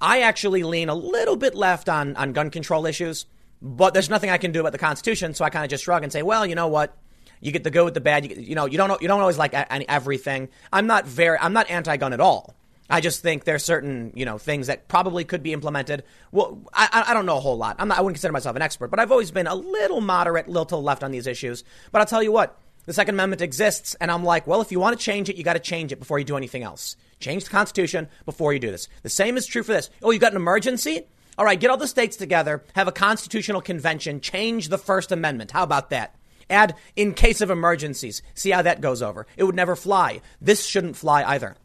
[0.00, 3.26] I actually lean a little bit left on, on gun control issues,
[3.60, 6.02] but there's nothing I can do about the Constitution, so I kind of just shrug
[6.02, 6.96] and say, well, you know what?
[7.44, 8.24] You get the good with the bad.
[8.24, 10.48] You, you know, you don't you don't always like everything.
[10.72, 12.54] I'm not very I'm not anti-gun at all.
[12.90, 16.04] I just think there's certain, you know, things that probably could be implemented.
[16.32, 17.76] Well, I, I don't know a whole lot.
[17.78, 20.48] I'm not, I wouldn't consider myself an expert, but I've always been a little moderate,
[20.48, 21.64] little to the left on these issues.
[21.92, 24.80] But I'll tell you what, the Second Amendment exists, and I'm like, well, if you
[24.80, 26.96] want to change it, you got to change it before you do anything else.
[27.20, 28.88] Change the Constitution before you do this.
[29.02, 29.88] The same is true for this.
[30.02, 31.06] Oh, you got an emergency?
[31.38, 35.52] All right, get all the states together, have a constitutional convention, change the First Amendment.
[35.52, 36.14] How about that?
[36.50, 38.22] Add in case of emergencies.
[38.34, 39.26] See how that goes over.
[39.36, 40.20] It would never fly.
[40.40, 41.56] This shouldn't fly either.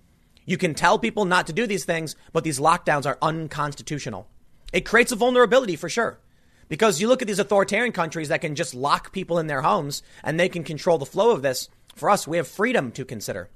[0.45, 4.27] You can tell people not to do these things, but these lockdowns are unconstitutional.
[4.73, 6.19] It creates a vulnerability for sure.
[6.67, 10.03] Because you look at these authoritarian countries that can just lock people in their homes
[10.23, 11.69] and they can control the flow of this.
[11.95, 13.49] For us, we have freedom to consider.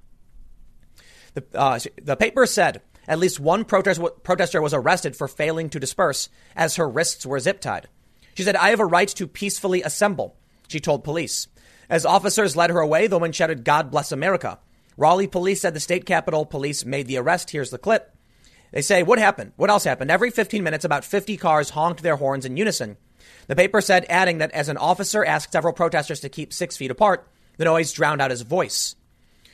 [1.36, 5.80] The, uh, the paper said at least one protest, protester was arrested for failing to
[5.80, 7.88] disperse as her wrists were zip tied.
[8.36, 10.36] She said, I have a right to peacefully assemble,
[10.74, 11.47] she told police.
[11.89, 14.59] As officers led her away, the woman shouted, God bless America.
[14.97, 17.51] Raleigh police said the state capitol police made the arrest.
[17.51, 18.13] Here's the clip.
[18.71, 19.53] They say, What happened?
[19.55, 20.11] What else happened?
[20.11, 22.97] Every 15 minutes, about 50 cars honked their horns in unison.
[23.47, 26.91] The paper said, adding that as an officer asked several protesters to keep six feet
[26.91, 28.95] apart, the noise drowned out his voice.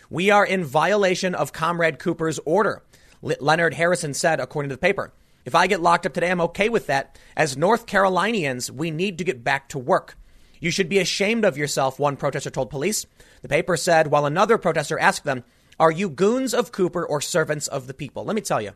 [0.10, 2.84] We are in violation of Comrade Cooper's order,
[3.22, 5.14] Leonard Harrison said, according to the paper.
[5.46, 7.18] If I get locked up today, I'm okay with that.
[7.36, 10.18] As North Carolinians, we need to get back to work.
[10.60, 13.06] You should be ashamed of yourself, one protester told police.
[13.42, 15.44] The paper said, while another protester asked them,
[15.80, 18.26] Are you goons of Cooper or servants of the people?
[18.26, 18.72] Let me tell you,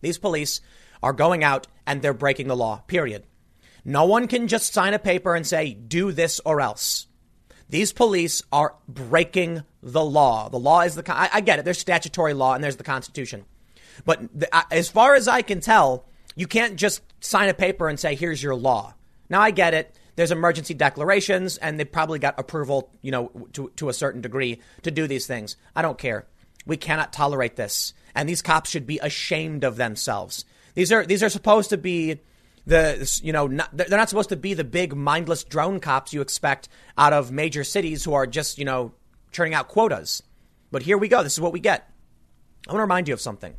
[0.00, 0.60] these police
[1.02, 3.24] are going out and they're breaking the law, period.
[3.84, 7.06] No one can just sign a paper and say, Do this or else.
[7.68, 10.48] These police are breaking the law.
[10.48, 13.44] The law is the, I, I get it, there's statutory law and there's the Constitution.
[14.04, 17.98] But the, as far as I can tell, you can't just sign a paper and
[17.98, 18.94] say, Here's your law.
[19.28, 23.72] Now, I get it there's emergency declarations, and they probably got approval, you know, to,
[23.76, 25.56] to a certain degree to do these things.
[25.74, 26.26] I don't care.
[26.66, 27.94] We cannot tolerate this.
[28.14, 30.44] And these cops should be ashamed of themselves.
[30.74, 32.20] These are, these are supposed to be
[32.66, 36.20] the, you know, not, they're not supposed to be the big mindless drone cops you
[36.20, 36.68] expect
[36.98, 38.92] out of major cities who are just, you know,
[39.32, 40.22] churning out quotas.
[40.70, 41.22] But here we go.
[41.22, 41.90] This is what we get.
[42.68, 43.54] I want to remind you of something.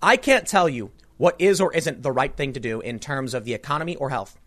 [0.00, 3.34] I can't tell you what is or isn't the right thing to do in terms
[3.34, 4.38] of the economy or health.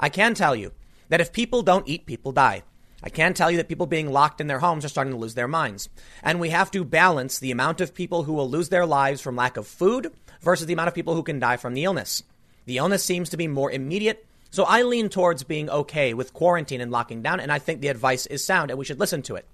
[0.00, 0.72] I can tell you
[1.08, 2.62] that if people don't eat, people die.
[3.02, 5.34] I can tell you that people being locked in their homes are starting to lose
[5.34, 5.88] their minds.
[6.22, 9.36] And we have to balance the amount of people who will lose their lives from
[9.36, 12.22] lack of food versus the amount of people who can die from the illness.
[12.66, 16.80] The illness seems to be more immediate, so I lean towards being okay with quarantine
[16.80, 19.36] and locking down, and I think the advice is sound and we should listen to
[19.36, 19.46] it.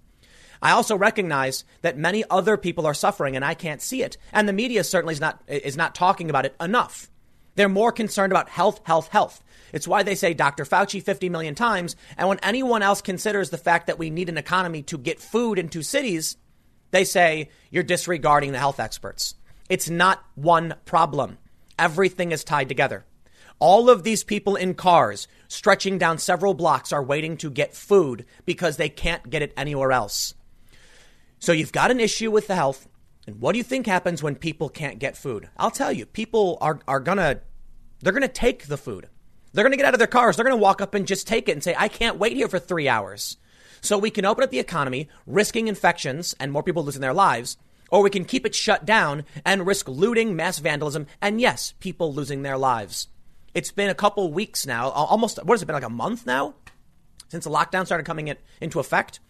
[0.63, 4.49] I also recognize that many other people are suffering and I can't see it, and
[4.49, 7.11] the media certainly is not, is not talking about it enough.
[7.55, 9.43] They're more concerned about health, health, health.
[9.73, 10.65] It's why they say Dr.
[10.65, 11.97] Fauci 50 million times.
[12.17, 15.59] And when anyone else considers the fact that we need an economy to get food
[15.59, 16.37] into cities,
[16.91, 19.35] they say you're disregarding the health experts.
[19.69, 21.39] It's not one problem.
[21.79, 23.05] Everything is tied together.
[23.59, 28.27] All of these people in cars stretching down several blocks are waiting to get food
[28.45, 30.35] because they can't get it anywhere else.
[31.39, 32.89] So you've got an issue with the health.
[33.27, 35.49] And what do you think happens when people can't get food?
[35.57, 37.41] I'll tell you, people are, are gonna,
[38.01, 39.09] they're gonna take the food.
[39.55, 40.37] They're to get out of their cars.
[40.37, 42.59] They're to walk up and just take it and say, I can't wait here for
[42.59, 43.37] three hours.
[43.81, 47.57] So we can open up the economy, risking infections and more people losing their lives,
[47.89, 52.12] or we can keep it shut down and risk looting, mass vandalism, and yes, people
[52.12, 53.07] losing their lives.
[53.55, 56.55] It's been a couple weeks now, almost, what has it been, like a month now?
[57.29, 59.20] Since the lockdown started coming in, into effect.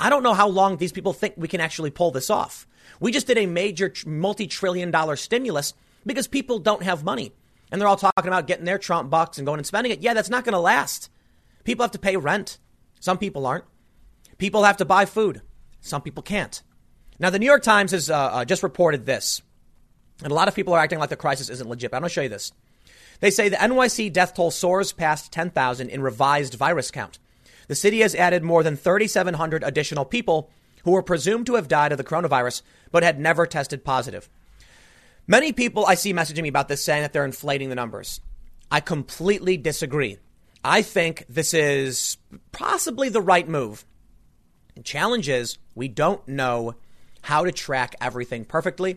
[0.00, 2.66] I don't know how long these people think we can actually pull this off.
[2.98, 5.74] We just did a major multi trillion dollar stimulus
[6.06, 7.32] because people don't have money
[7.70, 10.00] and they're all talking about getting their Trump bucks and going and spending it.
[10.00, 11.10] Yeah, that's not going to last.
[11.64, 12.58] People have to pay rent.
[12.98, 13.64] Some people aren't.
[14.38, 15.42] People have to buy food.
[15.80, 16.62] Some people can't.
[17.18, 19.42] Now, the New York Times has uh, uh, just reported this,
[20.22, 21.92] and a lot of people are acting like the crisis isn't legit.
[21.92, 22.52] I'm going to show you this.
[23.20, 27.18] They say the NYC death toll soars past 10,000 in revised virus count.
[27.70, 30.50] The city has added more than 3,700 additional people
[30.82, 34.28] who were presumed to have died of the coronavirus but had never tested positive.
[35.28, 38.20] Many people I see messaging me about this saying that they're inflating the numbers.
[38.72, 40.18] I completely disagree.
[40.64, 42.16] I think this is
[42.50, 43.86] possibly the right move.
[44.74, 46.74] The challenge is we don't know
[47.22, 48.96] how to track everything perfectly.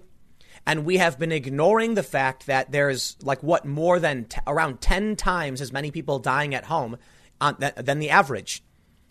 [0.65, 4.81] And we have been ignoring the fact that there's like what more than t- around
[4.81, 6.97] 10 times as many people dying at home
[7.43, 8.63] on, th- than the average.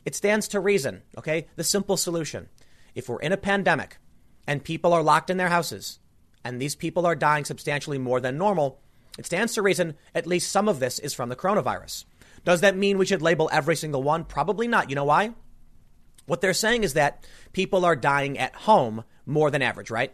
[0.05, 1.47] It stands to reason, okay?
[1.57, 2.49] The simple solution.
[2.95, 3.99] If we're in a pandemic
[4.47, 6.01] and people are locked in their houses
[6.45, 8.80] and these people are dying substantially more than normal,
[9.18, 12.05] it stands to reason at least some of this is from the coronavirus.
[12.45, 14.24] Does that mean we should label every single one?
[14.24, 14.89] Probably not.
[14.89, 15.33] You know why?
[16.26, 20.12] What they're saying is that people are dying at home more than average, right?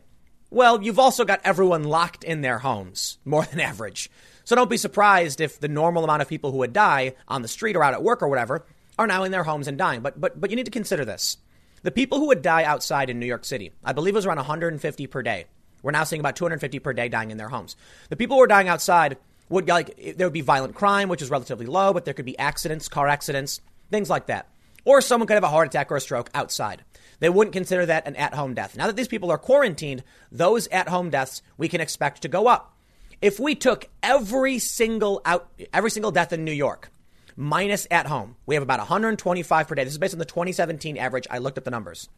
[0.51, 4.11] Well, you've also got everyone locked in their homes more than average.
[4.49, 7.49] So don't be surprised if the normal amount of people who would die on the
[7.49, 8.65] street or out at work or whatever
[8.99, 10.01] are now in their homes and dying.
[10.01, 11.37] But but but you need to consider this.
[11.83, 14.39] The people who would die outside in New York City, I believe it was around
[14.39, 15.45] 150 per day.
[15.83, 17.77] We're now seeing about 250 per day dying in their homes.
[18.09, 19.19] The people who are dying outside
[19.51, 22.39] would like there would be violent crime, which is relatively low, but there could be
[22.39, 24.49] accidents, car accidents, things like that.
[24.87, 26.85] Or someone could have a heart attack or a stroke outside.
[27.21, 28.79] They wouldn't consider that an at home death.
[28.79, 32.47] Now that these people are quarantined, those at home deaths we can expect to go
[32.47, 32.73] up.
[33.21, 36.91] If we took every single out, every single death in New York,
[37.35, 39.83] minus at home, we have about 125 per day.
[39.83, 41.27] This is based on the 2017 average.
[41.29, 42.09] I looked up the numbers.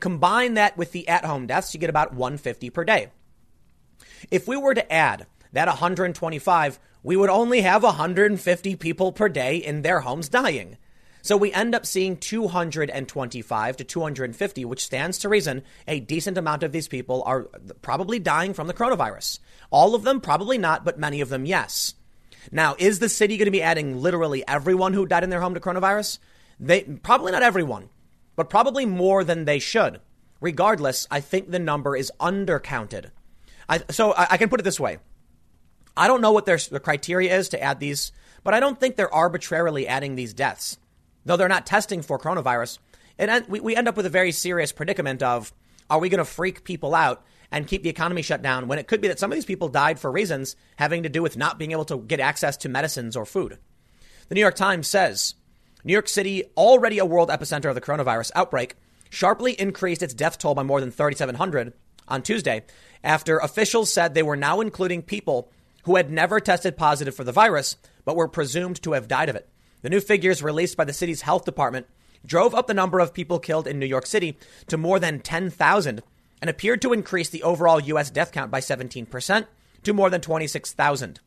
[0.00, 3.08] Combine that with the at home deaths, you get about 150 per day.
[4.32, 9.56] If we were to add that 125, we would only have 150 people per day
[9.56, 10.76] in their homes dying.
[11.24, 16.64] So we end up seeing 225 to 250, which stands to reason a decent amount
[16.64, 17.42] of these people are
[17.80, 19.38] probably dying from the coronavirus.
[19.72, 21.94] All of them, probably not, but many of them, yes.
[22.52, 25.54] Now, is the city going to be adding literally everyone who died in their home
[25.54, 26.18] to coronavirus?
[26.60, 27.88] They probably not everyone,
[28.36, 30.00] but probably more than they should.
[30.40, 33.10] Regardless, I think the number is undercounted.
[33.68, 34.98] I, so I, I can put it this way.
[35.96, 38.12] I don't know what their, their criteria is to add these,
[38.44, 40.78] but I don't think they're arbitrarily adding these deaths
[41.24, 42.78] though they're not testing for coronavirus,
[43.18, 45.52] And we, we end up with a very serious predicament of
[45.88, 48.88] are we going to freak people out and keep the economy shut down when it
[48.88, 51.58] could be that some of these people died for reasons having to do with not
[51.58, 53.58] being able to get access to medicines or food.
[54.28, 55.34] The New York Times says
[55.84, 58.76] New York City, already a world epicenter of the coronavirus outbreak,
[59.10, 61.74] sharply increased its death toll by more than 3,700
[62.08, 62.64] on Tuesday
[63.04, 65.50] after officials said they were now including people
[65.84, 69.36] who had never tested positive for the virus but were presumed to have died of
[69.36, 69.48] it.
[69.82, 71.86] The new figures released by the city's health department
[72.24, 74.38] drove up the number of people killed in New York City
[74.68, 76.02] to more than 10,000
[76.42, 78.10] and appeared to increase the overall U.S.
[78.10, 79.46] death count by 17%
[79.84, 81.20] to more than 26,000.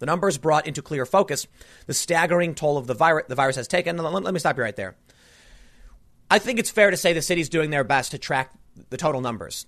[0.00, 1.46] The numbers brought into clear focus
[1.86, 3.96] the staggering toll of the virus the virus has taken.
[3.96, 4.96] Let, me stop you right there.
[6.28, 8.52] I think it's fair to say the city's doing their best to track
[8.90, 9.64] the total numbers.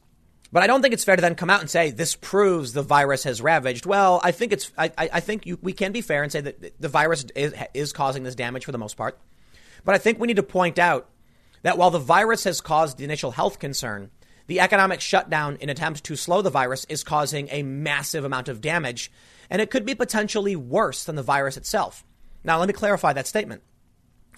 [0.50, 2.82] But I don't think it's fair to then come out and say this proves the
[2.82, 3.86] virus has ravaged.
[3.86, 6.80] Well, I think it's I, I think you, we can be fair and say that
[6.80, 9.20] the virus is, is causing this damage for the most part.
[9.84, 11.08] But I think we need to point out
[11.62, 14.10] that while the virus has caused the initial health concern,
[14.48, 18.60] the economic shutdown in attempt to slow the virus is causing a massive amount of
[18.60, 19.12] damage,
[19.48, 22.04] and it could be potentially worse than the virus itself.
[22.42, 23.62] Now, let me clarify that statement.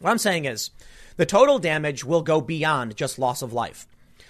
[0.01, 0.71] What I'm saying is
[1.17, 3.87] the total damage will go beyond just loss of life.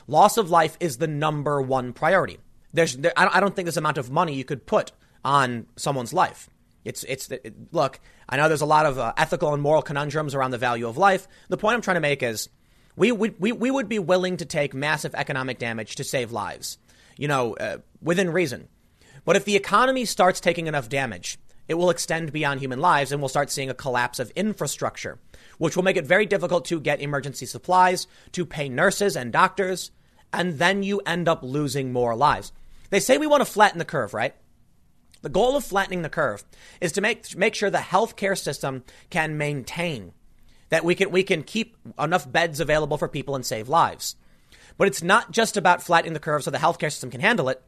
[0.06, 2.38] Loss of life is the number one priority.
[2.72, 4.92] There's, there, I don't think there's amount of money you could put
[5.24, 6.50] on someone's life.
[6.84, 10.34] It's, it's, it, look, I know there's a lot of uh, ethical and moral conundrums
[10.34, 11.26] around the value of life.
[11.48, 12.48] The point I'm trying to make is
[12.96, 16.78] we, we, we, we would be willing to take massive economic damage to save lives,
[17.16, 18.68] you know, uh, within reason.
[19.24, 21.38] But if the economy starts taking enough damage,
[21.68, 25.18] it will extend beyond human lives and we'll start seeing a collapse of infrastructure,
[25.58, 29.92] which will make it very difficult to get emergency supplies, to pay nurses and doctors,
[30.32, 32.52] and then you end up losing more lives.
[32.90, 34.34] They say we want to flatten the curve, right?
[35.22, 36.42] The goal of flattening the curve
[36.80, 40.12] is to make make sure the healthcare system can maintain
[40.70, 44.16] that we can we can keep enough beds available for people and save lives.
[44.78, 47.62] But it's not just about flattening the curve so the healthcare system can handle it.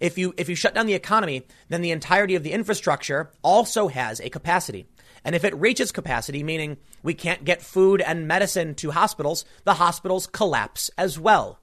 [0.00, 3.88] If you if you shut down the economy, then the entirety of the infrastructure also
[3.88, 4.86] has a capacity.
[5.24, 9.74] And if it reaches capacity, meaning we can't get food and medicine to hospitals, the
[9.74, 11.58] hospitals collapse as well.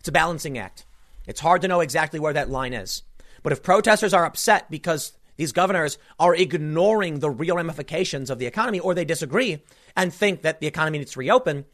[0.00, 0.84] It's a balancing act.
[1.26, 3.02] It's hard to know exactly where that line is.
[3.42, 8.46] But if protesters are upset because these governors are ignoring the real ramifications of the
[8.46, 9.62] economy or they disagree
[9.98, 11.64] and think that the economy needs to reopen,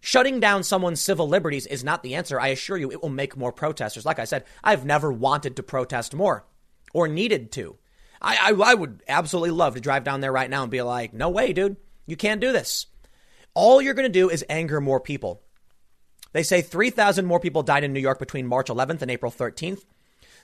[0.00, 2.38] shutting down someone's civil liberties is not the answer.
[2.38, 4.04] I assure you, it will make more protesters.
[4.04, 6.44] Like I said, I've never wanted to protest more
[6.92, 7.78] or needed to.
[8.20, 11.14] I, I, I would absolutely love to drive down there right now and be like,
[11.14, 12.86] no way, dude, you can't do this.
[13.54, 15.40] All you're going to do is anger more people.
[16.32, 19.84] They say 3,000 more people died in New York between March 11th and April 13th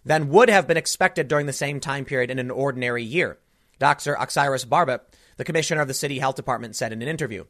[0.05, 3.39] than would have been expected during the same time period in an ordinary year.
[3.81, 4.15] Dr.
[4.15, 5.01] Oxiris Barbot,
[5.37, 7.45] the commissioner of the city health department said in an interview.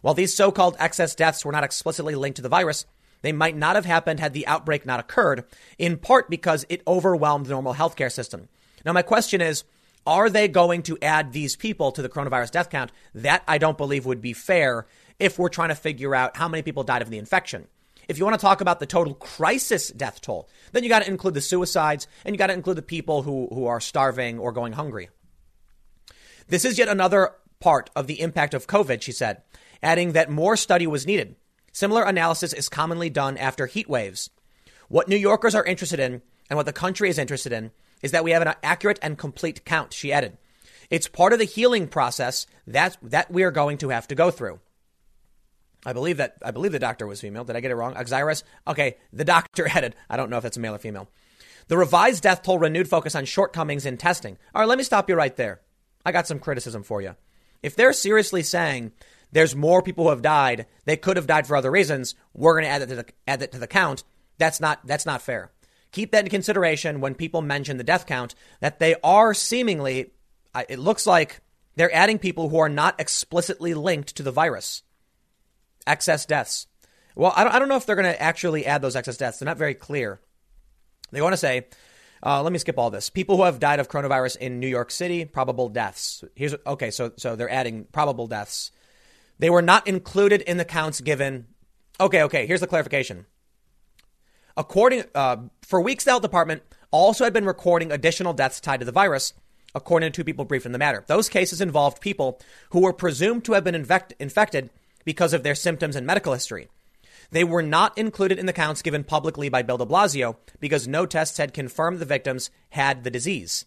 [0.00, 2.86] While these so called excess deaths were not explicitly linked to the virus,
[3.22, 5.44] they might not have happened had the outbreak not occurred,
[5.76, 8.48] in part because it overwhelmed the normal healthcare system.
[8.84, 9.64] Now, my question is
[10.06, 12.92] are they going to add these people to the coronavirus death count?
[13.14, 14.86] That I don't believe would be fair
[15.18, 17.66] if we're trying to figure out how many people died of the infection.
[18.08, 21.08] If you want to talk about the total crisis death toll, then you got to
[21.08, 24.50] include the suicides and you got to include the people who, who are starving or
[24.50, 25.10] going hungry.
[26.48, 29.42] This is yet another part of the impact of COVID, she said,
[29.82, 31.36] adding that more study was needed.
[31.72, 34.30] Similar analysis is commonly done after heat waves.
[34.88, 37.70] What New Yorkers are interested in and what the country is interested in
[38.02, 40.38] is that we have an accurate and complete count, she added.
[40.90, 44.30] It's part of the healing process that, that we are going to have to go
[44.30, 44.60] through.
[45.84, 47.44] I believe that I believe the doctor was female.
[47.44, 47.94] Did I get it wrong?
[47.96, 48.42] Osiris?
[48.66, 49.94] Okay, the doctor added.
[50.08, 51.08] I don't know if that's a male or female.
[51.68, 54.38] The revised death toll renewed focus on shortcomings in testing.
[54.54, 55.60] All right, let me stop you right there.
[56.08, 57.14] I got some criticism for you.
[57.62, 58.92] If they're seriously saying
[59.30, 62.64] there's more people who have died, they could have died for other reasons, we're going
[62.64, 64.04] to add that to the, add to the count.
[64.38, 65.52] That's not that's not fair.
[65.92, 70.12] Keep that in consideration when people mention the death count that they are seemingly
[70.68, 71.40] it looks like
[71.76, 74.82] they're adding people who are not explicitly linked to the virus.
[75.86, 76.66] Excess deaths.
[77.14, 79.38] Well, I don't, I don't know if they're going to actually add those excess deaths.
[79.38, 80.20] They're not very clear.
[81.10, 81.66] They want to say
[82.24, 83.10] uh, let me skip all this.
[83.10, 86.24] People who have died of coronavirus in New York City, probable deaths.
[86.34, 86.90] Here's okay.
[86.90, 88.72] So so they're adding probable deaths.
[89.38, 91.46] They were not included in the counts given.
[92.00, 92.46] Okay, okay.
[92.46, 93.26] Here's the clarification.
[94.56, 98.86] According uh, for weeks, the health department also had been recording additional deaths tied to
[98.86, 99.32] the virus.
[99.74, 102.40] According to two people briefed in the matter, those cases involved people
[102.70, 104.70] who were presumed to have been infect- infected
[105.04, 106.68] because of their symptoms and medical history.
[107.30, 111.04] They were not included in the counts given publicly by Bill de Blasio because no
[111.04, 113.66] tests had confirmed the victims had the disease.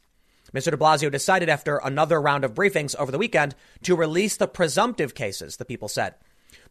[0.54, 0.72] Mr.
[0.72, 5.16] de Blasio decided after another round of briefings over the weekend to release the presumptive
[5.16, 6.16] cases, the people said.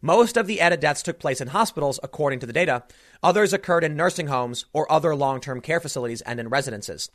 [0.01, 2.83] Most of the added deaths took place in hospitals, according to the data.
[3.23, 7.09] Others occurred in nursing homes or other long term care facilities and in residences.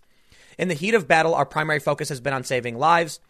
[0.59, 3.20] In the heat of battle, our primary focus has been on saving lives.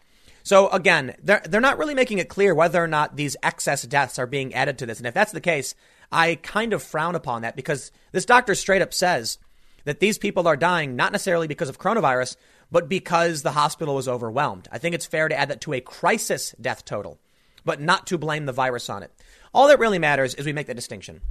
[0.43, 4.17] So again, they're, they're not really making it clear whether or not these excess deaths
[4.17, 4.97] are being added to this.
[4.97, 5.75] And if that's the case,
[6.11, 9.37] I kind of frown upon that because this doctor straight up says
[9.85, 12.35] that these people are dying not necessarily because of coronavirus,
[12.71, 14.67] but because the hospital was overwhelmed.
[14.71, 17.19] I think it's fair to add that to a crisis death total,
[17.65, 19.11] but not to blame the virus on it.
[19.53, 21.21] All that really matters is we make the distinction.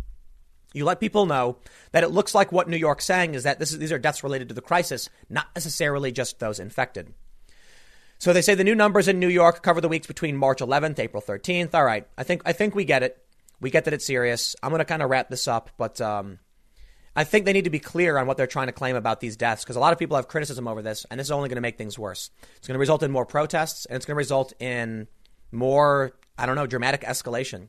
[0.72, 1.56] You let people know
[1.92, 4.48] that it looks like what New York's saying is that is, these are deaths related
[4.48, 7.14] to the crisis, not necessarily just those infected.
[8.18, 10.98] So they say the new numbers in New York cover the weeks between March 11th,
[10.98, 11.74] April 13th.
[11.74, 13.22] All right, I think I think we get it.
[13.60, 14.54] We get that it's serious.
[14.62, 16.38] I'm going to kind of wrap this up, but um,
[17.14, 19.36] I think they need to be clear on what they're trying to claim about these
[19.36, 21.56] deaths because a lot of people have criticism over this, and this is only going
[21.56, 22.30] to make things worse.
[22.56, 25.08] It's going to result in more protests, and it's going to result in
[25.50, 27.68] more, I don't know, dramatic escalation.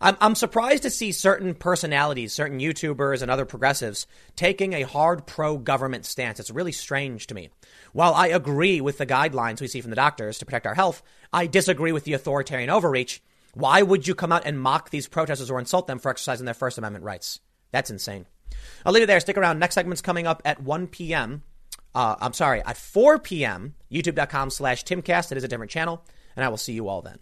[0.00, 5.26] I'm, I'm surprised to see certain personalities, certain YouTubers and other progressives taking a hard
[5.26, 6.40] pro government stance.
[6.40, 7.50] It's really strange to me.
[7.92, 11.04] While I agree with the guidelines we see from the doctors to protect our health,
[11.32, 13.22] I disagree with the authoritarian overreach
[13.54, 16.54] why would you come out and mock these protesters or insult them for exercising their
[16.54, 17.40] First Amendment rights?
[17.70, 18.26] That's insane.
[18.84, 19.20] I'll leave it there.
[19.20, 19.58] Stick around.
[19.58, 21.42] Next segment's coming up at 1 p.m.
[21.94, 23.74] Uh, I'm sorry, at 4 p.m.
[23.90, 25.32] YouTube.com slash Timcast.
[25.32, 26.02] It is a different channel,
[26.36, 27.18] and I will see you all then.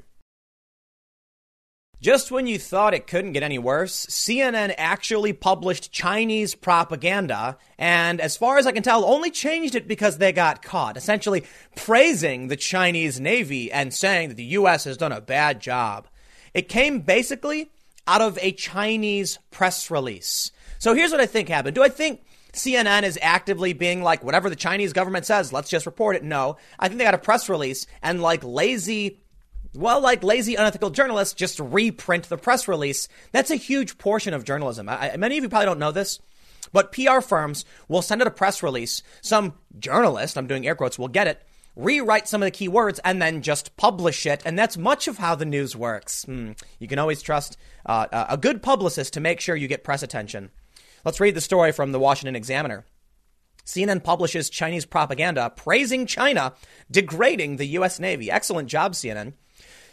[2.00, 8.22] Just when you thought it couldn't get any worse, CNN actually published Chinese propaganda, and
[8.22, 11.44] as far as I can tell, only changed it because they got caught, essentially
[11.76, 14.84] praising the Chinese Navy and saying that the U.S.
[14.84, 16.06] has done a bad job.
[16.54, 17.70] It came basically
[18.06, 20.50] out of a Chinese press release.
[20.78, 21.74] So here's what I think happened.
[21.74, 25.86] Do I think CNN is actively being like, whatever the Chinese government says, let's just
[25.86, 26.24] report it?
[26.24, 26.56] No.
[26.78, 29.20] I think they got a press release and like lazy,
[29.74, 33.08] well, like lazy, unethical journalists just reprint the press release.
[33.32, 34.88] That's a huge portion of journalism.
[34.88, 36.18] I, many of you probably don't know this.
[36.72, 39.02] But PR firms will send out a press release.
[39.22, 41.42] Some journalist, I'm doing air quotes, will get it,
[41.76, 44.42] rewrite some of the key words, and then just publish it.
[44.44, 46.24] And that's much of how the news works.
[46.24, 46.52] Hmm.
[46.78, 47.56] You can always trust
[47.86, 50.50] uh, a good publicist to make sure you get press attention.
[51.04, 52.84] Let's read the story from the Washington Examiner.
[53.64, 56.54] CNN publishes Chinese propaganda praising China,
[56.90, 58.00] degrading the U.S.
[58.00, 58.30] Navy.
[58.30, 59.34] Excellent job, CNN.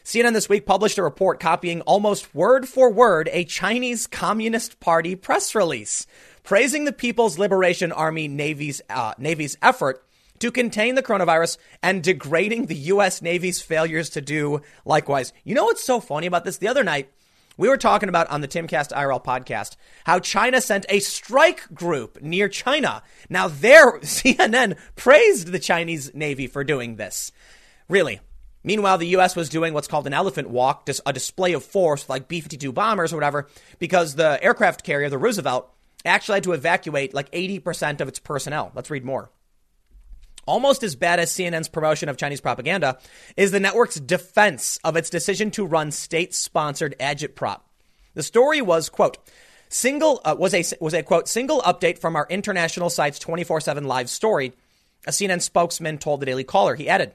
[0.03, 5.15] CNN this week published a report copying almost word for word a Chinese Communist Party
[5.15, 6.07] press release,
[6.43, 10.06] praising the People's Liberation Army Navy's, uh, Navy's effort
[10.39, 13.21] to contain the coronavirus and degrading the U.S.
[13.21, 15.33] Navy's failures to do likewise.
[15.43, 16.57] You know what's so funny about this?
[16.57, 17.11] The other night,
[17.57, 19.75] we were talking about on the Timcast IRL podcast
[20.05, 23.01] how China sent a strike group near China.
[23.29, 27.31] Now, there, CNN praised the Chinese Navy for doing this.
[27.89, 28.19] Really,
[28.63, 29.33] Meanwhile, the U.S.
[29.33, 33.13] was doing what's called an elephant walk, a display of force like B 52 bombers
[33.13, 33.47] or whatever,
[33.79, 35.73] because the aircraft carrier, the Roosevelt,
[36.03, 38.73] actually had to evacuate like 80% of its personnel.
[38.75, 39.29] Let's read more.
[40.47, 42.97] Almost as bad as CNN's promotion of Chinese propaganda
[43.35, 47.59] is the network's defense of its decision to run state-sponsored agitprop.
[48.13, 49.17] The story was, quote,
[49.69, 54.09] single uh, was a was a quote single update from our international site's 24/7 live
[54.09, 54.53] story.
[55.05, 56.75] A CNN spokesman told the Daily Caller.
[56.75, 57.13] He added,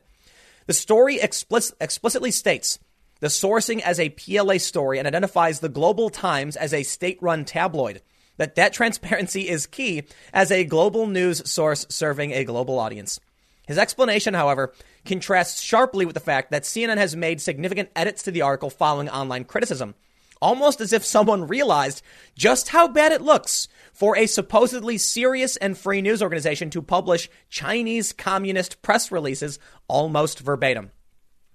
[0.66, 2.78] "The story explicit, explicitly states
[3.20, 8.02] the sourcing as a PLA story and identifies the Global Times as a state-run tabloid."
[8.42, 13.20] That that transparency is key as a global news source serving a global audience.
[13.66, 14.72] His explanation, however,
[15.04, 19.08] contrasts sharply with the fact that CNN has made significant edits to the article following
[19.08, 19.94] online criticism,
[20.40, 22.02] almost as if someone realized
[22.36, 27.30] just how bad it looks for a supposedly serious and free news organization to publish
[27.48, 30.90] Chinese communist press releases almost verbatim.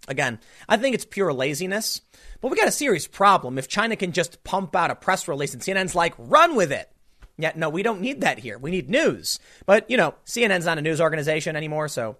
[0.07, 0.39] Again,
[0.69, 2.01] I think it's pure laziness.
[2.41, 5.53] But we got a serious problem if China can just pump out a press release
[5.53, 6.89] and CNN's like, run with it.
[7.37, 8.57] Yeah, no, we don't need that here.
[8.57, 9.39] We need news.
[9.65, 12.17] But, you know, CNN's not a news organization anymore, so.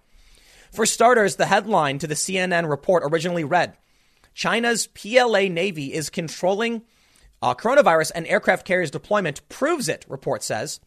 [0.72, 3.78] For starters, the headline to the CNN report originally read
[4.34, 6.84] China's PLA Navy is controlling
[7.42, 10.80] uh, coronavirus and aircraft carriers deployment proves it, report says.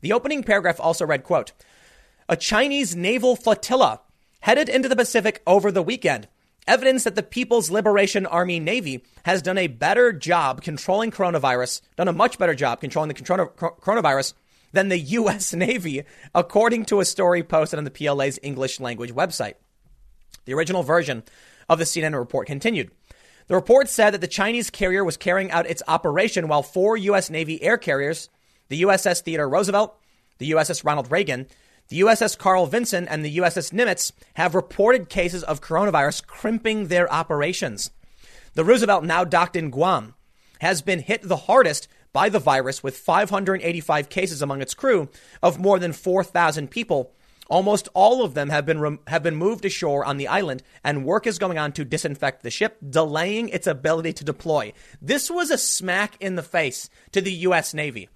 [0.00, 1.52] The opening paragraph also read, quote,
[2.28, 4.00] a Chinese naval flotilla
[4.40, 6.28] headed into the Pacific over the weekend
[6.66, 12.08] evidence that the People's Liberation Army Navy has done a better job controlling coronavirus, done
[12.08, 14.34] a much better job controlling the coronavirus
[14.72, 15.52] than the U.S.
[15.54, 16.04] Navy,
[16.34, 19.54] according to a story posted on the PLA's English language website.
[20.44, 21.24] The original version
[21.68, 22.90] of the CNN report continued.
[23.48, 27.30] The report said that the Chinese carrier was carrying out its operation while four U.S.
[27.30, 28.28] Navy air carriers,
[28.68, 29.96] the USS Theodore Roosevelt,
[30.38, 31.46] the USS Ronald Reagan,
[31.88, 37.12] the USS Carl Vinson and the USS Nimitz have reported cases of coronavirus crimping their
[37.12, 37.90] operations.
[38.54, 40.14] The Roosevelt, now docked in Guam,
[40.60, 45.08] has been hit the hardest by the virus with 585 cases among its crew
[45.42, 47.12] of more than 4,000 people.
[47.48, 51.26] Almost all of them have been have been moved ashore on the island, and work
[51.26, 54.72] is going on to disinfect the ship, delaying its ability to deploy.
[55.00, 57.72] This was a smack in the face to the U.S.
[57.72, 58.08] Navy.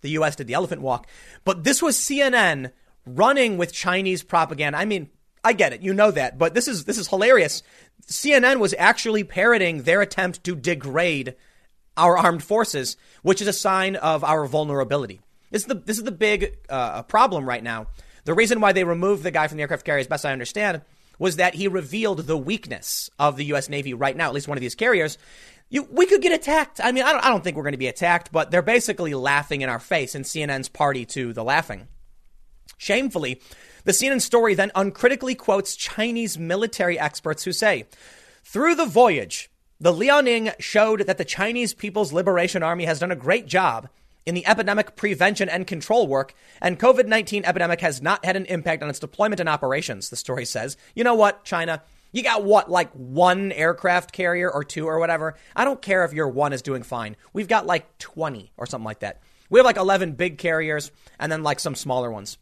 [0.00, 0.36] The U.S.
[0.36, 1.06] did the elephant walk,
[1.44, 2.70] but this was CNN
[3.06, 4.78] running with Chinese propaganda.
[4.78, 5.08] I mean,
[5.42, 5.80] I get it.
[5.80, 7.62] You know that, but this is this is hilarious.
[8.06, 11.36] CNN was actually parroting their attempt to degrade
[11.96, 15.20] our armed forces, which is a sign of our vulnerability.
[15.50, 17.86] This is the this is the big uh, problem right now.
[18.24, 20.82] The reason why they removed the guy from the aircraft carrier, as best I understand,
[21.18, 23.68] was that he revealed the weakness of the U.S.
[23.68, 24.26] Navy right now.
[24.26, 25.16] At least one of these carriers.
[25.68, 26.80] You, we could get attacked.
[26.82, 29.14] I mean, I don't, I don't think we're going to be attacked, but they're basically
[29.14, 31.88] laughing in our face, and CNN's party to the laughing.
[32.78, 33.40] Shamefully,
[33.84, 37.86] the CNN story then uncritically quotes Chinese military experts who say,
[38.44, 39.50] through the voyage,
[39.80, 43.88] the Liaoning showed that the Chinese People's Liberation Army has done a great job
[44.24, 48.46] in the epidemic prevention and control work, and COVID 19 epidemic has not had an
[48.46, 50.76] impact on its deployment and operations, the story says.
[50.94, 51.82] You know what, China?
[52.12, 55.36] You got what, like one aircraft carrier or two or whatever?
[55.54, 57.16] I don't care if your one is doing fine.
[57.32, 59.20] We've got like 20 or something like that.
[59.50, 62.38] We have like 11 big carriers and then like some smaller ones.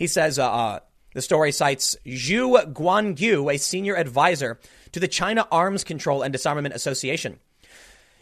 [0.00, 0.80] He says uh, uh,
[1.12, 4.58] the story cites Zhu Guangyu, a senior advisor
[4.92, 7.38] to the China Arms Control and Disarmament Association.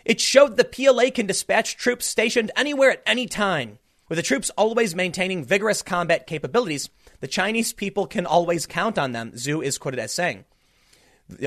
[0.04, 3.78] It showed the PLA can dispatch troops stationed anywhere at any time.
[4.08, 6.90] With the troops always maintaining vigorous combat capabilities,
[7.20, 10.46] the Chinese people can always count on them, Zhu is quoted as saying.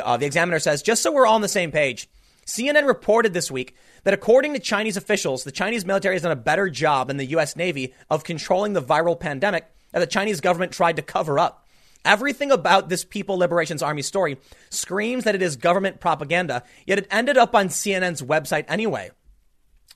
[0.02, 2.08] Uh, the examiner says, just so we're all on the same page,
[2.46, 3.76] CNN reported this week
[4.06, 7.26] that according to Chinese officials, the Chinese military has done a better job than the
[7.26, 7.58] U.S.
[7.58, 11.68] Navy of controlling the viral pandemic that the Chinese government tried to cover up.
[12.04, 14.38] Everything about this People Liberations Army story
[14.70, 19.12] screams that it is government propaganda, yet it ended up on CNN's website anyway.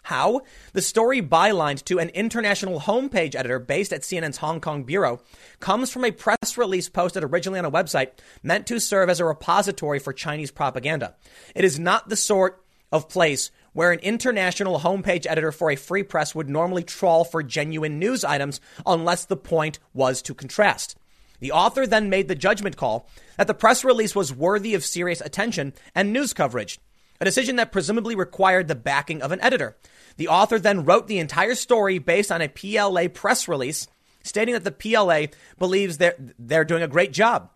[0.04, 0.42] How?
[0.74, 5.20] The story bylined to an international homepage editor based at CNN's Hong Kong bureau
[5.60, 8.12] comes from a press release posted originally on a website
[8.44, 11.16] meant to serve as a repository for Chinese propaganda.
[11.56, 16.02] It is not the sort of place where an international homepage editor for a free
[16.02, 20.98] press would normally trawl for genuine news items unless the point was to contrast.
[21.42, 25.20] The author then made the judgment call that the press release was worthy of serious
[25.20, 26.80] attention and news coverage,
[27.20, 29.76] a decision that presumably required the backing of an editor.
[30.16, 33.88] The author then wrote the entire story based on a PLA press release
[34.24, 35.28] stating that the PLA
[35.60, 37.50] believes they're, they're doing a great job.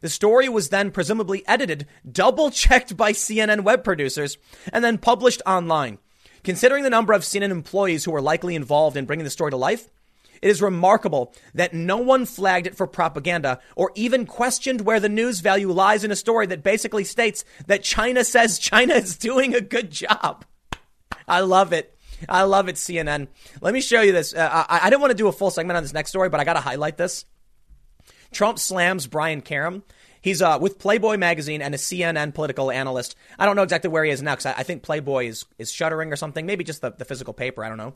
[0.00, 4.38] The story was then presumably edited, double checked by CNN web producers,
[4.72, 5.98] and then published online.
[6.44, 9.56] Considering the number of CNN employees who were likely involved in bringing the story to
[9.56, 9.88] life,
[10.42, 15.08] It is remarkable that no one flagged it for propaganda or even questioned where the
[15.08, 19.54] news value lies in a story that basically states that China says China is doing
[19.54, 20.44] a good job.
[21.26, 21.96] I love it.
[22.28, 23.28] I love it, CNN.
[23.60, 24.34] Let me show you this.
[24.34, 26.40] Uh, I, I didn't want to do a full segment on this next story, but
[26.40, 27.24] I got to highlight this.
[28.36, 29.82] Trump slams Brian Karem.
[30.20, 33.16] He's uh, with Playboy magazine and a CNN political analyst.
[33.38, 35.72] I don't know exactly where he is now because I, I, think Playboy is, is
[35.72, 36.44] shuttering or something.
[36.44, 37.64] Maybe just the, the physical paper.
[37.64, 37.94] I don't know.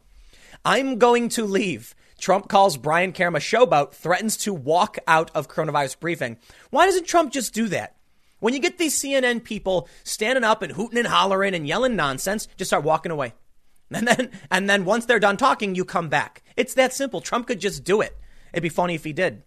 [0.64, 1.94] I'm going to leave.
[2.18, 6.38] Trump calls Brian Karem a showboat, threatens to walk out of coronavirus briefing.
[6.70, 7.96] Why doesn't Trump just do that?
[8.38, 12.48] When you get these CNN people standing up and hooting and hollering and yelling nonsense,
[12.56, 13.34] just start walking away.
[13.92, 16.44] And then, and then once they're done talking, you come back.
[16.56, 17.20] It's that simple.
[17.20, 18.16] Trump could just do it.
[18.54, 19.42] It'd be funny if he did.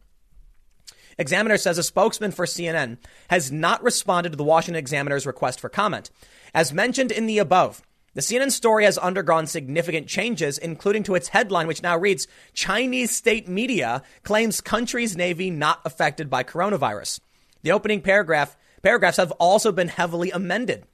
[1.17, 2.97] Examiner says a spokesman for CNN
[3.29, 6.09] has not responded to the Washington Examiner's request for comment.
[6.53, 7.81] As mentioned in the above,
[8.15, 13.09] the CNN story has undergone significant changes, including to its headline, which now reads Chinese
[13.09, 17.19] state media claims country's navy not affected by coronavirus.
[17.63, 20.85] The opening paragraph paragraphs have also been heavily amended.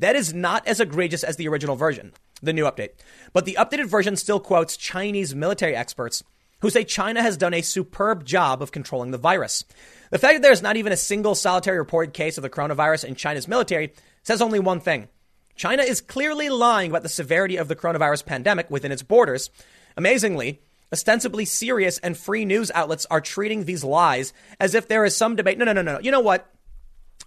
[0.00, 2.92] That is not as egregious as the original version, the new update.
[3.32, 6.24] But the updated version still quotes Chinese military experts
[6.60, 9.64] who say China has done a superb job of controlling the virus.
[10.10, 13.04] The fact that there is not even a single solitary reported case of the coronavirus
[13.04, 13.92] in China's military
[14.22, 15.08] says only one thing.
[15.56, 19.50] China is clearly lying about the severity of the coronavirus pandemic within its borders.
[19.96, 20.60] Amazingly,
[20.92, 25.36] ostensibly serious and free news outlets are treating these lies as if there is some
[25.36, 25.58] debate.
[25.58, 26.00] No, no, no, no.
[26.00, 26.50] You know what?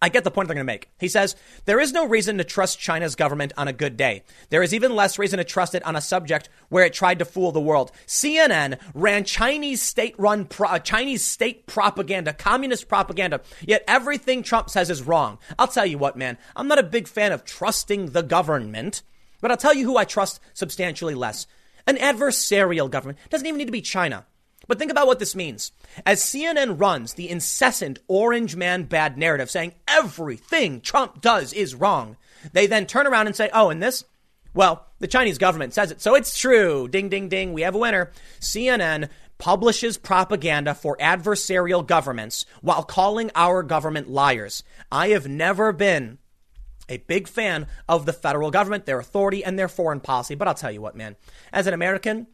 [0.04, 0.90] I get the point they're going to make.
[1.00, 4.24] He says, there is no reason to trust China's government on a good day.
[4.50, 7.26] There is even less reason to trust it on a subject where it tried to
[7.26, 7.94] fool the world.
[8.06, 14.70] CNN ran Chinese state run, pro- uh, Chinese state propaganda, communist propaganda, yet everything Trump
[14.70, 15.38] says is wrong.
[15.58, 19.04] I'll tell you what, man, I'm not a big fan of trusting the government,
[19.40, 21.48] but I'll tell you who I trust substantially less.
[21.88, 23.20] An adversarial government.
[23.30, 24.26] Doesn't even need to be China.
[24.68, 25.72] But think about what this means.
[26.06, 32.18] As CNN runs the incessant orange man bad narrative saying everything Trump does is wrong,
[32.52, 34.06] they then turn around and say, oh, and this?
[34.54, 36.88] Well, the Chinese government says it, so it's true.
[36.88, 37.54] Ding, ding, ding.
[37.54, 38.12] We have a winner.
[38.40, 44.64] CNN publishes propaganda for adversarial governments while calling our government liars.
[44.92, 46.20] I have never been
[46.88, 50.36] a big fan of the federal government, their authority, and their foreign policy.
[50.36, 51.16] But I'll tell you what, man.
[51.52, 52.28] As an American,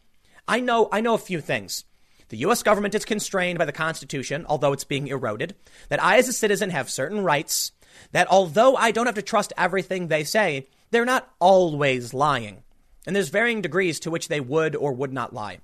[0.48, 1.86] I know I know a few things.
[2.30, 2.64] The U.S.
[2.64, 5.56] government is constrained by the Constitution, although it's being eroded.
[5.90, 7.72] That I, as a citizen, have certain rights.
[8.12, 12.64] That although I don't have to trust everything they say, they're not always lying.
[13.06, 15.60] And there's varying degrees to which they would or would not lie.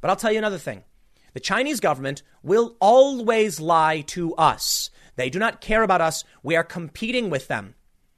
[0.00, 0.82] But I'll tell you another thing.
[1.34, 4.90] The Chinese government will always lie to us.
[5.14, 6.24] They do not care about us.
[6.42, 7.74] We are competing with them.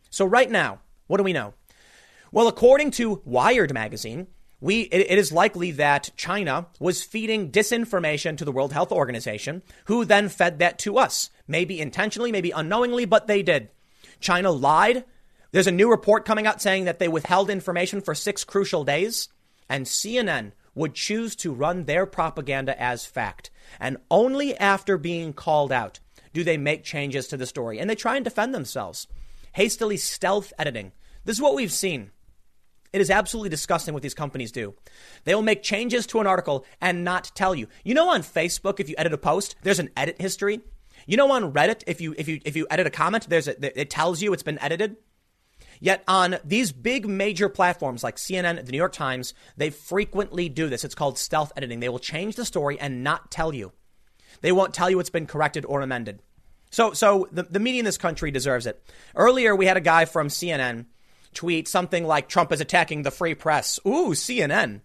[0.09, 1.55] So right now, what do we know?
[2.32, 4.28] Well, according to Wired magazine,
[4.61, 9.62] we, it, it is likely that China was feeding disinformation to the World Health Organization,
[9.87, 11.31] who then fed that to us.
[11.49, 13.70] Maybe intentionally, maybe unknowingly, but they did.
[14.20, 15.05] China lied.
[15.53, 19.28] There's a new report coming out saying that they withheld information for six crucial days,
[19.69, 23.51] and CNN would choose to run their propaganda as fact.
[23.81, 26.01] And only after being called out
[26.32, 27.78] do they make changes to the story.
[27.78, 29.09] And they try and defend themselves.
[29.55, 30.93] Hastily stealth editing.
[31.24, 32.12] This is what we've seen.
[32.93, 34.75] It is absolutely disgusting what these companies do.
[35.25, 37.69] They will make changes to an article and not tell you.
[37.85, 40.61] You know, on Facebook, if you edit a post, there's an edit history.
[41.07, 43.81] You know, on Reddit, if you if you if you edit a comment, there's a,
[43.81, 44.97] it tells you it's been edited.
[45.81, 50.69] Yet on these big major platforms like CNN, the New York Times, they frequently do
[50.69, 50.85] this.
[50.85, 51.81] It's called stealth editing.
[51.81, 53.73] They will change the story and not tell you.
[54.43, 56.21] They won't tell you it's been corrected or amended.
[56.71, 58.81] So, so the, the media in this country deserves it.
[59.17, 60.87] Earlier, we had a guy from CNN
[61.35, 63.78] tweet something like Trump is attacking the free press.
[63.86, 64.81] Ooh, CNN.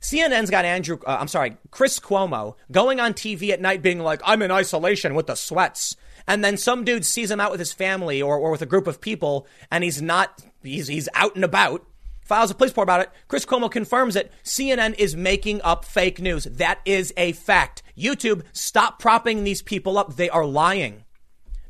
[0.00, 4.22] CNN's got Andrew, uh, I'm sorry, Chris Cuomo going on TV at night being like,
[4.24, 5.94] I'm in isolation with the sweats.
[6.26, 8.86] And then some dude sees him out with his family or, or with a group
[8.86, 11.84] of people and he's not, he's, he's out and about,
[12.22, 13.10] files a police report about it.
[13.28, 14.32] Chris Cuomo confirms it.
[14.42, 16.44] CNN is making up fake news.
[16.44, 17.82] That is a fact.
[17.98, 20.16] YouTube, stop propping these people up.
[20.16, 21.04] They are lying.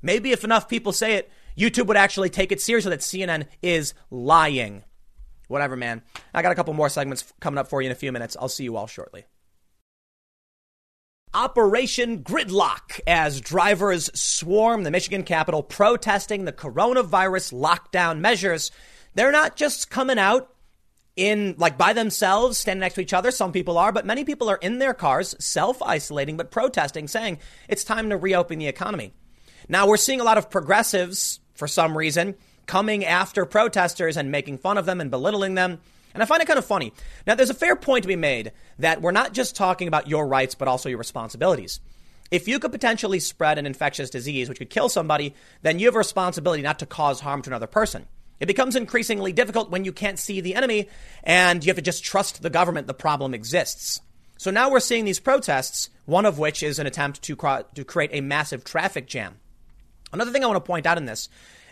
[0.02, 1.30] Maybe if enough people say it,
[1.60, 4.82] YouTube would actually take it seriously that CNN is lying.
[5.48, 6.02] Whatever, man.
[6.32, 8.36] I got a couple more segments coming up for you in a few minutes.
[8.40, 9.24] I'll see you all shortly.
[11.32, 18.72] Operation Gridlock as drivers swarm the Michigan Capitol protesting the coronavirus lockdown measures.
[19.14, 20.52] They're not just coming out
[21.14, 23.30] in like by themselves, standing next to each other.
[23.30, 27.38] Some people are, but many people are in their cars, self isolating, but protesting, saying
[27.68, 29.12] it's time to reopen the economy.
[29.68, 32.34] Now we're seeing a lot of progressives, for some reason,
[32.66, 35.78] coming after protesters and making fun of them and belittling them.
[36.12, 36.92] And I find it kind of funny.
[37.26, 38.50] Now, there's a fair point to be made
[38.80, 41.80] that we're not just talking about your rights, but also your responsibilities.
[42.32, 45.94] If you could potentially spread an infectious disease which could kill somebody, then you have
[45.94, 48.06] a responsibility not to cause harm to another person.
[48.40, 50.88] It becomes increasingly difficult when you can't see the enemy
[51.22, 54.00] and you have to just trust the government the problem exists.
[54.38, 57.84] So now we're seeing these protests, one of which is an attempt to, cro- to
[57.84, 59.38] create a massive traffic jam.
[60.12, 61.28] Another thing I want to point out in this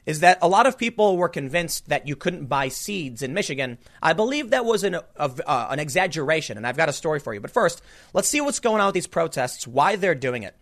[0.07, 3.77] is that a lot of people were convinced that you couldn't buy seeds in Michigan.
[4.03, 7.41] I believe that was an, uh, an exaggeration, and I've got a story for you.
[7.41, 7.83] But first,
[8.15, 10.57] let's see what's going on with these protests, why they're doing it.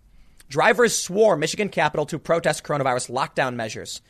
[0.48, 4.00] Drivers swore Michigan Capitol to protest coronavirus lockdown measures.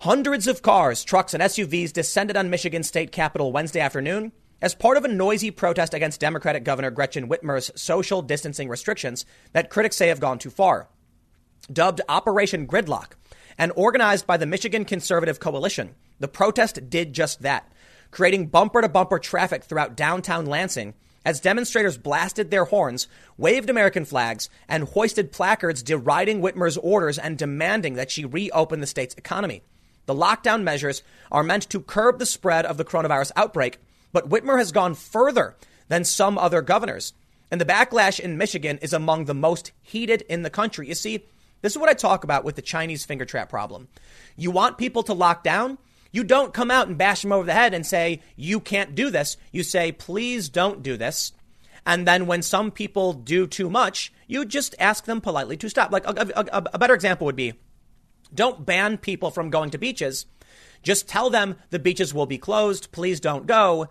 [0.00, 4.96] Hundreds of cars, trucks, and SUVs descended on Michigan State Capitol Wednesday afternoon as part
[4.96, 10.08] of a noisy protest against Democratic Governor Gretchen Whitmer's social distancing restrictions that critics say
[10.08, 10.88] have gone too far.
[11.72, 13.12] Dubbed Operation Gridlock
[13.56, 17.70] and organized by the Michigan Conservative Coalition, the protest did just that,
[18.10, 23.08] creating bumper to bumper traffic throughout downtown Lansing as demonstrators blasted their horns,
[23.38, 28.86] waved American flags, and hoisted placards deriding Whitmer's orders and demanding that she reopen the
[28.86, 29.62] state's economy.
[30.06, 33.78] The lockdown measures are meant to curb the spread of the coronavirus outbreak,
[34.12, 35.56] but Whitmer has gone further
[35.88, 37.14] than some other governors.
[37.50, 40.88] And the backlash in Michigan is among the most heated in the country.
[40.88, 41.24] You see,
[41.64, 43.88] this is what I talk about with the Chinese finger trap problem.
[44.36, 45.78] You want people to lock down?
[46.12, 49.08] You don't come out and bash them over the head and say, you can't do
[49.08, 49.38] this.
[49.50, 51.32] You say, please don't do this.
[51.86, 55.90] And then when some people do too much, you just ask them politely to stop.
[55.90, 57.54] Like a, a, a better example would be
[58.34, 60.26] don't ban people from going to beaches.
[60.82, 62.92] Just tell them the beaches will be closed.
[62.92, 63.88] Please don't go.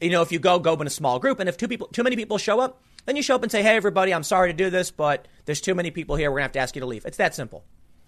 [0.00, 1.40] You know, if you go, go in a small group.
[1.40, 3.62] And if two people, too many people show up, then you show up and say,
[3.62, 6.30] "Hey, everybody, I'm sorry to do this, but there's too many people here.
[6.30, 7.64] We're gonna have to ask you to leave." It's that simple.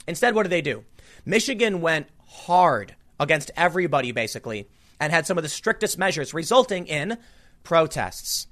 [0.06, 0.84] Instead, what do they do?
[1.24, 4.68] Michigan went hard against everybody, basically,
[5.00, 7.18] and had some of the strictest measures, resulting in
[7.64, 8.46] protests.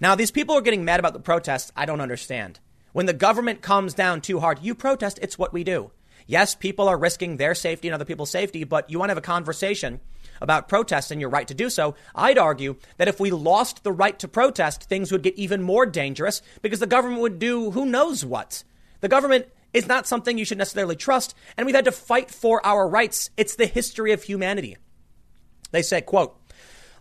[0.00, 1.72] Now, these people are getting mad about the protests.
[1.76, 2.60] I don't understand.
[2.92, 5.18] When the government comes down too hard, you protest.
[5.22, 5.90] It's what we do.
[6.26, 9.18] Yes, people are risking their safety and other people's safety, but you want to have
[9.18, 10.00] a conversation
[10.40, 11.94] about protest and your right to do so.
[12.14, 15.86] I'd argue that if we lost the right to protest, things would get even more
[15.86, 18.64] dangerous because the government would do who knows what.
[19.00, 22.64] The government is not something you should necessarily trust, and we've had to fight for
[22.64, 23.30] our rights.
[23.36, 24.76] It's the history of humanity.
[25.72, 26.36] They say, quote,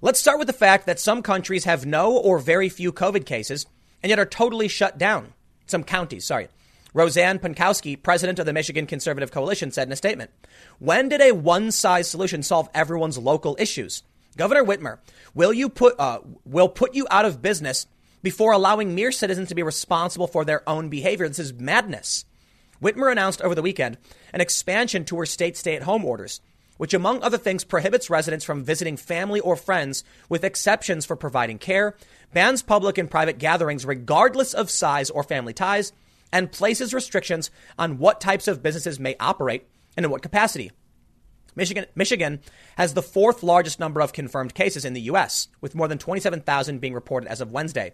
[0.02, 3.66] Let's start with the fact that some countries have no or very few COVID cases
[4.02, 5.34] and yet are totally shut down.
[5.66, 6.50] Some counties, sorry.
[6.94, 10.32] Roseanne Pankowski, president of the Michigan Conservative Coalition, said in a statement
[10.80, 14.04] When did a one size solution solve everyone's local issues?
[14.38, 15.00] Governor Whitmer,
[15.34, 17.88] will you put uh, will put you out of business
[18.22, 21.28] before allowing mere citizens to be responsible for their own behavior?
[21.28, 22.26] This is madness.
[22.82, 23.98] Whitmer announced over the weekend
[24.34, 26.42] an expansion to her state stay at home orders,
[26.78, 31.58] which, among other things, prohibits residents from visiting family or friends with exceptions for providing
[31.58, 31.96] care,
[32.34, 35.94] bans public and private gatherings regardless of size or family ties,
[36.34, 37.50] and places restrictions
[37.80, 39.66] on what types of businesses may operate
[39.96, 40.72] and in what capacity.
[41.56, 42.42] Michigan, Michigan
[42.76, 46.82] has the fourth largest number of confirmed cases in the U.S., with more than 27,000
[46.82, 47.94] being reported as of Wednesday.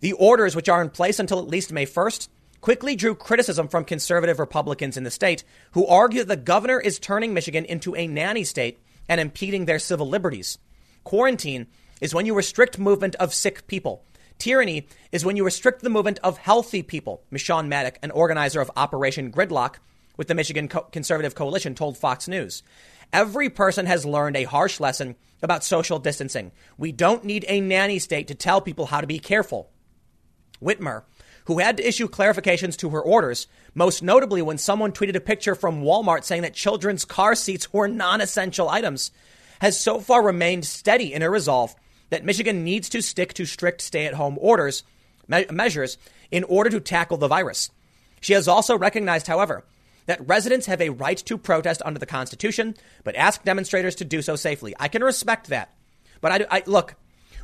[0.00, 2.28] The orders, which are in place until at least May 1st,
[2.60, 5.42] quickly drew criticism from conservative Republicans in the state
[5.72, 8.78] who argue that the governor is turning Michigan into a nanny state
[9.08, 10.58] and impeding their civil liberties.
[11.04, 11.66] Quarantine
[12.02, 14.04] is when you restrict movement of sick people.
[14.42, 17.22] Tyranny is when you restrict the movement of healthy people.
[17.30, 19.76] Meshawn Maddock, an organizer of Operation Gridlock
[20.16, 22.64] with the Michigan Co- Conservative Coalition, told Fox News.
[23.12, 26.50] Every person has learned a harsh lesson about social distancing.
[26.76, 29.70] We don't need a nanny state to tell people how to be careful.
[30.60, 31.04] Whitmer,
[31.44, 33.46] who had to issue clarifications to her orders,
[33.76, 37.86] most notably when someone tweeted a picture from Walmart saying that children's car seats were
[37.86, 39.12] non essential items,
[39.60, 41.76] has so far remained steady in her resolve
[42.12, 44.84] that Michigan needs to stick to strict stay at home orders,
[45.26, 45.96] me- measures
[46.30, 47.70] in order to tackle the virus.
[48.20, 49.64] She has also recognized, however,
[50.04, 54.20] that residents have a right to protest under the Constitution, but ask demonstrators to do
[54.20, 54.74] so safely.
[54.78, 55.72] I can respect that.
[56.20, 56.96] But I, I look,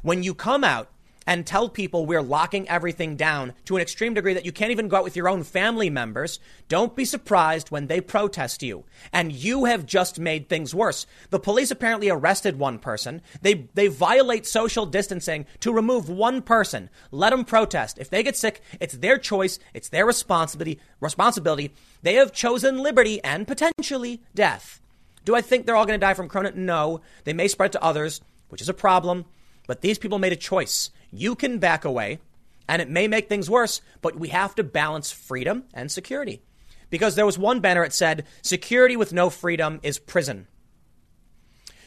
[0.03, 0.91] when you come out
[1.29, 4.89] and tell people we're locking everything down to an extreme degree that you can't even
[4.89, 8.85] go out with your own family members, don't be surprised when they protest you.
[9.13, 11.07] And you have just made things worse.
[11.29, 13.21] The police apparently arrested one person.
[13.43, 16.89] They, they violate social distancing to remove one person.
[17.11, 17.99] Let them protest.
[17.99, 19.59] If they get sick, it's their choice.
[19.75, 20.81] It's their responsibility.
[20.99, 21.75] Responsibility.
[22.01, 24.81] They have chosen liberty and potentially death.
[25.27, 26.53] Do I think they're all going to die from corona?
[26.55, 27.03] No.
[27.25, 29.27] They may spread to others, which is a problem.
[29.67, 30.91] But these people made a choice.
[31.11, 32.21] You can back away,
[32.69, 36.43] and it may make things worse, but we have to balance freedom and security.
[36.91, 40.47] Because there was one banner that said, security with no freedom is prison.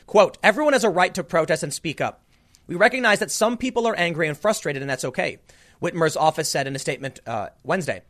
[0.06, 2.24] Quote, everyone has a right to protest and speak up.
[2.68, 5.40] We recognize that some people are angry and frustrated, and that's okay.
[5.82, 8.04] Whitmer's office said in a statement uh, Wednesday.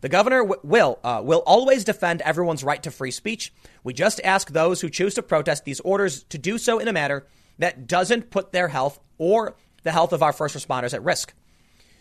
[0.00, 3.52] The governor w- will uh, will always defend everyone's right to free speech.
[3.82, 6.92] We just ask those who choose to protest these orders to do so in a
[6.92, 7.26] manner
[7.58, 11.34] that doesn't put their health or the health of our first responders at risk.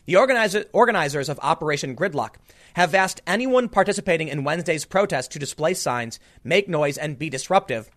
[0.06, 2.36] The organizer, organizers of Operation Gridlock
[2.76, 7.90] have asked anyone participating in Wednesday's protest to display signs, make noise, and be disruptive,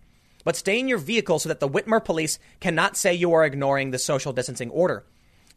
[0.43, 3.91] but stay in your vehicle so that the Whitmer police cannot say you are ignoring
[3.91, 5.05] the social distancing order.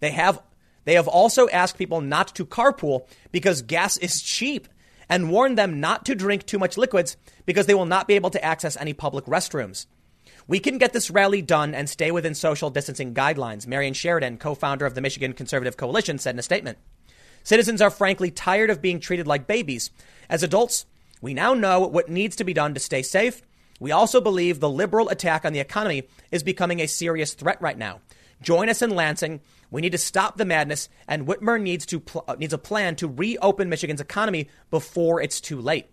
[0.01, 0.41] They have
[0.85, 4.69] they have also asked people not to carpool because gas is cheap
[5.09, 8.31] and warned them not to drink too much liquids because they will not be able
[8.31, 9.87] to access any public restrooms.
[10.47, 14.55] We can get this rally done and stay within social distancing guidelines, Marian Sheridan, co
[14.55, 16.79] founder of the Michigan Conservative Coalition, said in a statement.
[17.43, 19.91] Citizens are frankly tired of being treated like babies.
[20.29, 20.87] As adults,
[21.21, 23.43] we now know what needs to be done to stay safe.
[23.81, 27.77] We also believe the liberal attack on the economy is becoming a serious threat right
[27.77, 28.01] now.
[28.41, 29.41] Join us in Lansing.
[29.71, 32.97] We need to stop the madness, and Whitmer needs to pl- uh, needs a plan
[32.97, 35.87] to reopen Michigan's economy before it's too late.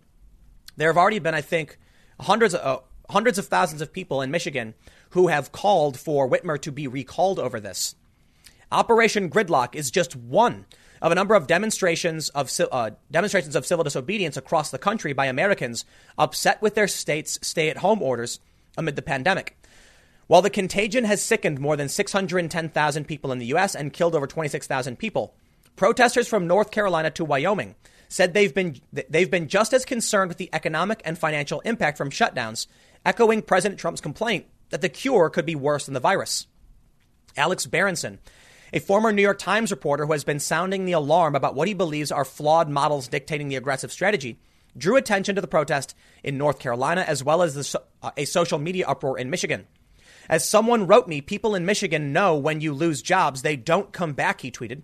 [0.76, 1.78] There have already been, I think,
[2.20, 2.80] hundreds of, uh,
[3.12, 4.74] hundreds of thousands of people in Michigan
[5.10, 7.94] who have called for Whitmer to be recalled over this.
[8.70, 10.64] Operation Gridlock is just one
[11.02, 15.26] of a number of demonstrations of uh, demonstrations of civil disobedience across the country by
[15.26, 15.84] Americans
[16.16, 18.40] upset with their state's stay-at-home orders
[18.78, 19.56] amid the pandemic.
[20.28, 23.74] While the contagion has sickened more than 610,000 people in the U.S.
[23.74, 25.34] and killed over 26,000 people,
[25.76, 27.74] protesters from North Carolina to Wyoming
[28.08, 32.10] said they've been they've been just as concerned with the economic and financial impact from
[32.10, 32.66] shutdowns
[33.04, 36.46] echoing President Trump's complaint that the cure could be worse than the virus.
[37.36, 38.18] Alex Berenson,
[38.72, 41.74] a former New York Times reporter who has been sounding the alarm about what he
[41.74, 44.38] believes are flawed models dictating the aggressive strategy,
[44.76, 48.58] drew attention to the protest in North Carolina as well as the, uh, a social
[48.58, 49.66] media uproar in Michigan.
[50.28, 54.12] As someone wrote me, people in Michigan know when you lose jobs, they don't come
[54.12, 54.82] back, he tweeted.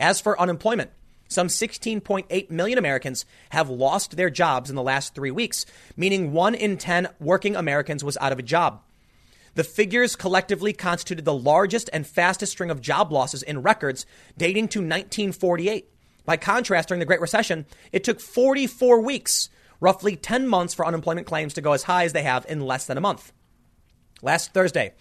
[0.00, 0.90] As for unemployment,
[1.28, 6.54] some 16.8 million Americans have lost their jobs in the last three weeks, meaning one
[6.54, 8.82] in 10 working Americans was out of a job.
[9.54, 14.06] The figures collectively constituted the largest and fastest string of job losses in records
[14.36, 15.90] dating to 1948.
[16.24, 19.50] By contrast, during the Great Recession, it took 44 weeks,
[19.80, 22.86] roughly 10 months, for unemployment claims to go as high as they have in less
[22.86, 23.32] than a month.
[24.22, 24.92] Last Thursday,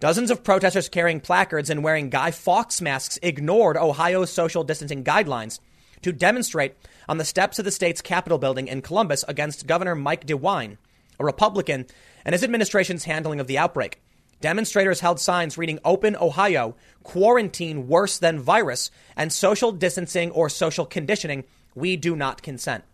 [0.00, 5.60] Dozens of protesters carrying placards and wearing Guy Fawkes masks ignored Ohio's social distancing guidelines
[6.02, 6.74] to demonstrate
[7.08, 10.76] on the steps of the state's Capitol building in Columbus against Governor Mike DeWine,
[11.18, 11.86] a Republican,
[12.24, 14.00] and his administration's handling of the outbreak.
[14.40, 20.86] Demonstrators held signs reading Open Ohio, Quarantine Worse Than Virus, and Social Distancing or Social
[20.86, 21.44] Conditioning.
[21.74, 22.84] We do not consent.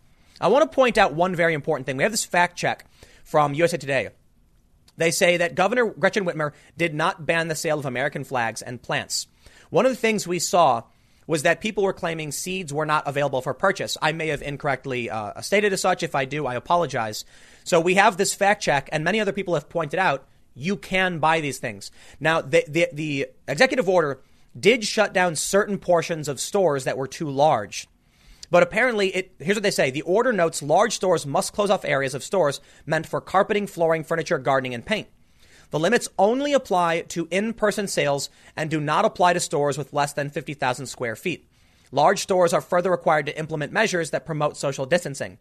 [0.41, 1.97] I want to point out one very important thing.
[1.97, 2.85] We have this fact check
[3.25, 4.09] from USA Today.
[4.97, 8.83] They say that Governor Gretchen Whitmer did not ban the sale of American flags and
[8.83, 9.27] plants.
[9.71, 10.83] One of the things we saw
[11.27, 13.97] was that people were claiming seeds were not available for purchase.
[14.01, 16.03] I may have incorrectly uh, stated as such.
[16.03, 17.25] If I do, I apologize.
[17.65, 21.19] So we have this fact check, and many other people have pointed out you can
[21.19, 21.91] buy these things.
[22.19, 24.21] Now, the, the, the executive order
[24.59, 27.89] did shut down certain portions of stores that were too large.
[28.51, 29.91] But apparently, it, here's what they say.
[29.91, 34.05] The order notes large stores must close off areas of stores meant for carpeting, flooring,
[34.05, 35.09] furniture, gardening, and paint.
[35.71, 39.93] The limits only apply to in person sales and do not apply to stores with
[39.93, 41.49] less than 50,000 square feet.
[41.93, 45.39] Large stores are further required to implement measures that promote social distancing.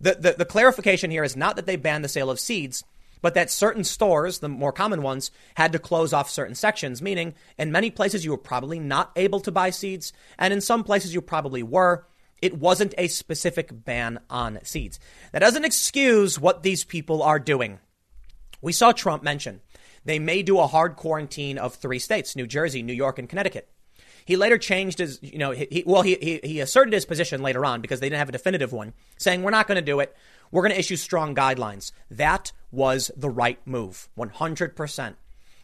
[0.00, 2.84] The, the, the clarification here is not that they ban the sale of seeds,
[3.22, 7.34] but that certain stores, the more common ones, had to close off certain sections, meaning
[7.58, 11.14] in many places you were probably not able to buy seeds, and in some places
[11.14, 12.06] you probably were.
[12.42, 15.00] It wasn't a specific ban on seeds.
[15.32, 17.78] That doesn't excuse what these people are doing.
[18.60, 19.60] We saw Trump mention
[20.04, 23.68] they may do a hard quarantine of three states New Jersey, New York, and Connecticut.
[24.24, 27.64] He later changed his, you know, he, well, he, he, he asserted his position later
[27.64, 30.16] on because they didn't have a definitive one, saying, we're not going to do it.
[30.50, 31.92] We're going to issue strong guidelines.
[32.10, 35.14] That was the right move, 100%.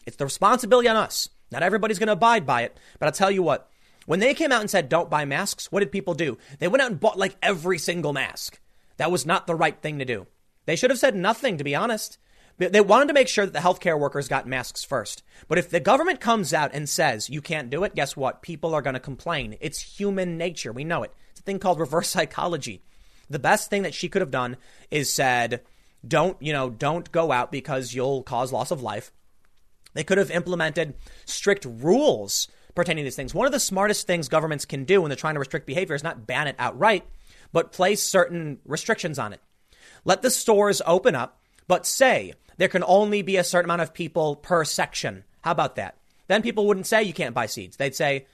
[0.07, 1.29] It's the responsibility on us.
[1.51, 3.69] Not everybody's going to abide by it, but I'll tell you what,
[4.07, 6.39] when they came out and said, don't buy masks, what did people do?
[6.59, 8.61] They went out and bought like every single mask.
[8.97, 10.27] That was not the right thing to do.
[10.67, 12.19] They should have said nothing, to be honest.
[12.59, 15.23] They wanted to make sure that the healthcare workers got masks first.
[15.49, 18.43] But if the government comes out and says you can't do it, guess what?
[18.43, 19.57] People are going to complain.
[19.61, 20.73] It's human nature.
[20.73, 21.13] We know it.
[21.31, 22.83] It's a thing called reverse psychology.
[23.31, 24.59] The best thing that she could have done
[24.91, 25.63] is said,
[26.07, 29.13] don't, you know, don't go out because you'll cause loss of life.
[29.95, 33.35] They could have implemented strict rules pertaining to these things.
[33.35, 36.03] One of the smartest things governments can do when they're trying to restrict behavior is
[36.03, 37.05] not ban it outright,
[37.53, 39.41] but place certain restrictions on it.
[40.05, 43.95] Let the stores open up, but say there can only be a certain amount of
[43.95, 45.25] people per section.
[45.43, 45.97] How about that?
[46.29, 47.77] Then people wouldn't say you can't buy seeds.
[47.77, 48.27] They'd say,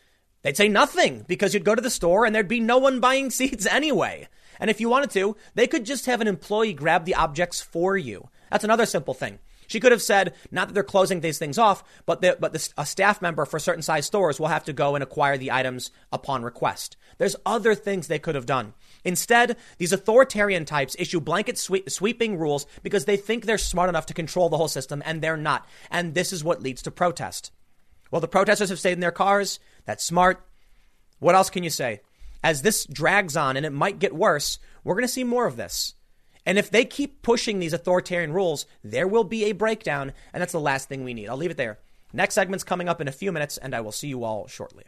[0.42, 3.30] they'd say nothing because you'd go to the store and there'd be no one buying
[3.32, 4.28] seeds anyway.
[4.60, 7.96] And if you wanted to, they could just have an employee grab the objects for
[7.96, 8.28] you.
[8.50, 9.38] That's another simple thing.
[9.68, 12.68] She could have said, not that they're closing these things off, but the, but the,
[12.78, 15.90] a staff member for certain size stores will have to go and acquire the items
[16.10, 16.96] upon request.
[17.18, 18.72] There's other things they could have done.
[19.08, 24.04] Instead, these authoritarian types issue blanket sweep, sweeping rules because they think they're smart enough
[24.04, 25.66] to control the whole system, and they're not.
[25.90, 27.50] And this is what leads to protest.
[28.10, 29.60] Well, the protesters have stayed in their cars.
[29.86, 30.46] That's smart.
[31.20, 32.02] What else can you say?
[32.44, 35.56] As this drags on, and it might get worse, we're going to see more of
[35.56, 35.94] this.
[36.44, 40.52] And if they keep pushing these authoritarian rules, there will be a breakdown, and that's
[40.52, 41.30] the last thing we need.
[41.30, 41.78] I'll leave it there.
[42.12, 44.84] Next segment's coming up in a few minutes, and I will see you all shortly.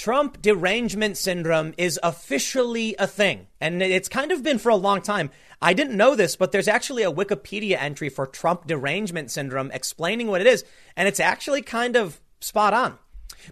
[0.00, 5.02] Trump derangement syndrome is officially a thing, and it's kind of been for a long
[5.02, 5.30] time.
[5.60, 10.28] I didn't know this, but there's actually a Wikipedia entry for Trump derangement syndrome explaining
[10.28, 10.64] what it is,
[10.96, 12.98] and it's actually kind of spot on.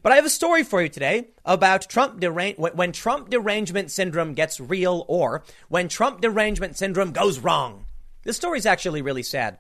[0.03, 4.33] But I have a story for you today about Trump derange- when Trump derangement syndrome
[4.33, 7.85] gets real or when Trump derangement syndrome goes wrong.
[8.23, 9.59] This story is actually really sad.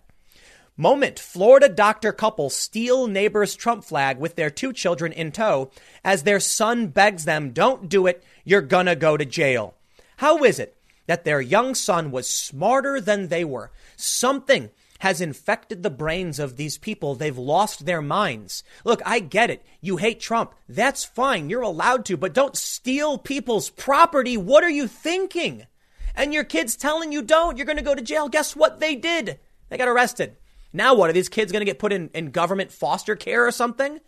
[0.80, 5.72] Moment Florida doctor couple steal neighbor's Trump flag with their two children in tow
[6.04, 9.74] as their son begs them, Don't do it, you're gonna go to jail.
[10.18, 10.76] How is it
[11.08, 13.72] that their young son was smarter than they were?
[13.96, 17.16] Something has infected the brains of these people.
[17.16, 18.62] They've lost their minds.
[18.84, 19.66] Look, I get it.
[19.80, 20.54] You hate Trump.
[20.68, 21.50] That's fine.
[21.50, 24.36] You're allowed to, but don't steal people's property.
[24.36, 25.66] What are you thinking?
[26.14, 27.56] And your kid's telling you don't.
[27.56, 28.28] You're going to go to jail.
[28.28, 29.40] Guess what they did?
[29.70, 30.36] They got arrested.
[30.78, 31.10] Now what?
[31.10, 33.98] Are these kids going to get put in, in government foster care or something?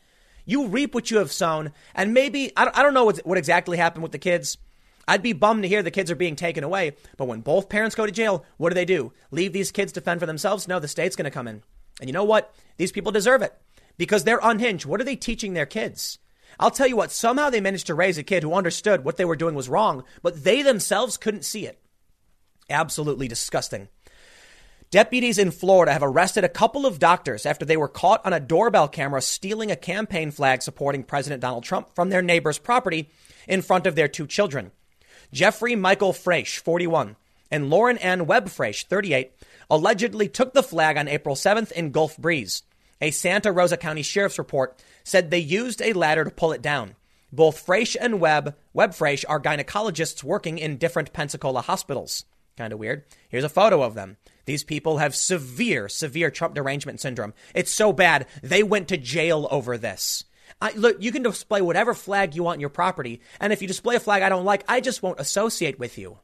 [0.47, 1.73] You reap what you have sown.
[1.97, 4.57] And maybe, I don't, I don't know what, what exactly happened with the kids.
[5.09, 6.93] I'd be bummed to hear the kids are being taken away.
[7.17, 9.13] But when both parents go to jail, what do they do?
[9.33, 10.69] Leave these kids to fend for themselves?
[10.69, 11.65] No, the state's going to come in.
[12.01, 12.55] And you know what?
[12.77, 13.53] These people deserve it
[13.99, 14.87] because they're unhinged.
[14.87, 16.21] What are they teaching their kids?
[16.61, 19.25] I'll tell you what, somehow they managed to raise a kid who understood what they
[19.25, 21.81] were doing was wrong, but they themselves couldn't see it.
[22.69, 23.89] Absolutely disgusting.
[24.91, 28.41] Deputies in Florida have arrested a couple of doctors after they were caught on a
[28.41, 33.09] doorbell camera stealing a campaign flag supporting President Donald Trump from their neighbor's property
[33.47, 34.73] in front of their two children.
[35.33, 37.15] Jeffrey Michael Fraiche, 41,
[37.53, 39.31] and Lauren Ann Webb Fraiche, 38,
[39.71, 42.65] allegedly took the flag on April 7th in Gulf Breeze.
[43.01, 46.97] A Santa Rosa County Sheriff's report said they used a ladder to pull it down.
[47.31, 52.25] Both Fraiche and Webb, Webb Fraiche, are gynecologists working in different Pensacola hospitals.
[52.57, 53.05] Kind of weird.
[53.29, 54.17] Here's a photo of them.
[54.45, 57.35] These people have severe, severe Trump derangement syndrome.
[57.55, 60.25] It's so bad, they went to jail over this.
[60.61, 63.69] I, look, you can display whatever flag you want in your property, and if you
[63.69, 66.19] display a flag I don't like, I just won't associate with you.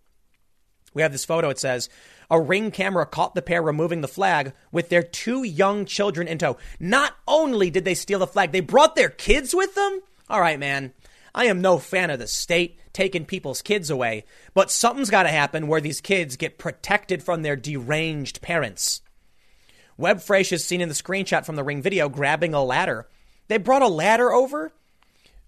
[0.94, 1.50] We have this photo.
[1.50, 1.90] It says
[2.30, 6.38] a ring camera caught the pair removing the flag with their two young children in
[6.38, 6.56] tow.
[6.80, 10.00] Not only did they steal the flag, they brought their kids with them.
[10.28, 10.92] All right, man.
[11.36, 15.28] I am no fan of the state taking people's kids away, but something's got to
[15.28, 19.02] happen where these kids get protected from their deranged parents.
[19.96, 23.06] Webb Fraiche is seen in the screenshot from the ring video grabbing a ladder
[23.48, 24.72] they brought a ladder over?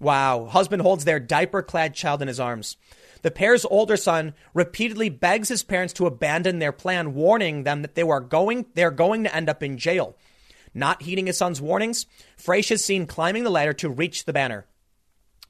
[0.01, 0.47] Wow.
[0.47, 2.77] Husband holds their diaper clad child in his arms.
[3.23, 7.97] The pair's older son repeatedly begs his parents to abandon their plan, warning them that
[7.97, 10.17] they were going, they're going to end up in jail.
[10.73, 12.07] Not heeding his son's warnings,
[12.39, 14.67] Fraiche is seen climbing the ladder to reach the banner.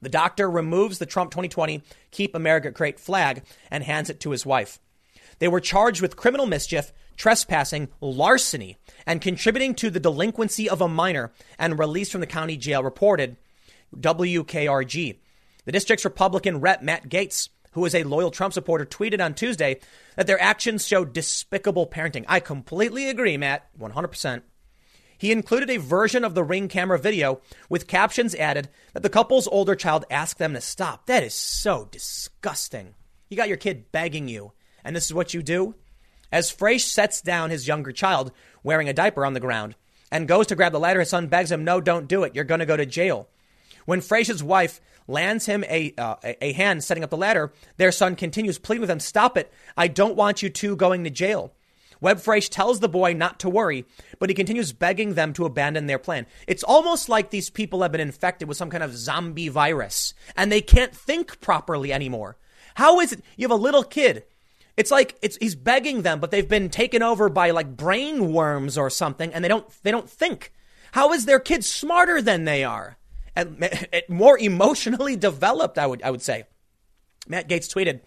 [0.01, 4.45] The doctor removes the Trump 2020 Keep America Great flag and hands it to his
[4.45, 4.79] wife.
[5.39, 10.87] They were charged with criminal mischief, trespassing, larceny, and contributing to the delinquency of a
[10.87, 13.37] minor and released from the county jail, reported
[13.95, 15.17] WKRG.
[15.65, 19.79] The district's Republican rep, Matt Gaetz, who is a loyal Trump supporter, tweeted on Tuesday
[20.15, 22.25] that their actions showed despicable parenting.
[22.27, 24.41] I completely agree, Matt, 100%.
[25.19, 29.49] He included a version of the ring camera video with captions added that the couple's
[29.49, 31.07] older child asked them to stop.
[31.07, 32.95] That is so disgusting.
[33.27, 35.75] You got your kid begging you, and this is what you do?
[36.31, 38.31] As Fraiche sets down his younger child,
[38.63, 39.75] wearing a diaper on the ground,
[40.09, 42.33] and goes to grab the ladder, his son begs him, No, don't do it.
[42.33, 43.27] You're going to go to jail.
[43.85, 48.15] When Fraiche's wife lands him a, uh, a hand setting up the ladder, their son
[48.15, 49.51] continues pleading with him, Stop it.
[49.75, 51.51] I don't want you two going to jail.
[52.01, 53.85] Webb Fraiche tells the boy not to worry,
[54.19, 56.25] but he continues begging them to abandon their plan.
[56.47, 60.51] It's almost like these people have been infected with some kind of zombie virus and
[60.51, 62.37] they can't think properly anymore.
[62.75, 64.23] How is it you have a little kid
[64.79, 68.77] it's like it's he's begging them, but they've been taken over by like brain worms
[68.77, 70.53] or something, and they don't they don't think.
[70.93, 72.97] How is their kid smarter than they are
[73.35, 73.69] and
[74.07, 75.77] more emotionally developed?
[75.77, 76.45] I would I would say.
[77.27, 77.99] Matt Gaetz tweeted.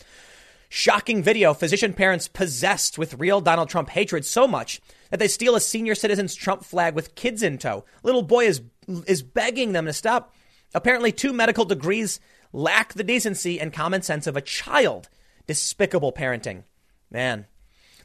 [0.75, 4.81] Shocking video physician parents possessed with real Donald Trump hatred so much
[5.11, 7.85] that they steal a senior citizen's Trump flag with kids in tow.
[8.03, 8.63] Little boy is,
[9.07, 10.35] is begging them to stop.
[10.75, 12.21] Apparently, two medical degrees
[12.55, 15.11] lack the decency and common sense of a child.
[15.47, 16.63] Despicable parenting.
[17.11, 17.45] Man.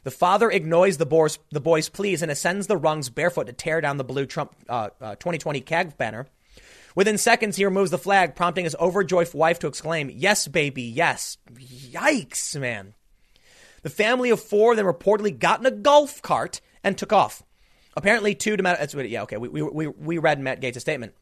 [0.04, 3.80] The father ignores the boy's, the boy's pleas and ascends the rungs barefoot to tear
[3.80, 6.26] down the blue Trump uh, uh, 2020 KAG banner.
[6.94, 11.38] Within seconds, he removes the flag, prompting his overjoyed wife to exclaim, Yes, baby, yes.
[11.52, 12.94] Yikes, man.
[13.82, 17.42] The family of four then reportedly got in a golf cart and took off.
[17.96, 18.94] Apparently, two to Matt.
[18.94, 19.36] Yeah, okay.
[19.36, 21.14] We, we, we read Matt Gaetz' statement.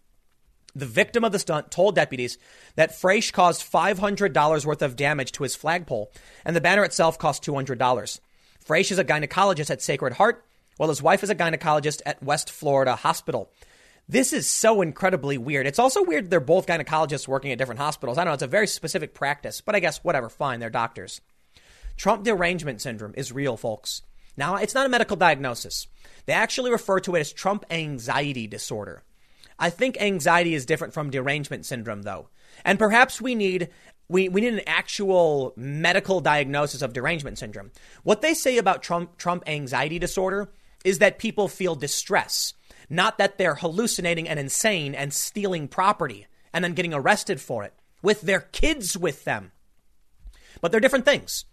[0.75, 2.37] The victim of the stunt told deputies
[2.75, 6.13] that Fraiche caused $500 worth of damage to his flagpole,
[6.45, 8.21] and the banner itself cost $200.
[8.63, 10.45] Fraiche is a gynecologist at Sacred Heart,
[10.77, 13.51] while his wife is a gynecologist at West Florida Hospital.
[14.09, 15.67] This is so incredibly weird.
[15.67, 18.19] It's also weird they're both gynecologists working at different hospitals.
[18.19, 21.21] I don't know, it's a very specific practice, but I guess whatever, fine, they're doctors.
[21.97, 24.03] Trump derangement syndrome is real, folks.
[24.37, 25.89] Now, it's not a medical diagnosis.
[26.27, 29.03] They actually refer to it as Trump anxiety disorder.
[29.59, 32.29] I think anxiety is different from derangement syndrome, though.
[32.65, 33.71] And perhaps we need
[34.09, 37.73] we, we need an actual medical diagnosis of derangement syndrome.
[38.05, 40.53] What they say about Trump Trump anxiety disorder
[40.85, 42.55] is that people feel distress,
[42.89, 47.75] not that they're hallucinating and insane and stealing property and then getting arrested for it
[48.03, 49.53] with their kids with them.
[50.61, 51.45] But they're different things.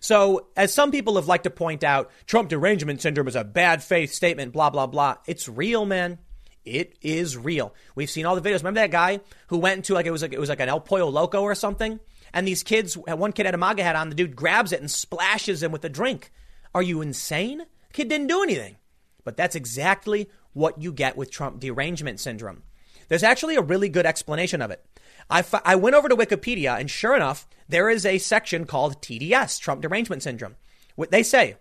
[0.00, 3.82] So, as some people have liked to point out, Trump derangement syndrome is a bad
[3.82, 5.16] faith statement, blah, blah, blah.
[5.26, 6.18] It's real, man.
[6.64, 7.74] It is real.
[7.94, 8.58] We've seen all the videos.
[8.58, 10.80] Remember that guy who went into like it was like it was like an El
[10.80, 12.00] Pollo Loco or something?
[12.32, 14.08] And these kids, one kid had a MAGA hat on.
[14.08, 16.30] The dude grabs it and splashes him with a drink.
[16.74, 17.64] Are you insane?
[17.92, 18.76] Kid didn't do anything.
[19.24, 22.62] But that's exactly what you get with Trump derangement syndrome.
[23.08, 24.84] There's actually a really good explanation of it.
[25.28, 29.00] I, f- I went over to Wikipedia, and sure enough, there is a section called
[29.02, 30.56] TDS, Trump Derangement Syndrome.
[30.96, 31.56] What they say,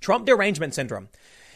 [0.00, 1.08] Trump Derangement Syndrome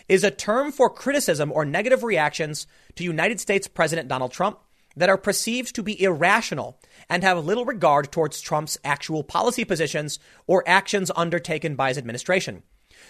[0.09, 4.61] is a term for criticism or negative reactions to United States President Donald Trump
[4.97, 10.19] that are perceived to be irrational and have little regard towards Trump's actual policy positions
[10.47, 12.63] or actions undertaken by his administration.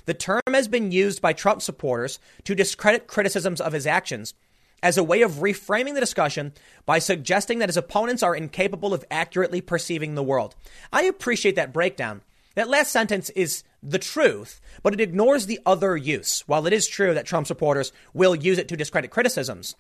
[0.05, 4.35] The term has been used by Trump supporters to discredit criticisms of his actions
[4.83, 6.53] as a way of reframing the discussion
[6.85, 10.55] by suggesting that his opponents are incapable of accurately perceiving the world.
[10.93, 12.23] I appreciate that breakdown.
[12.55, 16.43] That last sentence is the truth, but it ignores the other use.
[16.47, 19.77] While it is true that Trump supporters will use it to discredit criticisms,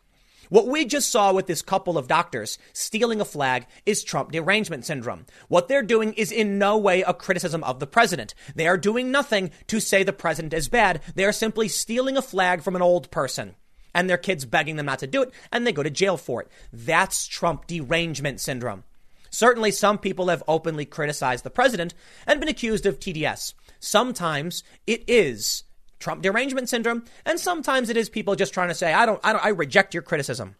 [0.48, 4.84] what we just saw with this couple of doctors stealing a flag is Trump derangement
[4.84, 5.26] syndrome.
[5.48, 8.34] What they're doing is in no way a criticism of the president.
[8.54, 11.00] They are doing nothing to say the president is bad.
[11.14, 13.54] They are simply stealing a flag from an old person
[13.96, 16.42] and their kids begging them not to do it, and they go to jail for
[16.42, 16.48] it.
[16.70, 18.84] That's Trump derangement syndrome.
[19.30, 21.94] Certainly, some people have openly criticized the president
[22.26, 23.54] and been accused of TDS.
[23.80, 25.64] Sometimes it is
[25.98, 29.32] Trump derangement syndrome, and sometimes it is people just trying to say, I don't, I
[29.32, 30.56] don't, I reject your criticism.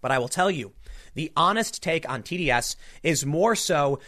[0.00, 0.72] But I will tell you,
[1.14, 4.00] the honest take on TDS is more so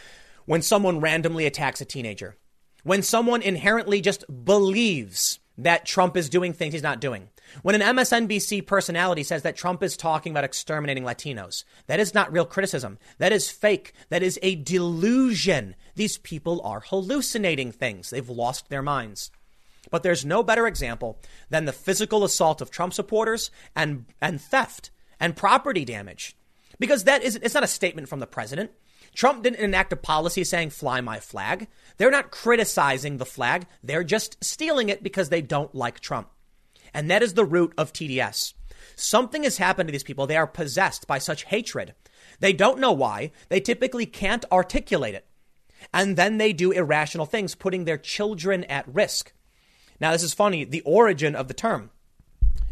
[0.45, 2.35] when someone randomly attacks a teenager.
[2.83, 7.29] When someone inherently just believes that Trump is doing things he's not doing.
[7.61, 12.31] When an MSNBC personality says that Trump is talking about exterminating Latinos, that is not
[12.31, 12.97] real criticism.
[13.19, 13.93] That is fake.
[14.09, 15.75] That is a delusion.
[15.95, 18.09] These people are hallucinating things.
[18.09, 19.29] They've lost their minds.
[19.91, 21.19] But there's no better example
[21.49, 26.35] than the physical assault of Trump supporters and, and theft and property damage.
[26.79, 28.71] Because that is, it's not a statement from the president.
[29.13, 31.67] Trump didn't enact a policy saying fly my flag.
[31.97, 33.67] They're not criticizing the flag.
[33.83, 36.29] They're just stealing it because they don't like Trump.
[36.93, 38.53] And that is the root of TDS.
[38.95, 40.27] Something has happened to these people.
[40.27, 41.93] They are possessed by such hatred.
[42.39, 43.31] They don't know why.
[43.49, 45.27] They typically can't articulate it.
[45.93, 49.33] And then they do irrational things, putting their children at risk.
[49.99, 51.91] Now, this is funny the origin of the term.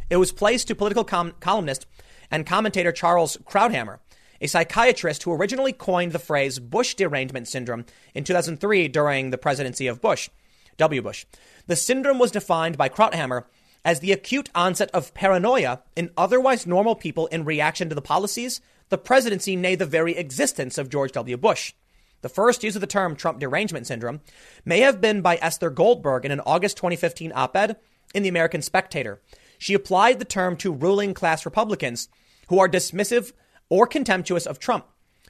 [0.10, 1.86] It was placed to political com- columnist
[2.30, 4.00] and commentator Charles Krauthammer,
[4.42, 9.88] a psychiatrist who originally coined the phrase Bush derangement syndrome in 2003 during the presidency
[9.88, 10.30] of Bush,
[10.78, 11.02] W.
[11.02, 11.26] Bush.
[11.68, 13.46] The syndrome was defined by Krauthammer
[13.86, 18.62] as the acute onset of paranoia in otherwise normal people in reaction to the policies,
[18.90, 21.38] the presidency, nay, the very existence of George W.
[21.38, 21.74] Bush.
[22.22, 24.22] The first use of the term Trump derangement syndrome
[24.64, 27.78] may have been by Esther Goldberg in an August 2015 op ed
[28.14, 29.22] in the American Spectator.
[29.58, 32.10] She applied the term to ruling class Republicans
[32.50, 33.34] who are dismissive
[33.70, 34.86] or contemptuous of Trump.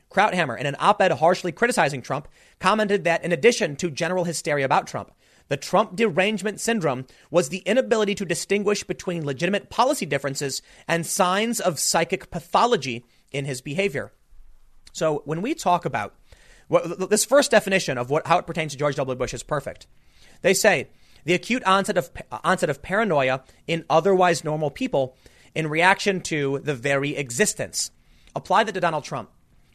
[0.09, 2.27] Krauthammer, in an op ed harshly criticizing Trump,
[2.59, 5.11] commented that in addition to general hysteria about Trump,
[5.47, 11.59] the Trump derangement syndrome was the inability to distinguish between legitimate policy differences and signs
[11.59, 14.11] of psychic pathology in his behavior.
[14.93, 16.15] So when we talk about
[16.71, 19.13] Well, this first definition of what, how it pertains to George W.
[19.13, 19.87] Bush is perfect.
[20.41, 20.87] They say
[21.25, 22.09] the acute onset of,
[22.45, 25.17] onset of paranoia in otherwise normal people
[25.53, 27.91] in reaction to the very existence.
[28.37, 29.29] Apply that to Donald Trump,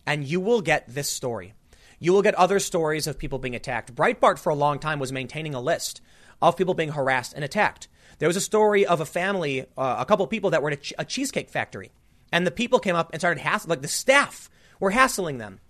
[0.06, 1.52] and you will get this story.
[1.98, 3.94] You will get other stories of people being attacked.
[3.94, 6.00] Breitbart, for a long time, was maintaining a list
[6.40, 7.88] of people being harassed and attacked.
[8.20, 10.92] There was a story of a family, uh, a couple of people that were at
[10.92, 11.92] a, a, cheesecake factory,
[12.32, 14.48] and the people came up and started hassling, like the staff
[14.80, 15.60] were hassling them.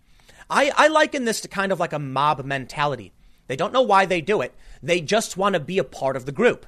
[0.48, 3.12] I, I liken this to kind of like a mob mentality.
[3.48, 4.54] They don't know why they do it.
[4.82, 6.66] They just want to be a part of the group.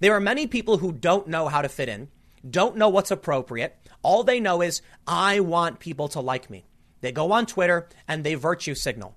[0.00, 2.08] There are many people who don't know how to fit in,
[2.48, 3.76] don't know what's appropriate.
[4.02, 6.66] All they know is, I want people to like me.
[7.00, 9.16] They go on Twitter and they virtue signal.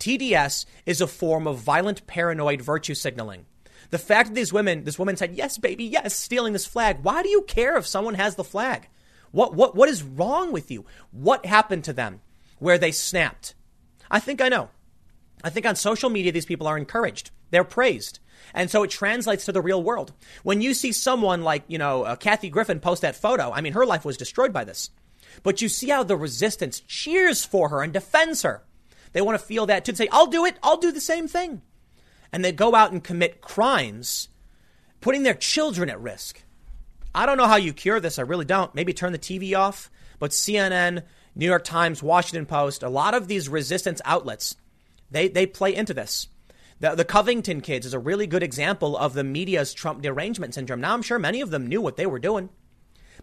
[0.00, 3.46] TDS is a form of violent paranoid virtue signaling.
[3.90, 6.98] The fact that these women, this woman said, yes, baby, yes, stealing this flag.
[7.02, 8.88] Why do you care if someone has the flag?
[9.30, 10.84] What, what, what is wrong with you?
[11.12, 12.20] What happened to them
[12.58, 13.54] where they snapped?
[14.10, 14.70] I think I know.
[15.42, 17.30] I think on social media, these people are encouraged.
[17.50, 18.18] They're praised.
[18.52, 20.12] And so it translates to the real world.
[20.42, 23.72] When you see someone like, you know, uh, Kathy Griffin post that photo, I mean,
[23.72, 24.90] her life was destroyed by this.
[25.42, 28.62] But you see how the resistance cheers for her and defends her.
[29.12, 29.94] They want to feel that too.
[29.94, 30.56] Say, I'll do it.
[30.62, 31.62] I'll do the same thing.
[32.32, 34.28] And they go out and commit crimes,
[35.00, 36.42] putting their children at risk.
[37.14, 38.18] I don't know how you cure this.
[38.18, 38.74] I really don't.
[38.74, 39.90] Maybe turn the TV off.
[40.18, 41.02] But CNN,
[41.34, 44.56] New York Times, Washington Post, a lot of these resistance outlets,
[45.10, 46.28] they, they play into this.
[46.80, 50.80] The, the Covington kids is a really good example of the media's Trump derangement syndrome.
[50.80, 52.50] Now, I'm sure many of them knew what they were doing,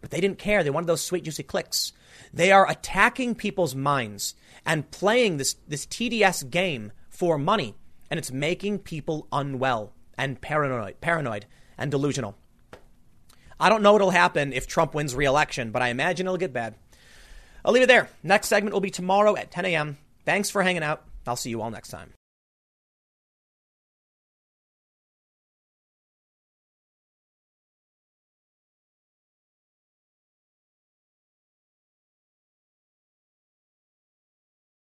[0.01, 0.63] but they didn't care.
[0.63, 1.93] They wanted those sweet, juicy clicks.
[2.33, 4.35] They are attacking people's minds
[4.65, 7.75] and playing this, this TDS game for money,
[8.09, 11.45] and it's making people unwell and paranoid, paranoid
[11.77, 12.37] and delusional.
[13.59, 16.75] I don't know what'll happen if Trump wins re-election, but I imagine it'll get bad.
[17.63, 18.09] I'll leave it there.
[18.23, 19.97] Next segment will be tomorrow at 10 a.m.
[20.25, 21.03] Thanks for hanging out.
[21.27, 22.13] I'll see you all next time.